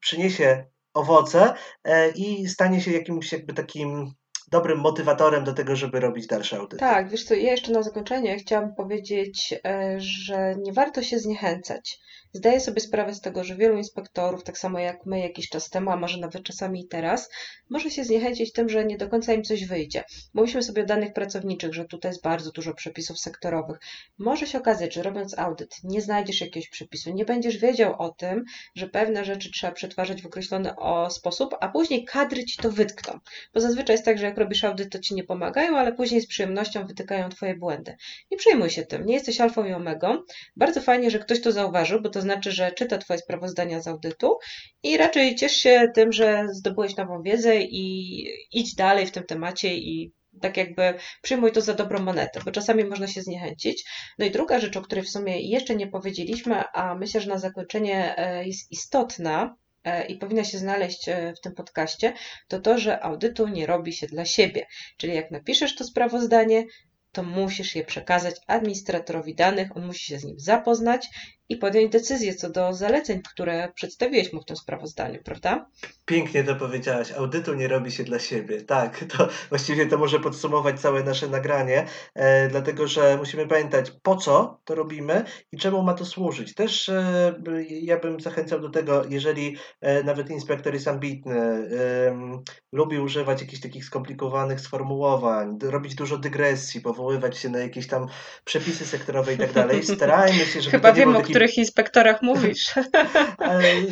przyniesie 0.00 0.66
owoce 0.94 1.54
e, 1.84 2.10
i 2.10 2.48
stanie 2.48 2.80
się 2.80 2.92
jakimś 2.92 3.32
jakby 3.32 3.54
takim 3.54 4.14
dobrym 4.50 4.78
motywatorem 4.78 5.44
do 5.44 5.52
tego, 5.52 5.76
żeby 5.76 6.00
robić 6.00 6.26
dalsze 6.26 6.56
audyty. 6.56 6.76
Tak, 6.76 7.08
wiesz 7.10 7.24
co, 7.24 7.34
ja 7.34 7.50
jeszcze 7.50 7.72
na 7.72 7.82
zakończenie 7.82 8.38
chciałam 8.38 8.74
powiedzieć, 8.74 9.54
że 9.96 10.54
nie 10.58 10.72
warto 10.72 11.02
się 11.02 11.18
zniechęcać. 11.18 11.98
Zdaję 12.36 12.60
sobie 12.60 12.80
sprawę 12.80 13.14
z 13.14 13.20
tego, 13.20 13.44
że 13.44 13.56
wielu 13.56 13.78
inspektorów, 13.78 14.44
tak 14.44 14.58
samo 14.58 14.78
jak 14.78 15.06
my 15.06 15.20
jakiś 15.20 15.48
czas 15.48 15.70
temu, 15.70 15.90
a 15.90 15.96
może 15.96 16.18
nawet 16.18 16.42
czasami 16.42 16.80
i 16.80 16.88
teraz, 16.88 17.30
może 17.70 17.90
się 17.90 18.04
zniechęcić 18.04 18.52
tym, 18.52 18.68
że 18.68 18.84
nie 18.84 18.98
do 18.98 19.08
końca 19.08 19.32
im 19.32 19.42
coś 19.42 19.64
wyjdzie. 19.64 20.04
Mówiliśmy 20.34 20.62
sobie 20.62 20.82
o 20.82 20.86
danych 20.86 21.12
pracowniczych, 21.12 21.74
że 21.74 21.84
tutaj 21.84 22.10
jest 22.10 22.22
bardzo 22.22 22.50
dużo 22.50 22.74
przepisów 22.74 23.20
sektorowych. 23.20 23.78
Może 24.18 24.46
się 24.46 24.58
okazać, 24.58 24.94
że 24.94 25.02
robiąc 25.02 25.38
audyt 25.38 25.76
nie 25.84 26.00
znajdziesz 26.00 26.40
jakiegoś 26.40 26.68
przepisu, 26.68 27.10
nie 27.12 27.24
będziesz 27.24 27.58
wiedział 27.58 27.94
o 27.98 28.08
tym, 28.08 28.44
że 28.74 28.88
pewne 28.88 29.24
rzeczy 29.24 29.50
trzeba 29.50 29.72
przetwarzać 29.72 30.22
w 30.22 30.26
określony 30.26 30.74
sposób, 31.10 31.54
a 31.60 31.68
później 31.68 32.04
kadry 32.04 32.44
ci 32.44 32.56
to 32.56 32.70
wytkną. 32.70 33.18
Bo 33.54 33.60
zazwyczaj 33.60 33.94
jest 33.94 34.04
tak, 34.04 34.18
że 34.18 34.26
jak 34.26 34.38
robisz 34.38 34.64
audyt, 34.64 34.92
to 34.92 34.98
ci 34.98 35.14
nie 35.14 35.24
pomagają, 35.24 35.76
ale 35.76 35.92
później 35.92 36.20
z 36.20 36.26
przyjemnością 36.26 36.86
wytykają 36.86 37.28
twoje 37.28 37.54
błędy. 37.54 37.96
Nie 38.30 38.36
przejmuj 38.36 38.70
się 38.70 38.82
tym, 38.82 39.06
nie 39.06 39.14
jesteś 39.14 39.40
alfą 39.40 39.64
i 39.64 39.72
omegą. 39.72 40.22
Bardzo 40.56 40.80
fajnie, 40.80 41.10
że 41.10 41.18
ktoś 41.18 41.40
to 41.40 41.52
zauważył, 41.52 42.00
bo 42.00 42.08
to 42.08 42.23
znaczy, 42.24 42.52
że 42.52 42.72
czyta 42.72 42.98
Twoje 42.98 43.18
sprawozdania 43.18 43.80
z 43.80 43.88
audytu 43.88 44.38
i 44.82 44.96
raczej 44.96 45.34
ciesz 45.34 45.52
się 45.52 45.88
tym, 45.94 46.12
że 46.12 46.46
zdobyłeś 46.52 46.96
nową 46.96 47.22
wiedzę 47.22 47.56
i 47.60 48.26
idź 48.52 48.74
dalej 48.74 49.06
w 49.06 49.12
tym 49.12 49.24
temacie 49.24 49.74
i 49.74 50.12
tak 50.40 50.56
jakby 50.56 50.94
przyjmuj 51.22 51.52
to 51.52 51.60
za 51.60 51.74
dobrą 51.74 52.02
monetę, 52.02 52.40
bo 52.44 52.50
czasami 52.50 52.84
można 52.84 53.06
się 53.06 53.22
zniechęcić. 53.22 53.84
No 54.18 54.26
i 54.26 54.30
druga 54.30 54.60
rzecz, 54.60 54.76
o 54.76 54.82
której 54.82 55.04
w 55.04 55.10
sumie 55.10 55.40
jeszcze 55.40 55.76
nie 55.76 55.86
powiedzieliśmy, 55.86 56.64
a 56.72 56.94
myślę, 56.94 57.20
że 57.20 57.28
na 57.28 57.38
zakończenie 57.38 58.18
e, 58.18 58.46
jest 58.46 58.72
istotna, 58.72 59.56
e, 59.84 60.06
i 60.06 60.18
powinna 60.18 60.44
się 60.44 60.58
znaleźć 60.58 61.08
e, 61.08 61.34
w 61.36 61.40
tym 61.40 61.54
podcaście, 61.54 62.12
to 62.48 62.60
to, 62.60 62.78
że 62.78 63.02
audytu 63.02 63.48
nie 63.48 63.66
robi 63.66 63.92
się 63.92 64.06
dla 64.06 64.24
siebie. 64.24 64.66
Czyli 64.96 65.14
jak 65.14 65.30
napiszesz 65.30 65.74
to 65.74 65.84
sprawozdanie, 65.84 66.64
to 67.12 67.22
musisz 67.22 67.76
je 67.76 67.84
przekazać 67.84 68.34
administratorowi 68.46 69.34
danych, 69.34 69.76
on 69.76 69.86
musi 69.86 70.04
się 70.04 70.18
z 70.18 70.24
nim 70.24 70.40
zapoznać 70.40 71.08
i 71.48 71.56
podjąć 71.56 71.92
decyzję 71.92 72.34
co 72.34 72.50
do 72.50 72.74
zaleceń, 72.74 73.22
które 73.32 73.72
przedstawiłeś 73.74 74.32
mu 74.32 74.40
w 74.40 74.44
tym 74.44 74.56
sprawozdaniu, 74.56 75.22
prawda? 75.24 75.66
Pięknie 76.04 76.44
to 76.44 76.56
powiedziałaś. 76.56 77.12
Audytu 77.12 77.54
nie 77.54 77.68
robi 77.68 77.92
się 77.92 78.04
dla 78.04 78.18
siebie. 78.18 78.62
Tak, 78.62 79.04
to 79.08 79.28
właściwie 79.50 79.86
to 79.86 79.98
może 79.98 80.20
podsumować 80.20 80.80
całe 80.80 81.02
nasze 81.02 81.28
nagranie, 81.28 81.86
e, 82.14 82.48
dlatego 82.48 82.86
że 82.86 83.16
musimy 83.16 83.46
pamiętać, 83.46 83.92
po 84.02 84.16
co 84.16 84.60
to 84.64 84.74
robimy 84.74 85.24
i 85.52 85.56
czemu 85.56 85.82
ma 85.82 85.94
to 85.94 86.04
służyć. 86.04 86.54
Też 86.54 86.88
e, 86.88 87.34
ja 87.68 87.98
bym 87.98 88.20
zachęcał 88.20 88.60
do 88.60 88.70
tego, 88.70 89.04
jeżeli 89.08 89.56
e, 89.80 90.02
nawet 90.02 90.30
inspektor 90.30 90.74
jest 90.74 90.88
ambitny, 90.88 91.40
e, 91.40 92.48
lubi 92.72 92.98
używać 92.98 93.40
jakichś 93.40 93.62
takich 93.62 93.84
skomplikowanych 93.84 94.60
sformułowań, 94.60 95.58
robić 95.62 95.94
dużo 95.94 96.18
dygresji, 96.18 96.80
powoływać 96.80 97.38
się 97.38 97.48
na 97.48 97.58
jakieś 97.58 97.86
tam 97.86 98.06
przepisy 98.44 98.86
sektorowe 98.86 99.34
i 99.34 99.38
tak 99.38 99.52
dalej. 99.52 99.82
Starajmy 99.94 100.44
się, 100.44 100.60
żeby 100.60 100.70
Chyba 100.70 100.92
to 100.92 100.98
nie 100.98 101.06
wiem, 101.06 101.16
o 101.16 101.22
których 101.34 101.58
inspektorach 101.58 102.22
mówisz. 102.32 102.74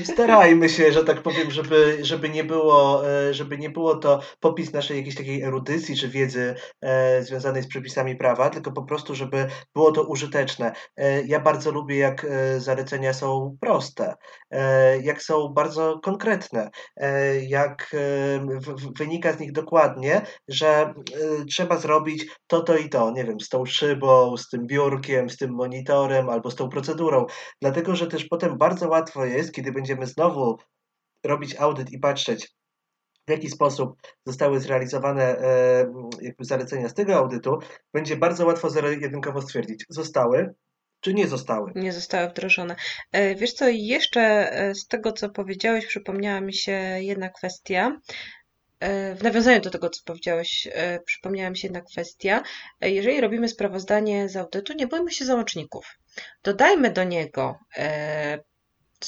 Starajmy 0.05 0.69
się, 0.69 0.93
że 0.93 1.05
tak 1.05 1.23
powiem, 1.23 1.51
żeby 1.51 1.99
żeby 2.03 2.29
nie 2.29 2.45
było, 2.45 3.09
e, 3.09 3.35
żeby 3.35 3.59
nie 3.59 3.71
było 3.71 3.97
to 3.97 4.21
popis 4.41 4.73
naszej 4.73 4.97
jakiejś 4.97 5.15
takiej 5.15 5.43
erudycji 5.43 5.97
czy 5.97 6.09
wiedzy 6.09 6.55
e, 6.81 7.23
związanej 7.23 7.63
z 7.63 7.69
przepisami 7.69 8.17
prawa, 8.17 8.51
tylko 8.51 8.73
po 8.73 8.83
prostu, 8.83 9.15
żeby 9.15 9.47
było 9.75 9.93
to 9.93 10.03
użyteczne. 10.03 10.73
E, 10.97 11.23
ja 11.23 11.41
bardzo 11.41 11.71
lubię, 11.71 11.97
jak 11.97 12.27
zalecenia 12.59 13.13
są 13.13 13.57
proste, 13.61 14.15
jak 15.03 15.23
są 15.23 15.49
bardzo 15.49 16.01
konkretne, 16.03 16.71
jak 17.49 17.97
wynika 18.99 19.33
z 19.33 19.41
nich 19.41 19.53
dokładnie, 19.53 20.21
że 20.49 20.95
trzeba 21.51 21.77
zrobić 21.77 22.27
to, 22.47 22.61
to 22.61 22.77
i 22.77 22.89
to, 22.89 23.11
nie 23.11 23.25
wiem, 23.25 23.41
z 23.41 23.49
tą 23.49 23.67
szybą, 23.67 24.37
z 24.37 24.49
tym 24.49 24.67
biurkiem, 24.67 25.31
z 25.31 25.37
tym 25.37 25.51
monitorem 25.51 26.29
albo 26.29 26.51
z 26.51 26.57
tą 26.57 26.69
procedurą, 26.69 27.27
dlatego, 27.61 27.97
że 27.97 28.07
też 28.07 28.25
potem 28.25 28.59
bardzo 28.59 28.89
łatwo 28.89 29.25
jest, 29.25 29.53
kiedy 29.53 29.73
będziemy 29.73 30.07
znowu 30.07 30.59
robić 31.25 31.57
audyt 31.57 31.93
i 31.93 31.99
patrzeć, 31.99 32.53
w 33.27 33.31
jaki 33.31 33.49
sposób 33.51 33.97
zostały 34.27 34.61
zrealizowane 34.61 35.39
e, 35.39 35.93
jakby 36.21 36.45
zalecenia 36.45 36.89
z 36.89 36.95
tego 36.95 37.17
audytu, 37.17 37.59
będzie 37.95 38.17
bardzo 38.17 38.47
łatwo 38.47 38.71
zero-jedynkowo 38.71 39.43
stwierdzić, 39.43 39.85
zostały 39.89 40.55
czy 41.03 41.15
nie 41.15 41.29
zostały? 41.29 41.73
Nie 41.75 41.93
zostały 41.93 42.29
wdrożone. 42.29 42.77
E, 43.13 43.35
wiesz 43.35 43.53
co, 43.53 43.69
jeszcze 43.69 44.21
e, 44.53 44.75
z 44.75 44.87
tego, 44.87 45.13
co 45.13 45.31
powiedziałeś, 45.31 45.87
przypomniała 45.87 46.41
mi 46.41 46.55
się 46.55 46.73
jedna 47.01 47.29
kwestia. 47.29 48.01
W 49.17 49.23
nawiązaniu 49.23 49.61
do 49.61 49.71
tego, 49.71 49.91
co 49.91 50.03
powiedziałeś, 50.05 50.69
przypomniała 51.07 51.51
mi 51.51 51.59
się 51.59 51.69
jedna 51.69 51.81
kwestia. 51.81 52.43
Jeżeli 52.81 53.21
robimy 53.21 53.49
sprawozdanie 53.49 54.29
z 54.29 54.37
audytu, 54.37 54.73
nie 54.73 54.87
bójmy 54.87 55.11
się 55.11 55.25
załączników. 55.25 55.85
Dodajmy 56.43 56.91
do 56.91 57.05
niego 57.05 57.59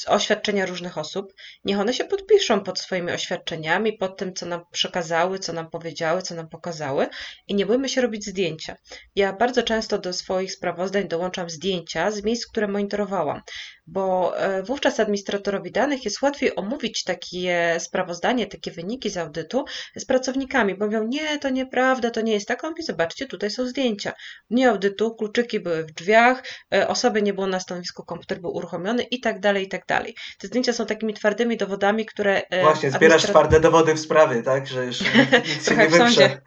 oświadczenia 0.07 0.65
różnych 0.65 0.97
osób, 0.97 1.33
niech 1.63 1.79
one 1.79 1.93
się 1.93 2.05
podpiszą 2.05 2.63
pod 2.63 2.79
swoimi 2.79 3.11
oświadczeniami, 3.11 3.93
pod 3.93 4.17
tym, 4.17 4.33
co 4.33 4.45
nam 4.45 4.61
przekazały, 4.71 5.39
co 5.39 5.53
nam 5.53 5.69
powiedziały, 5.69 6.21
co 6.21 6.35
nam 6.35 6.49
pokazały 6.49 7.07
i 7.47 7.55
nie 7.55 7.65
bójmy 7.65 7.89
się 7.89 8.01
robić 8.01 8.25
zdjęcia. 8.25 8.75
Ja 9.15 9.33
bardzo 9.33 9.63
często 9.63 9.97
do 9.97 10.13
swoich 10.13 10.51
sprawozdań 10.51 11.07
dołączam 11.07 11.49
zdjęcia 11.49 12.11
z 12.11 12.23
miejsc, 12.23 12.47
które 12.47 12.67
monitorowałam 12.67 13.41
bo 13.87 14.37
e, 14.37 14.63
wówczas 14.63 14.99
administratorowi 14.99 15.71
danych 15.71 16.05
jest 16.05 16.21
łatwiej 16.21 16.55
omówić 16.55 17.03
takie 17.03 17.75
sprawozdanie, 17.79 18.47
takie 18.47 18.71
wyniki 18.71 19.09
z 19.09 19.17
audytu 19.17 19.65
z 19.95 20.05
pracownikami, 20.05 20.75
bo 20.75 20.85
mówią, 20.85 21.07
nie, 21.07 21.39
to 21.39 21.49
nieprawda, 21.49 22.11
to 22.11 22.21
nie 22.21 22.33
jest 22.33 22.47
tak. 22.47 22.63
Mówi, 22.63 22.83
zobaczcie, 22.83 23.25
tutaj 23.25 23.51
są 23.51 23.67
zdjęcia. 23.67 24.13
Dniu 24.51 24.69
audytu 24.69 25.15
kluczyki 25.15 25.59
były 25.59 25.83
w 25.83 25.91
drzwiach, 25.91 26.43
e, 26.73 26.87
osoby 26.87 27.21
nie 27.21 27.33
było 27.33 27.47
na 27.47 27.59
stanowisku, 27.59 28.05
komputer 28.05 28.41
był 28.41 28.51
uruchomiony 28.51 29.03
i 29.03 29.19
tak 29.19 29.39
dalej, 29.39 29.65
i 29.65 29.69
tak 29.69 29.84
dalej. 29.87 30.15
Te 30.39 30.47
zdjęcia 30.47 30.73
są 30.73 30.85
takimi 30.85 31.13
twardymi 31.13 31.57
dowodami, 31.57 32.05
które... 32.05 32.41
E, 32.49 32.61
Właśnie, 32.61 32.91
zbierasz 32.91 33.01
administrat... 33.01 33.31
twarde 33.31 33.59
dowody 33.59 33.93
w 33.93 33.99
sprawie, 33.99 34.43
tak? 34.43 34.67
Że 34.67 34.85
już 34.85 34.99
nic 35.47 35.69
się 35.69 35.75
nie 35.77 35.87
wyprze. 35.87 36.41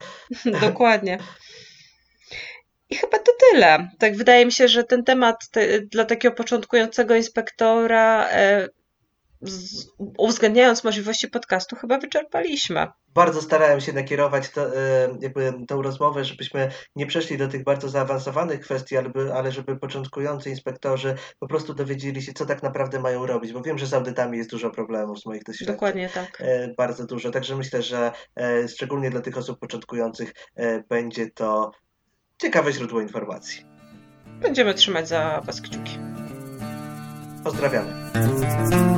Dokładnie. 0.68 1.18
I 2.90 2.96
chyba 2.96 3.18
to 3.18 3.32
tyle. 3.50 3.88
Tak 3.98 4.16
wydaje 4.16 4.46
mi 4.46 4.52
się, 4.52 4.68
że 4.68 4.84
ten 4.84 5.04
temat 5.04 5.48
te, 5.50 5.80
dla 5.80 6.04
takiego 6.04 6.34
początkującego 6.34 7.16
inspektora, 7.16 8.28
e, 8.30 8.68
z, 9.42 9.86
uwzględniając 10.18 10.84
możliwości 10.84 11.28
podcastu, 11.28 11.76
chyba 11.76 11.98
wyczerpaliśmy. 11.98 12.86
Bardzo 13.14 13.42
starałem 13.42 13.80
się 13.80 13.92
nakierować 13.92 14.50
to, 14.50 14.76
e, 14.76 15.08
jakby 15.20 15.52
tą 15.68 15.82
rozmowę, 15.82 16.24
żebyśmy 16.24 16.70
nie 16.96 17.06
przeszli 17.06 17.38
do 17.38 17.48
tych 17.48 17.64
bardzo 17.64 17.88
zaawansowanych 17.88 18.60
kwestii, 18.60 18.96
ale, 18.96 19.10
ale 19.34 19.52
żeby 19.52 19.76
początkujący 19.76 20.50
inspektorzy 20.50 21.14
po 21.38 21.48
prostu 21.48 21.74
dowiedzieli 21.74 22.22
się, 22.22 22.32
co 22.32 22.46
tak 22.46 22.62
naprawdę 22.62 23.00
mają 23.00 23.26
robić, 23.26 23.52
bo 23.52 23.62
wiem, 23.62 23.78
że 23.78 23.86
z 23.86 23.94
audytami 23.94 24.38
jest 24.38 24.50
dużo 24.50 24.70
problemów 24.70 25.20
z 25.20 25.26
moich 25.26 25.44
doświadczeń. 25.44 25.76
Dokładnie 25.76 26.08
tak. 26.08 26.40
E, 26.40 26.74
bardzo 26.76 27.06
dużo, 27.06 27.30
także 27.30 27.56
myślę, 27.56 27.82
że 27.82 28.12
e, 28.36 28.68
szczególnie 28.68 29.10
dla 29.10 29.20
tych 29.20 29.38
osób 29.38 29.58
początkujących 29.58 30.34
będzie 30.88 31.30
to 31.30 31.70
ciekawe 32.38 32.72
źródło 32.72 33.00
informacji. 33.00 33.64
Będziemy 34.40 34.74
trzymać 34.74 35.08
za 35.08 35.40
Was 35.44 35.60
kciuki. 35.60 35.98
Pozdrawiamy. 37.44 38.97